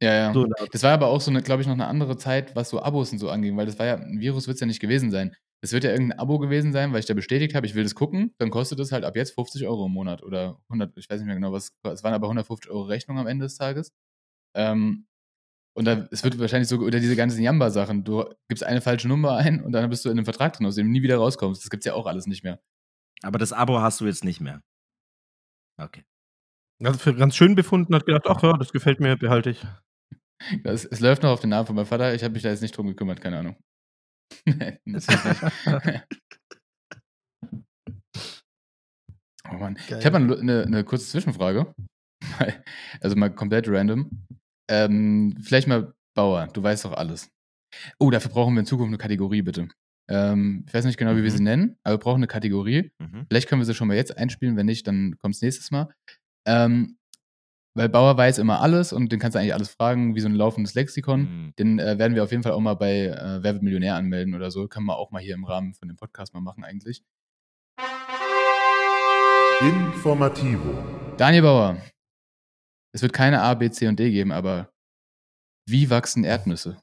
Ja, 0.01 0.13
ja. 0.13 0.33
So, 0.33 0.45
da- 0.45 0.65
Das 0.71 0.81
war 0.83 0.91
aber 0.93 1.07
auch 1.07 1.21
so, 1.21 1.29
eine, 1.31 1.41
glaube 1.43 1.61
ich, 1.61 1.67
noch 1.67 1.73
eine 1.75 1.87
andere 1.87 2.17
Zeit, 2.17 2.55
was 2.55 2.69
so 2.69 2.81
Abos 2.81 3.11
und 3.11 3.19
so 3.19 3.29
anging, 3.29 3.55
weil 3.57 3.65
das 3.67 3.77
war 3.77 3.85
ja, 3.85 3.95
ein 3.97 4.19
Virus 4.19 4.47
wird 4.47 4.55
es 4.55 4.61
ja 4.61 4.67
nicht 4.67 4.79
gewesen 4.79 5.11
sein. 5.11 5.35
Es 5.63 5.71
wird 5.73 5.83
ja 5.83 5.91
irgendein 5.91 6.19
Abo 6.19 6.37
gewesen 6.37 6.71
sein, 6.71 6.93
weil 6.93 6.99
ich 6.99 7.05
da 7.05 7.13
bestätigt 7.13 7.55
habe, 7.55 7.65
ich 7.65 7.73
will 7.73 7.83
das 7.83 7.95
gucken, 7.95 8.33
dann 8.37 8.51
kostet 8.51 8.79
es 8.79 8.91
halt 8.91 9.03
ab 9.03 9.15
jetzt 9.15 9.33
50 9.33 9.65
Euro 9.67 9.87
im 9.87 9.91
Monat 9.91 10.21
oder 10.21 10.59
100, 10.69 10.95
ich 10.97 11.09
weiß 11.09 11.19
nicht 11.19 11.25
mehr 11.25 11.35
genau, 11.35 11.51
was, 11.51 11.71
es 11.83 12.03
waren 12.03 12.13
aber 12.13 12.27
150 12.27 12.69
Euro 12.69 12.83
Rechnung 12.83 13.17
am 13.17 13.27
Ende 13.27 13.45
des 13.45 13.57
Tages. 13.57 13.91
Ähm, 14.55 15.07
und 15.75 15.85
da, 15.85 16.07
es 16.11 16.23
wird 16.23 16.39
wahrscheinlich 16.39 16.69
so, 16.69 16.77
oder 16.77 16.99
diese 16.99 17.15
ganzen 17.15 17.41
Jamba-Sachen, 17.41 18.03
du 18.03 18.25
gibst 18.49 18.63
eine 18.63 18.81
falsche 18.81 19.07
Nummer 19.07 19.37
ein 19.37 19.63
und 19.63 19.71
dann 19.73 19.89
bist 19.89 20.05
du 20.05 20.09
in 20.09 20.17
einem 20.17 20.25
Vertrag 20.25 20.53
drin, 20.53 20.65
aus 20.65 20.75
dem 20.75 20.87
du 20.87 20.91
nie 20.91 21.03
wieder 21.03 21.17
rauskommst. 21.17 21.63
Das 21.63 21.69
gibt's 21.69 21.85
ja 21.85 21.93
auch 21.93 22.07
alles 22.07 22.25
nicht 22.25 22.43
mehr. 22.43 22.59
Aber 23.21 23.37
das 23.37 23.53
Abo 23.53 23.79
hast 23.79 24.01
du 24.01 24.05
jetzt 24.05 24.23
nicht 24.23 24.41
mehr. 24.41 24.63
Okay. 25.79 26.03
Also 26.83 26.99
für 26.99 27.15
ganz 27.15 27.35
schön 27.35 27.55
befunden, 27.55 27.93
hat 27.95 28.05
gedacht, 28.05 28.25
ach 28.27 28.41
ja, 28.43 28.53
das 28.53 28.71
gefällt 28.71 28.99
mir, 28.99 29.17
behalte 29.17 29.51
ich. 29.51 29.65
Das, 30.63 30.85
es 30.85 30.99
läuft 30.99 31.23
noch 31.23 31.31
auf 31.31 31.39
den 31.41 31.49
Namen 31.49 31.65
von 31.65 31.75
meinem 31.75 31.87
Vater, 31.87 32.13
ich 32.13 32.23
habe 32.23 32.33
mich 32.33 32.43
da 32.43 32.49
jetzt 32.49 32.61
nicht 32.61 32.77
drum 32.77 32.87
gekümmert, 32.87 33.21
keine 33.21 33.39
Ahnung. 33.39 33.55
Oh 39.49 39.55
Mann. 39.57 39.77
Geil. 39.87 39.99
Ich 39.99 40.05
habe 40.05 40.19
mal 40.19 40.39
eine, 40.39 40.63
eine 40.63 40.83
kurze 40.83 41.07
Zwischenfrage. 41.07 41.73
Also 42.99 43.15
mal 43.15 43.29
komplett 43.33 43.67
random. 43.69 44.09
Ähm, 44.69 45.37
vielleicht 45.41 45.67
mal 45.67 45.93
Bauer, 46.15 46.47
du 46.47 46.61
weißt 46.61 46.85
doch 46.85 46.93
alles. 46.93 47.29
Oh, 47.99 48.09
dafür 48.11 48.31
brauchen 48.31 48.55
wir 48.55 48.61
in 48.61 48.65
Zukunft 48.65 48.89
eine 48.89 48.97
Kategorie, 48.97 49.41
bitte. 49.43 49.67
Ähm, 50.09 50.65
ich 50.67 50.73
weiß 50.73 50.85
nicht 50.85 50.97
genau, 50.97 51.11
wie 51.15 51.23
wir 51.23 51.31
Mhm. 51.31 51.37
sie 51.37 51.43
nennen, 51.43 51.77
aber 51.83 51.93
wir 51.95 51.99
brauchen 51.99 52.17
eine 52.19 52.27
Kategorie. 52.27 52.91
Mhm. 52.99 53.25
Vielleicht 53.29 53.47
können 53.47 53.61
wir 53.61 53.65
sie 53.65 53.75
schon 53.75 53.87
mal 53.87 53.95
jetzt 53.95 54.17
einspielen, 54.17 54.57
wenn 54.57 54.65
nicht, 54.65 54.87
dann 54.87 55.15
kommt 55.19 55.35
es 55.35 55.41
nächstes 55.41 55.69
Mal. 55.71 55.89
Ähm, 56.47 56.97
weil 57.77 57.89
Bauer 57.89 58.17
weiß 58.17 58.39
immer 58.39 58.59
alles 58.59 58.91
und 58.91 59.11
den 59.11 59.19
kannst 59.19 59.35
du 59.35 59.39
eigentlich 59.39 59.53
alles 59.53 59.69
fragen, 59.69 60.15
wie 60.15 60.19
so 60.19 60.27
ein 60.27 60.33
laufendes 60.33 60.73
Lexikon. 60.73 61.21
Mhm. 61.21 61.53
Den 61.59 61.79
äh, 61.79 61.99
werden 61.99 62.15
wir 62.15 62.23
auf 62.23 62.31
jeden 62.31 62.41
Fall 62.41 62.53
auch 62.53 62.59
mal 62.59 62.73
bei 62.73 63.05
äh, 63.05 63.43
Wer 63.43 63.53
wird 63.53 63.61
Millionär 63.61 63.95
anmelden 63.95 64.33
oder 64.33 64.49
so. 64.49 64.67
Können 64.67 64.87
wir 64.87 64.97
auch 64.97 65.11
mal 65.11 65.21
hier 65.21 65.35
im 65.35 65.45
Rahmen 65.45 65.75
von 65.75 65.87
dem 65.87 65.95
Podcast 65.95 66.33
mal 66.33 66.41
machen 66.41 66.63
eigentlich. 66.63 67.03
Informativo. 69.61 70.73
Daniel 71.17 71.43
Bauer. 71.43 71.77
Es 72.95 73.03
wird 73.03 73.13
keine 73.13 73.41
A, 73.41 73.53
B, 73.53 73.69
C 73.69 73.87
und 73.87 73.99
D 73.99 74.09
geben, 74.09 74.31
aber 74.31 74.71
wie 75.69 75.91
wachsen 75.91 76.23
Erdnüsse? 76.23 76.81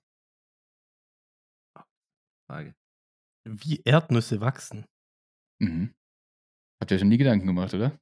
Frage. 2.49 2.73
Wie 3.45 3.81
Erdnüsse 3.85 4.41
wachsen. 4.41 4.87
Mhm. 5.61 5.93
Habt 6.81 6.93
ihr 6.93 6.95
euch 6.95 7.01
schon 7.01 7.09
nie 7.09 7.19
Gedanken 7.19 7.47
gemacht, 7.47 7.75
oder? 7.75 7.99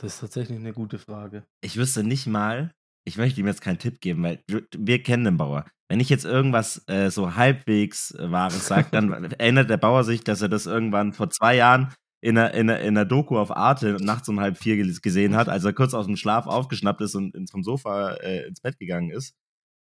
Das 0.00 0.14
ist 0.14 0.20
tatsächlich 0.20 0.58
eine 0.58 0.72
gute 0.72 0.98
Frage. 0.98 1.44
Ich 1.62 1.76
wüsste 1.76 2.02
nicht 2.04 2.26
mal, 2.26 2.72
ich 3.06 3.16
möchte 3.18 3.40
ihm 3.40 3.46
jetzt 3.46 3.60
keinen 3.60 3.78
Tipp 3.78 4.00
geben, 4.00 4.22
weil 4.22 4.42
wir- 4.48 4.66
wir 4.76 5.02
kennen 5.02 5.24
den 5.24 5.36
Bauer. 5.36 5.64
wenn 5.90 5.98
ich 5.98 6.08
jetzt 6.08 6.24
irgendwas 6.24 6.84
äh, 6.88 7.10
so 7.10 7.34
halbwegs 7.34 8.12
äh, 8.12 8.30
Wahres 8.30 8.68
sage, 8.68 8.88
dann 8.92 9.10
erinnert 9.40 9.68
der 9.70 9.76
Bauer 9.76 10.04
sich, 10.04 10.22
dass 10.22 10.40
er 10.40 10.48
das 10.48 10.66
irgendwann 10.66 11.12
vor 11.12 11.30
zwei 11.30 11.56
Jahren 11.56 11.92
in 12.22 12.38
einer, 12.38 12.54
in 12.54 12.70
einer, 12.70 12.78
in 12.80 12.96
einer 12.96 13.04
Doku 13.04 13.36
auf 13.36 13.50
Arte 13.50 13.96
nachts 14.00 14.28
um 14.28 14.38
halb 14.38 14.56
vier 14.56 14.76
gesehen 14.76 15.34
hat, 15.34 15.48
als 15.48 15.64
er 15.64 15.72
kurz 15.72 15.92
aus 15.92 16.06
dem 16.06 16.16
Schlaf 16.16 16.46
aufgeschnappt 16.46 17.00
ist 17.00 17.16
und 17.16 17.50
vom 17.50 17.64
Sofa 17.64 18.12
äh, 18.14 18.46
ins 18.46 18.60
Bett 18.60 18.78
gegangen 18.78 19.10
ist. 19.10 19.34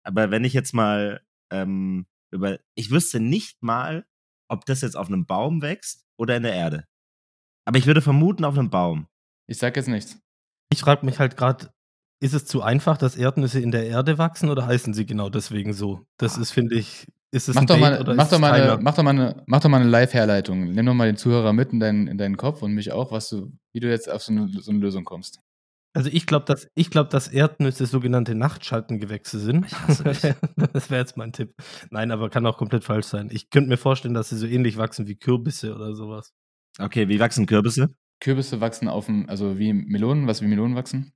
Aber 0.02 0.30
wenn 0.30 0.44
ich 0.44 0.54
jetzt 0.54 0.72
mal 0.72 1.20
ähm, 1.52 2.06
über, 2.32 2.58
ich 2.74 2.90
wüsste 2.90 3.20
nicht 3.20 3.62
mal, 3.62 4.06
ob 4.50 4.64
das 4.64 4.80
jetzt 4.80 4.96
auf 4.96 5.08
einem 5.08 5.26
Baum 5.26 5.60
wächst 5.60 6.06
oder 6.18 6.36
in 6.38 6.42
der 6.44 6.54
Erde. 6.54 6.84
Aber 7.66 7.76
ich 7.78 7.86
würde 7.86 8.00
vermuten 8.00 8.46
auf 8.46 8.56
einem 8.58 8.70
Baum. 8.70 9.08
Ich 9.48 9.58
sag 9.58 9.76
jetzt 9.76 9.88
nichts. 9.88 10.18
Ich 10.70 10.80
frage 10.80 11.04
mich 11.04 11.18
halt 11.18 11.36
gerade, 11.36 11.70
ist 12.20 12.34
es 12.34 12.44
zu 12.44 12.62
einfach, 12.62 12.98
dass 12.98 13.16
Erdnüsse 13.16 13.60
in 13.60 13.70
der 13.70 13.86
Erde 13.86 14.18
wachsen 14.18 14.50
oder 14.50 14.66
heißen 14.66 14.92
sie 14.92 15.06
genau 15.06 15.30
deswegen 15.30 15.72
so? 15.72 16.04
Das 16.18 16.36
ist, 16.36 16.50
finde 16.50 16.74
ich, 16.74 17.06
ist 17.30 17.48
es 17.48 17.54
Mach 17.54 17.62
ein 17.62 17.66
doch, 17.66 17.78
mal, 17.78 18.00
oder 18.00 18.14
mach, 18.14 18.24
ist 18.24 18.32
doch 18.32 18.36
es 18.36 18.40
mal 18.40 18.52
eine, 18.52 18.78
mach, 18.82 18.94
doch 18.94 19.02
mal 19.02 19.10
eine, 19.10 19.42
mach 19.46 19.60
doch 19.60 19.68
mal 19.70 19.80
eine 19.80 19.90
Live-Herleitung. 19.90 20.72
Nimm 20.72 20.86
doch 20.86 20.94
mal 20.94 21.06
den 21.06 21.16
Zuhörer 21.16 21.52
mit 21.52 21.72
in 21.72 21.80
deinen, 21.80 22.08
in 22.08 22.18
deinen 22.18 22.36
Kopf 22.36 22.62
und 22.62 22.72
mich 22.72 22.92
auch, 22.92 23.10
was 23.10 23.28
du, 23.30 23.52
wie 23.72 23.80
du 23.80 23.88
jetzt 23.88 24.10
auf 24.10 24.22
so 24.22 24.32
eine, 24.32 24.48
so 24.60 24.70
eine 24.70 24.80
Lösung 24.80 25.04
kommst. 25.04 25.40
Also 25.94 26.10
ich 26.12 26.26
glaube, 26.26 26.44
dass, 26.44 26.68
ich 26.74 26.90
glaub, 26.90 27.08
dass 27.10 27.28
Erdnüsse 27.28 27.86
sogenannte 27.86 28.34
Nachtschaltengewächse 28.34 29.38
sind. 29.38 29.66
Ich 29.66 29.74
hasse 29.80 30.04
dich. 30.04 30.34
das 30.72 30.90
wäre 30.90 31.00
jetzt 31.00 31.16
mein 31.16 31.32
Tipp. 31.32 31.54
Nein, 31.90 32.10
aber 32.10 32.28
kann 32.28 32.46
auch 32.46 32.58
komplett 32.58 32.84
falsch 32.84 33.06
sein. 33.06 33.30
Ich 33.32 33.50
könnte 33.50 33.70
mir 33.70 33.78
vorstellen, 33.78 34.14
dass 34.14 34.28
sie 34.28 34.36
so 34.36 34.46
ähnlich 34.46 34.76
wachsen 34.76 35.06
wie 35.06 35.16
Kürbisse 35.16 35.74
oder 35.74 35.94
sowas. 35.94 36.32
Okay, 36.78 37.08
wie 37.08 37.18
wachsen 37.18 37.46
Kürbisse? 37.46 37.94
Kürbisse 38.20 38.60
wachsen 38.60 38.88
auf 38.88 39.06
dem, 39.06 39.28
also 39.28 39.58
wie 39.58 39.72
Melonen, 39.72 40.26
was 40.26 40.42
wie 40.42 40.46
Melonen 40.46 40.76
wachsen. 40.76 41.12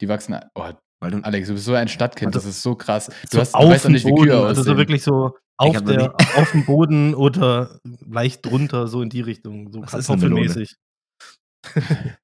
Die 0.00 0.08
wachsen, 0.08 0.38
oh, 0.54 0.70
Weil 1.00 1.10
du, 1.12 1.18
Alex, 1.18 1.48
du 1.48 1.54
bist 1.54 1.64
so 1.66 1.74
ein 1.74 1.88
Stadtkind, 1.88 2.34
Also, 2.34 2.46
das 2.46 2.56
ist 2.56 2.62
so 2.62 2.74
krass. 2.74 3.06
Du, 3.06 3.12
so 3.30 3.40
hast, 3.40 3.54
du 3.54 3.58
weißt 3.58 3.84
doch 3.84 3.90
nicht, 3.90 4.06
wie 4.06 4.14
Kühe 4.14 4.34
also 4.46 4.62
so 4.62 4.72
aussehen. 4.72 4.76
wirklich 4.78 5.02
so 5.02 5.36
Ich 5.62 5.68
auf, 5.68 5.76
hab 5.76 5.84
noch 5.84 5.92
der, 5.92 6.14
auf 6.36 6.50
dem 6.52 6.64
Boden 6.64 7.14
oder 7.14 7.78
leicht 8.08 8.44
drunter, 8.46 8.88
so 8.88 9.02
in 9.02 9.10
die 9.10 9.20
Richtung, 9.20 9.72
so 9.72 9.80
kartoffelmäßig. 9.82 10.76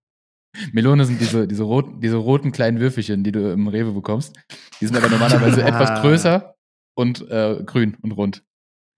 Melone 0.73 1.05
sind 1.05 1.21
diese, 1.21 1.47
diese, 1.47 1.63
roten, 1.65 2.01
diese 2.01 2.17
roten 2.17 2.51
kleinen 2.51 2.81
Würfelchen, 2.81 3.23
die 3.25 3.33
du 3.33 3.53
im 3.53 3.69
Rewe 3.69 3.93
bekommst. 3.93 4.35
Die 4.81 4.87
sind 4.87 4.97
aber 4.97 5.11
normalerweise 5.11 5.63
Ah. 5.65 5.69
etwas 5.83 6.01
größer 6.01 6.55
und 6.97 7.29
äh, 7.31 7.63
grün 7.65 7.97
und 8.03 8.13
rund. 8.13 8.43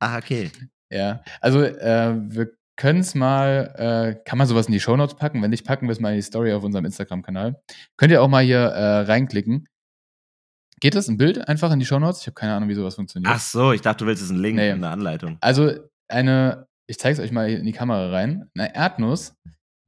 ah, 0.01 0.19
okay. 0.19 0.51
Ja, 0.91 1.23
also 1.41 1.63
äh, 1.63 2.15
wir 2.33 2.53
können 2.79 3.01
es 3.01 3.15
mal, 3.15 3.75
äh, 3.77 4.23
kann 4.25 4.39
man 4.39 4.47
sowas 4.47 4.67
in 4.67 4.73
die 4.73 4.81
Shownotes 4.81 5.17
packen? 5.17 5.43
Wenn 5.43 5.51
nicht, 5.51 5.67
packen 5.67 5.87
wir 5.89 5.93
es 5.93 6.01
mal 6.01 6.11
in 6.11 6.17
die 6.17 6.23
Story 6.23 6.53
auf 6.53 6.63
unserem 6.63 6.85
Instagram-Kanal. 6.85 7.61
Könnt 7.97 8.13
ihr 8.13 8.23
auch 8.23 8.29
mal 8.29 8.43
hier 8.45 8.59
äh, 8.61 9.01
reinklicken. 9.01 9.69
Geht 10.81 10.95
das 10.95 11.09
ein 11.09 11.17
Bild 11.17 11.49
einfach 11.49 11.73
in 11.73 11.81
die 11.81 11.85
Shownotes? 11.87 12.21
Ich 12.21 12.27
habe 12.29 12.35
keine 12.35 12.55
Ahnung, 12.55 12.69
wie 12.69 12.75
sowas 12.75 12.95
funktioniert. 12.95 13.33
Ach 13.35 13.41
so, 13.41 13.73
ich 13.73 13.81
dachte, 13.81 14.05
du 14.05 14.09
willst 14.09 14.23
jetzt 14.23 14.31
einen 14.31 14.41
Link 14.41 14.57
Nee. 14.57 14.71
in 14.71 14.81
der 14.81 14.91
Anleitung. 14.91 15.37
Also 15.41 15.73
eine, 16.09 16.69
ich 16.87 16.99
zeige 16.99 17.15
es 17.15 17.19
euch 17.21 17.33
mal 17.33 17.51
in 17.51 17.65
die 17.67 17.73
Kamera 17.73 18.11
rein. 18.11 18.49
Eine 18.57 18.73
Erdnuss 18.75 19.35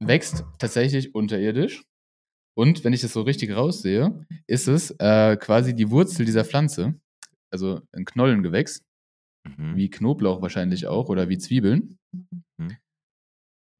wächst 0.03 0.43
tatsächlich 0.59 1.15
unterirdisch. 1.15 1.83
Und 2.57 2.83
wenn 2.83 2.91
ich 2.91 2.99
das 3.01 3.13
so 3.13 3.21
richtig 3.21 3.55
raussehe, 3.55 4.25
ist 4.47 4.67
es 4.67 4.91
äh, 4.99 5.37
quasi 5.37 5.73
die 5.73 5.89
Wurzel 5.89 6.25
dieser 6.25 6.43
Pflanze. 6.43 6.95
Also 7.51 7.81
ein 7.93 8.03
Knollengewächs, 8.03 8.83
Mhm. 9.43 9.75
wie 9.75 9.89
Knoblauch 9.89 10.41
wahrscheinlich 10.41 10.87
auch 10.87 11.09
oder 11.09 11.29
wie 11.29 11.37
Zwiebeln. 11.37 11.97
Mhm. 12.57 12.77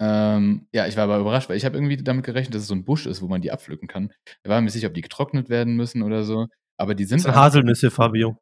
Ähm, 0.02 0.68
ja, 0.74 0.88
ich 0.88 0.98
war 0.98 1.04
aber 1.04 1.20
überrascht, 1.20 1.48
weil 1.50 1.58
ich 1.58 1.66
habe 1.66 1.78
irgendwie 1.78 1.98
damit 1.98 2.26
gerechnet, 2.26 2.56
dass 2.56 2.64
es 2.64 2.68
so 2.68 2.74
ein 2.74 2.84
Busch 2.86 3.06
ist, 3.06 3.22
wo 3.22 3.28
man 3.28 3.42
die 3.42 3.52
abpflücken 3.52 3.88
kann. 3.88 4.12
Ich 4.44 4.50
war 4.50 4.60
mir 4.60 4.66
nicht 4.66 4.74
sicher, 4.74 4.88
ob 4.88 4.96
die 4.96 5.02
getrocknet 5.02 5.50
werden 5.50 5.76
müssen 5.76 6.02
oder 6.02 6.24
so. 6.24 6.48
Aber 6.78 6.96
die 6.96 7.04
Das 7.04 7.10
sind. 7.10 7.20
sind 7.20 7.36
Haselnüsse, 7.36 7.92
Fabio. 7.92 8.38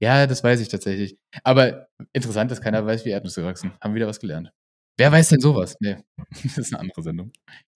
Ja, 0.00 0.26
das 0.28 0.44
weiß 0.44 0.60
ich 0.60 0.68
tatsächlich. 0.68 1.18
Aber 1.42 1.88
interessant, 2.12 2.50
dass 2.50 2.60
keiner 2.60 2.86
weiß, 2.86 3.04
wie 3.04 3.10
Erdnüsse 3.10 3.44
wachsen. 3.44 3.72
Haben 3.80 3.92
wir 3.92 3.96
wieder 3.96 4.06
was 4.06 4.20
gelernt. 4.20 4.52
Wer 4.96 5.10
weiß 5.10 5.30
denn 5.30 5.40
sowas? 5.40 5.76
Nee, 5.80 5.96
das 6.44 6.58
ist 6.58 6.72
eine 6.72 6.80
andere 6.82 7.02
Sendung. 7.02 7.32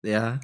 Ja. 0.05 0.39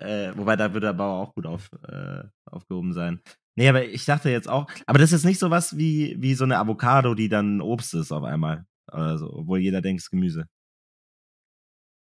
Äh, 0.00 0.32
wobei 0.36 0.56
da 0.56 0.72
würde 0.72 0.86
der 0.86 0.94
Bauer 0.94 1.20
auch 1.20 1.34
gut 1.34 1.46
auf, 1.46 1.68
äh, 1.88 2.22
aufgehoben 2.46 2.92
sein. 2.92 3.20
Nee, 3.56 3.68
aber 3.68 3.84
ich 3.84 4.04
dachte 4.04 4.30
jetzt 4.30 4.48
auch, 4.48 4.70
aber 4.86 4.98
das 4.98 5.12
ist 5.12 5.24
nicht 5.24 5.38
sowas 5.38 5.76
wie, 5.76 6.16
wie 6.18 6.34
so 6.34 6.44
eine 6.44 6.58
Avocado, 6.58 7.14
die 7.14 7.28
dann 7.28 7.60
Obst 7.60 7.94
ist 7.94 8.12
auf 8.12 8.24
einmal. 8.24 8.64
Also, 8.86 9.32
obwohl 9.32 9.58
jeder 9.60 9.80
denkt, 9.82 10.00
es 10.00 10.06
ist 10.06 10.10
Gemüse. 10.10 10.46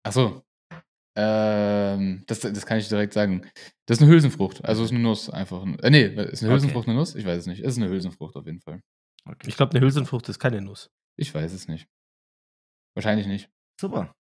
Ach 0.05 0.13
so. 0.13 0.43
Ähm, 1.17 2.23
das, 2.27 2.41
das 2.41 2.65
kann 2.65 2.79
ich 2.79 2.89
direkt 2.89 3.13
sagen. 3.13 3.43
Das 3.87 3.99
ist 3.99 4.03
eine 4.03 4.13
Hülsenfrucht. 4.13 4.65
Also 4.65 4.85
ist 4.85 4.91
eine 4.93 5.01
Nuss 5.01 5.29
einfach. 5.31 5.65
Äh, 5.83 5.91
nee, 5.91 6.05
ist 6.05 6.17
eine 6.17 6.27
Okay. 6.27 6.47
Hülsenfrucht 6.53 6.87
eine 6.87 6.97
Nuss? 6.97 7.15
Ich 7.17 7.27
weiß 7.27 7.39
es 7.39 7.47
nicht. 7.47 7.61
Es 7.61 7.77
ist 7.77 7.83
eine 7.83 7.91
Hülsenfrucht 7.91 8.37
auf 8.37 8.47
jeden 8.47 8.61
Fall. 8.61 8.83
Okay. 9.25 9.49
Ich 9.49 9.57
glaube, 9.57 9.73
eine 9.73 9.85
Hülsenfrucht 9.85 10.29
ist 10.29 10.39
keine 10.39 10.61
Nuss. 10.61 10.91
Ich 11.17 11.35
weiß 11.35 11.53
es 11.53 11.67
nicht. 11.67 11.89
Wahrscheinlich 12.95 13.27
nicht. 13.27 13.51
Super. 13.81 14.13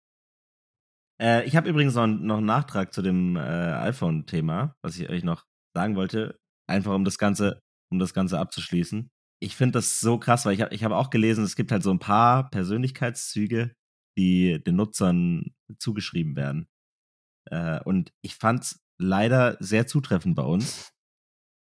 Äh, 1.21 1.45
ich 1.47 1.57
habe 1.57 1.69
übrigens 1.69 1.95
noch, 1.95 2.07
noch 2.07 2.39
einen 2.39 2.47
Nachtrag 2.47 2.93
zu 2.95 3.03
dem 3.03 3.37
äh, 3.37 3.41
iPhone-Thema, 3.41 4.75
was 4.83 4.99
ich 4.99 5.09
euch 5.11 5.23
noch 5.23 5.45
sagen 5.75 5.97
wollte. 5.97 6.39
Einfach 6.69 6.95
um 6.95 7.05
das 7.05 7.19
Ganze, 7.19 7.61
um 7.91 7.99
das 7.99 8.13
Ganze 8.15 8.39
abzuschließen. 8.39 9.09
Ich 9.41 9.55
finde 9.55 9.73
das 9.79 10.01
so 10.01 10.19
krass, 10.19 10.47
weil 10.47 10.55
ich 10.55 10.63
habe 10.63 10.75
ich 10.75 10.83
hab 10.85 10.93
auch 10.93 11.11
gelesen, 11.11 11.45
es 11.45 11.57
gibt 11.57 11.71
halt 11.73 11.83
so 11.83 11.91
ein 11.91 11.99
paar 11.99 12.51
Persönlichkeitszüge, 12.51 13.73
die 14.19 14.63
den 14.65 14.77
Nutzern 14.77 15.55
zugeschrieben 15.79 16.37
werden. 16.37 16.67
Äh, 17.51 17.81
und 17.85 18.13
ich 18.23 18.35
fand 18.35 18.65
es 18.65 18.81
leider 18.99 19.57
sehr 19.61 19.87
zutreffend 19.87 20.35
bei 20.37 20.43
uns. 20.43 20.91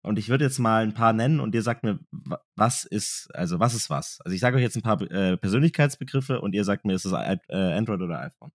Und 0.05 0.21
ich 0.21 0.29
würde 0.29 0.45
jetzt 0.45 0.61
mal 0.61 0.85
ein 0.85 0.95
paar 0.95 1.13
nennen 1.13 1.41
und 1.41 1.53
ihr 1.57 1.63
sagt 1.63 1.83
mir, 1.83 1.99
wa- 2.13 2.41
was 2.57 2.85
ist, 2.85 3.29
also 3.35 3.59
was 3.59 3.75
ist 3.75 3.91
was? 3.91 4.21
Also 4.25 4.33
ich 4.37 4.41
sage 4.41 4.57
euch 4.57 4.63
jetzt 4.63 4.77
ein 4.77 4.83
paar 4.83 5.03
äh, 5.03 5.37
Persönlichkeitsbegriffe 5.37 6.41
und 6.41 6.55
ihr 6.55 6.63
sagt 6.63 6.85
mir, 6.85 6.95
ist 6.95 7.05
es 7.05 7.13
äh, 7.13 7.39
Android 7.51 8.01
oder 8.01 8.21
iPhone? 8.21 8.53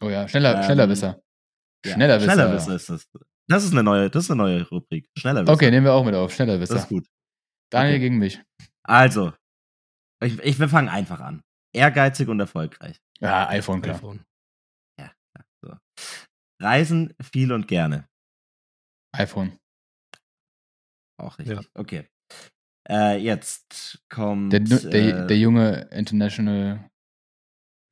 Oh 0.00 0.08
ja, 0.08 0.26
schneller, 0.26 0.56
Ähm, 0.56 0.62
schneller 0.62 0.88
Wisser. 0.88 1.20
Ja. 1.84 1.92
Schneller 1.92 2.16
Wisser. 2.20 2.32
Schneller 2.32 2.54
Wisser 2.54 2.74
ist 2.74 2.88
das. 2.88 3.08
Das 3.48 3.64
ist 3.64 3.72
eine 3.72 3.82
neue, 3.82 4.10
das 4.10 4.24
ist 4.24 4.30
eine 4.30 4.42
neue 4.42 4.68
Rubrik. 4.68 5.08
Schneller 5.16 5.42
Wisser. 5.42 5.52
Okay, 5.52 5.70
nehmen 5.70 5.86
wir 5.86 5.92
auch 5.92 6.04
mit 6.04 6.14
auf. 6.14 6.32
Schneller 6.34 6.58
das 6.58 6.70
Wisser. 6.70 6.80
ist 6.82 6.88
gut. 6.88 7.06
Daniel 7.70 7.94
Okay. 7.94 8.00
gegen 8.00 8.18
mich. 8.18 8.42
Also, 8.84 9.32
ich, 10.22 10.38
ich, 10.40 10.58
wir 10.58 10.68
fangen 10.68 10.88
einfach 10.88 11.20
an. 11.20 11.42
Ehrgeizig 11.74 12.28
und 12.28 12.40
erfolgreich. 12.40 13.00
Ja, 13.20 13.48
iPhone, 13.48 13.82
klar. 13.82 13.96
iPhone. 13.96 14.24
So. 15.64 15.74
Reisen 16.60 17.14
viel 17.22 17.52
und 17.52 17.66
gerne. 17.68 18.08
iPhone. 19.16 19.58
Auch 21.18 21.38
richtig. 21.38 21.58
Okay. 21.74 22.08
Äh, 22.88 23.16
jetzt 23.18 24.04
kommt. 24.08 24.52
Der, 24.52 24.60
der, 24.60 25.24
äh, 25.24 25.26
der 25.26 25.38
junge 25.38 25.88
International 25.92 26.88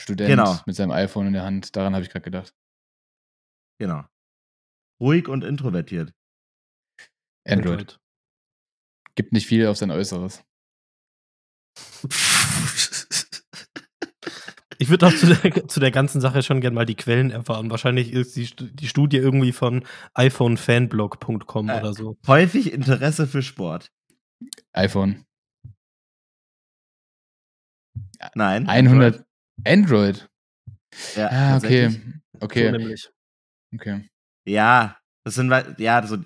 Student 0.00 0.28
Genau. 0.28 0.58
mit 0.66 0.76
seinem 0.76 0.90
iPhone 0.92 1.28
in 1.28 1.32
der 1.32 1.44
Hand. 1.44 1.74
Daran 1.74 1.94
habe 1.94 2.04
ich 2.04 2.10
gerade 2.10 2.24
gedacht. 2.24 2.54
Genau. 3.80 4.04
Ruhig 5.00 5.28
und 5.28 5.44
introvertiert. 5.44 6.12
Android. 7.46 7.98
Gibt 9.14 9.32
nicht 9.32 9.46
viel 9.46 9.66
auf 9.66 9.76
sein 9.76 9.90
Äußeres. 9.90 10.42
Ich 14.78 14.90
würde 14.90 15.06
auch 15.06 15.14
zu 15.14 15.26
der, 15.26 15.68
zu 15.68 15.78
der 15.78 15.92
ganzen 15.92 16.20
Sache 16.20 16.42
schon 16.42 16.60
gerne 16.60 16.74
mal 16.74 16.84
die 16.84 16.96
Quellen 16.96 17.30
erfahren. 17.30 17.70
Wahrscheinlich 17.70 18.12
ist 18.12 18.34
die, 18.34 18.50
die 18.74 18.88
Studie 18.88 19.18
irgendwie 19.18 19.52
von 19.52 19.84
iPhonefanblog.com 20.14 21.68
Äh, 21.68 21.78
oder 21.78 21.94
so. 21.94 22.18
Häufig 22.26 22.72
Interesse 22.72 23.28
für 23.28 23.40
Sport. 23.42 23.92
iPhone. 24.72 25.24
Nein. 28.34 28.66
100. 28.68 29.24
Android. 29.64 30.28
Ja, 31.14 31.28
Ah, 31.28 31.56
okay. 31.56 31.84
tatsächlich. 31.84 33.02
So 33.02 33.10
Okay. 33.76 34.10
Ja, 34.46 34.96
das 35.24 35.34
sind 35.34 35.52
ja 35.78 36.06
so 36.06 36.18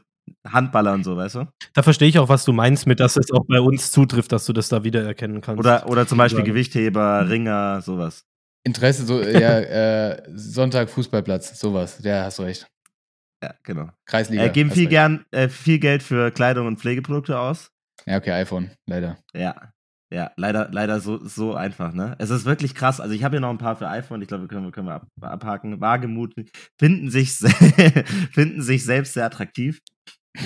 Handballer 0.47 0.93
und 0.93 1.05
so, 1.05 1.16
weißt 1.16 1.37
du? 1.37 1.49
Da 1.73 1.83
verstehe 1.83 2.09
ich 2.09 2.19
auch, 2.19 2.29
was 2.29 2.45
du 2.45 2.53
meinst 2.53 2.87
mit, 2.87 3.01
dass 3.01 3.16
es 3.16 3.31
auch 3.31 3.45
bei 3.47 3.61
uns 3.61 3.93
zutrifft, 3.93 4.33
dass 4.33 4.47
du 4.47 4.53
das 4.53 4.69
da 4.69 4.85
wiedererkennen 4.85 5.41
kannst. 5.41 5.59
Oder, 5.59 5.89
oder 5.89 6.07
zum 6.07 6.19
Beispiel 6.19 6.39
Sagen. 6.41 6.51
Gewichtheber, 6.51 7.29
Ringer, 7.29 7.81
sowas. 7.83 8.25
Interesse, 8.64 9.07
so, 9.07 9.23
ja, 9.23 9.59
äh, 10.11 10.23
Sonntag 10.35 10.91
Fußballplatz, 10.91 11.59
sowas. 11.59 12.01
Ja, 12.03 12.25
hast 12.25 12.39
du 12.39 12.43
recht. 12.43 12.66
Ja, 13.43 13.55
genau. 13.62 13.89
Kreisliga. 14.07 14.45
Äh, 14.45 14.51
geben 14.51 14.71
viel, 14.71 14.83
recht. 14.83 14.91
gern, 14.91 15.25
äh, 15.31 15.49
viel 15.49 15.79
Geld 15.79 16.03
für 16.03 16.31
Kleidung 16.31 16.66
und 16.66 16.79
Pflegeprodukte 16.79 17.39
aus. 17.39 17.71
Ja, 18.07 18.16
okay, 18.16 18.33
iPhone, 18.33 18.71
leider. 18.87 19.19
Ja. 19.35 19.73
Ja, 20.11 20.33
leider, 20.37 20.71
leider 20.73 21.01
so, 21.01 21.23
so 21.23 21.55
einfach, 21.55 21.93
ne? 21.93 22.17
Es 22.19 22.31
ist 22.31 22.47
wirklich 22.47 22.75
krass. 22.75 22.99
Also 22.99 23.15
ich 23.15 23.25
habe 23.25 23.35
hier 23.35 23.41
noch 23.41 23.51
ein 23.51 23.59
paar 23.59 23.77
für 23.77 23.89
iPhone, 23.89 24.23
ich 24.23 24.29
glaube, 24.29 24.51
wir, 24.51 24.71
können 24.71 24.87
wir 24.87 24.95
ab, 24.95 25.07
abhaken. 25.21 25.83
Wagemut, 25.83 26.35
finden 26.79 27.11
sich, 27.11 27.33
finden 28.33 28.63
sich 28.63 28.85
selbst 28.85 29.13
sehr 29.13 29.27
attraktiv. 29.27 29.83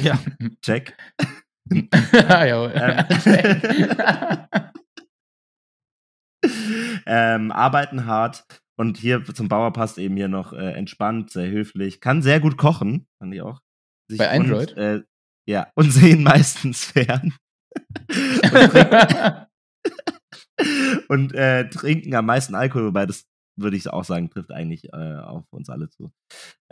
ja, 0.02 0.18
Check. 0.62 0.96
ja, 2.12 2.44
ähm, 7.06 7.52
arbeiten 7.52 8.06
hart. 8.06 8.44
Und 8.76 8.98
hier 8.98 9.24
zum 9.24 9.48
Bauer 9.48 9.72
passt 9.72 9.98
eben 9.98 10.16
hier 10.16 10.28
noch 10.28 10.52
äh, 10.52 10.72
entspannt, 10.72 11.30
sehr 11.30 11.48
höflich. 11.48 12.00
Kann 12.00 12.22
sehr 12.22 12.40
gut 12.40 12.56
kochen, 12.56 13.06
fand 13.20 13.32
ich 13.32 13.42
auch. 13.42 13.60
Sich 14.08 14.18
Bei 14.18 14.30
Android? 14.30 14.72
Und, 14.72 14.78
äh, 14.78 15.02
ja, 15.46 15.70
und 15.76 15.92
sehen 15.92 16.24
meistens 16.24 16.86
fern. 16.86 17.32
und, 18.08 18.70
trinkt, 18.70 19.46
und 21.08 21.34
äh, 21.34 21.68
trinken 21.68 22.14
am 22.14 22.26
meisten 22.26 22.54
Alkohol, 22.54 22.86
wobei 22.86 23.06
das 23.06 23.24
würde 23.56 23.76
ich 23.76 23.88
auch 23.88 24.04
sagen, 24.04 24.30
trifft 24.30 24.50
eigentlich 24.50 24.92
äh, 24.92 25.16
auf 25.16 25.44
uns 25.52 25.68
alle 25.68 25.88
zu. 25.88 26.10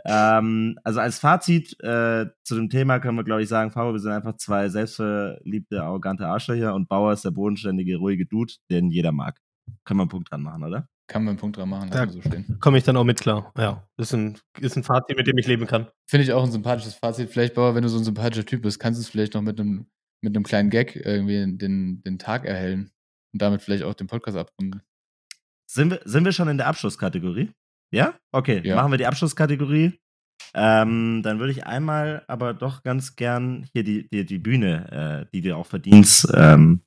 Ähm, 0.05 0.79
also 0.83 0.99
als 0.99 1.19
Fazit 1.19 1.79
äh, 1.81 2.25
zu 2.43 2.55
dem 2.55 2.69
Thema 2.69 2.99
können 2.99 3.17
wir, 3.17 3.23
glaube 3.23 3.43
ich, 3.43 3.49
sagen, 3.49 3.71
Fabo, 3.71 3.93
wir 3.93 3.99
sind 3.99 4.11
einfach 4.11 4.37
zwei 4.37 4.69
selbstverliebte, 4.69 5.83
arrogante 5.83 6.27
Arschlöcher 6.27 6.73
und 6.73 6.89
Bauer 6.89 7.13
ist 7.13 7.23
der 7.23 7.31
bodenständige, 7.31 7.97
ruhige 7.97 8.25
Dude, 8.25 8.53
den 8.69 8.89
jeder 8.89 9.11
mag. 9.11 9.39
Können 9.85 9.99
wir 9.99 10.03
einen 10.03 10.09
Punkt 10.09 10.31
dran 10.31 10.41
machen, 10.41 10.63
oder? 10.63 10.87
Kann 11.07 11.23
man 11.23 11.31
einen 11.31 11.39
Punkt 11.39 11.57
dran 11.57 11.69
machen, 11.69 11.93
wir 11.93 12.09
so 12.09 12.21
stehen. 12.21 12.57
Komme 12.59 12.77
ich 12.77 12.83
dann 12.83 12.97
auch 12.97 13.03
mit 13.03 13.19
klar. 13.19 13.51
Ja, 13.57 13.87
ist 13.97 14.13
ein, 14.13 14.37
ist 14.59 14.77
ein 14.77 14.83
Fazit, 14.83 15.17
mit 15.17 15.27
dem 15.27 15.37
ich 15.37 15.45
leben 15.45 15.67
kann. 15.67 15.87
Finde 16.09 16.23
ich 16.23 16.33
auch 16.33 16.43
ein 16.43 16.51
sympathisches 16.51 16.95
Fazit. 16.95 17.29
Vielleicht, 17.29 17.53
Bauer, 17.53 17.75
wenn 17.75 17.83
du 17.83 17.89
so 17.89 17.97
ein 17.97 18.03
sympathischer 18.03 18.45
Typ 18.45 18.61
bist, 18.63 18.79
kannst 18.79 18.99
du 18.99 19.01
es 19.01 19.09
vielleicht 19.09 19.33
noch 19.33 19.41
mit 19.41 19.59
einem, 19.59 19.87
mit 20.23 20.35
einem 20.35 20.43
kleinen 20.43 20.69
Gag 20.69 20.95
irgendwie 20.95 21.57
den, 21.57 22.01
den 22.01 22.17
Tag 22.17 22.45
erhellen 22.45 22.91
und 23.33 23.41
damit 23.41 23.61
vielleicht 23.61 23.83
auch 23.83 23.93
den 23.93 24.07
Podcast 24.07 24.37
abrunden. 24.37 24.81
Sind 25.69 25.91
wir, 25.91 26.01
sind 26.05 26.25
wir 26.25 26.31
schon 26.33 26.49
in 26.49 26.57
der 26.57 26.67
Abschlusskategorie? 26.67 27.51
Ja? 27.91 28.13
Okay, 28.31 28.61
Ja. 28.63 28.75
machen 28.75 28.91
wir 28.91 28.97
die 28.97 29.07
Abschlusskategorie. 29.07 29.99
Ähm, 30.53 31.21
dann 31.23 31.39
würde 31.39 31.51
ich 31.51 31.65
einmal 31.65 32.23
aber 32.27 32.53
doch 32.53 32.83
ganz 32.83 33.15
gern 33.15 33.67
hier 33.73 33.83
die, 33.83 34.09
die, 34.09 34.25
die 34.25 34.39
Bühne, 34.39 35.27
äh, 35.29 35.31
die 35.33 35.41
du 35.41 35.55
auch 35.55 35.67
verdienst, 35.67 36.27
ähm, 36.35 36.81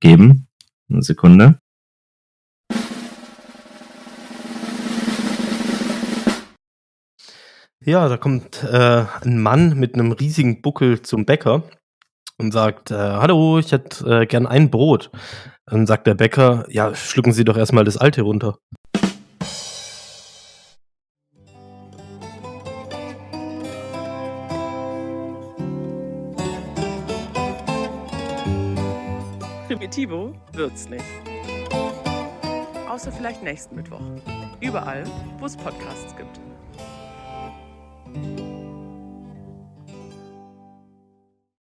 geben. 0.00 0.46
Eine 0.88 1.02
Sekunde. 1.02 1.58
Ja, 7.82 8.08
da 8.08 8.16
kommt 8.18 8.62
äh, 8.62 9.04
ein 9.22 9.40
Mann 9.40 9.78
mit 9.78 9.94
einem 9.94 10.12
riesigen 10.12 10.60
Buckel 10.60 11.00
zum 11.02 11.24
Bäcker 11.24 11.64
und 12.40 12.52
sagt, 12.52 12.90
äh, 12.90 12.94
hallo, 12.94 13.58
ich 13.58 13.70
hätte 13.70 14.22
äh, 14.22 14.26
gern 14.26 14.46
ein 14.46 14.70
Brot. 14.70 15.10
Dann 15.66 15.86
sagt 15.86 16.06
der 16.06 16.14
Bäcker, 16.14 16.64
ja, 16.68 16.94
schlucken 16.94 17.32
Sie 17.32 17.44
doch 17.44 17.56
erstmal 17.56 17.84
das 17.84 17.96
alte 17.96 18.22
runter. 18.22 18.58
Primitivo 29.68 30.34
wird's 30.52 30.88
nicht. 30.88 31.04
Außer 32.88 33.12
vielleicht 33.12 33.42
nächsten 33.42 33.76
Mittwoch. 33.76 34.00
Überall, 34.60 35.04
wo 35.38 35.46
es 35.46 35.56
Podcasts 35.56 36.16
gibt. 36.16 36.40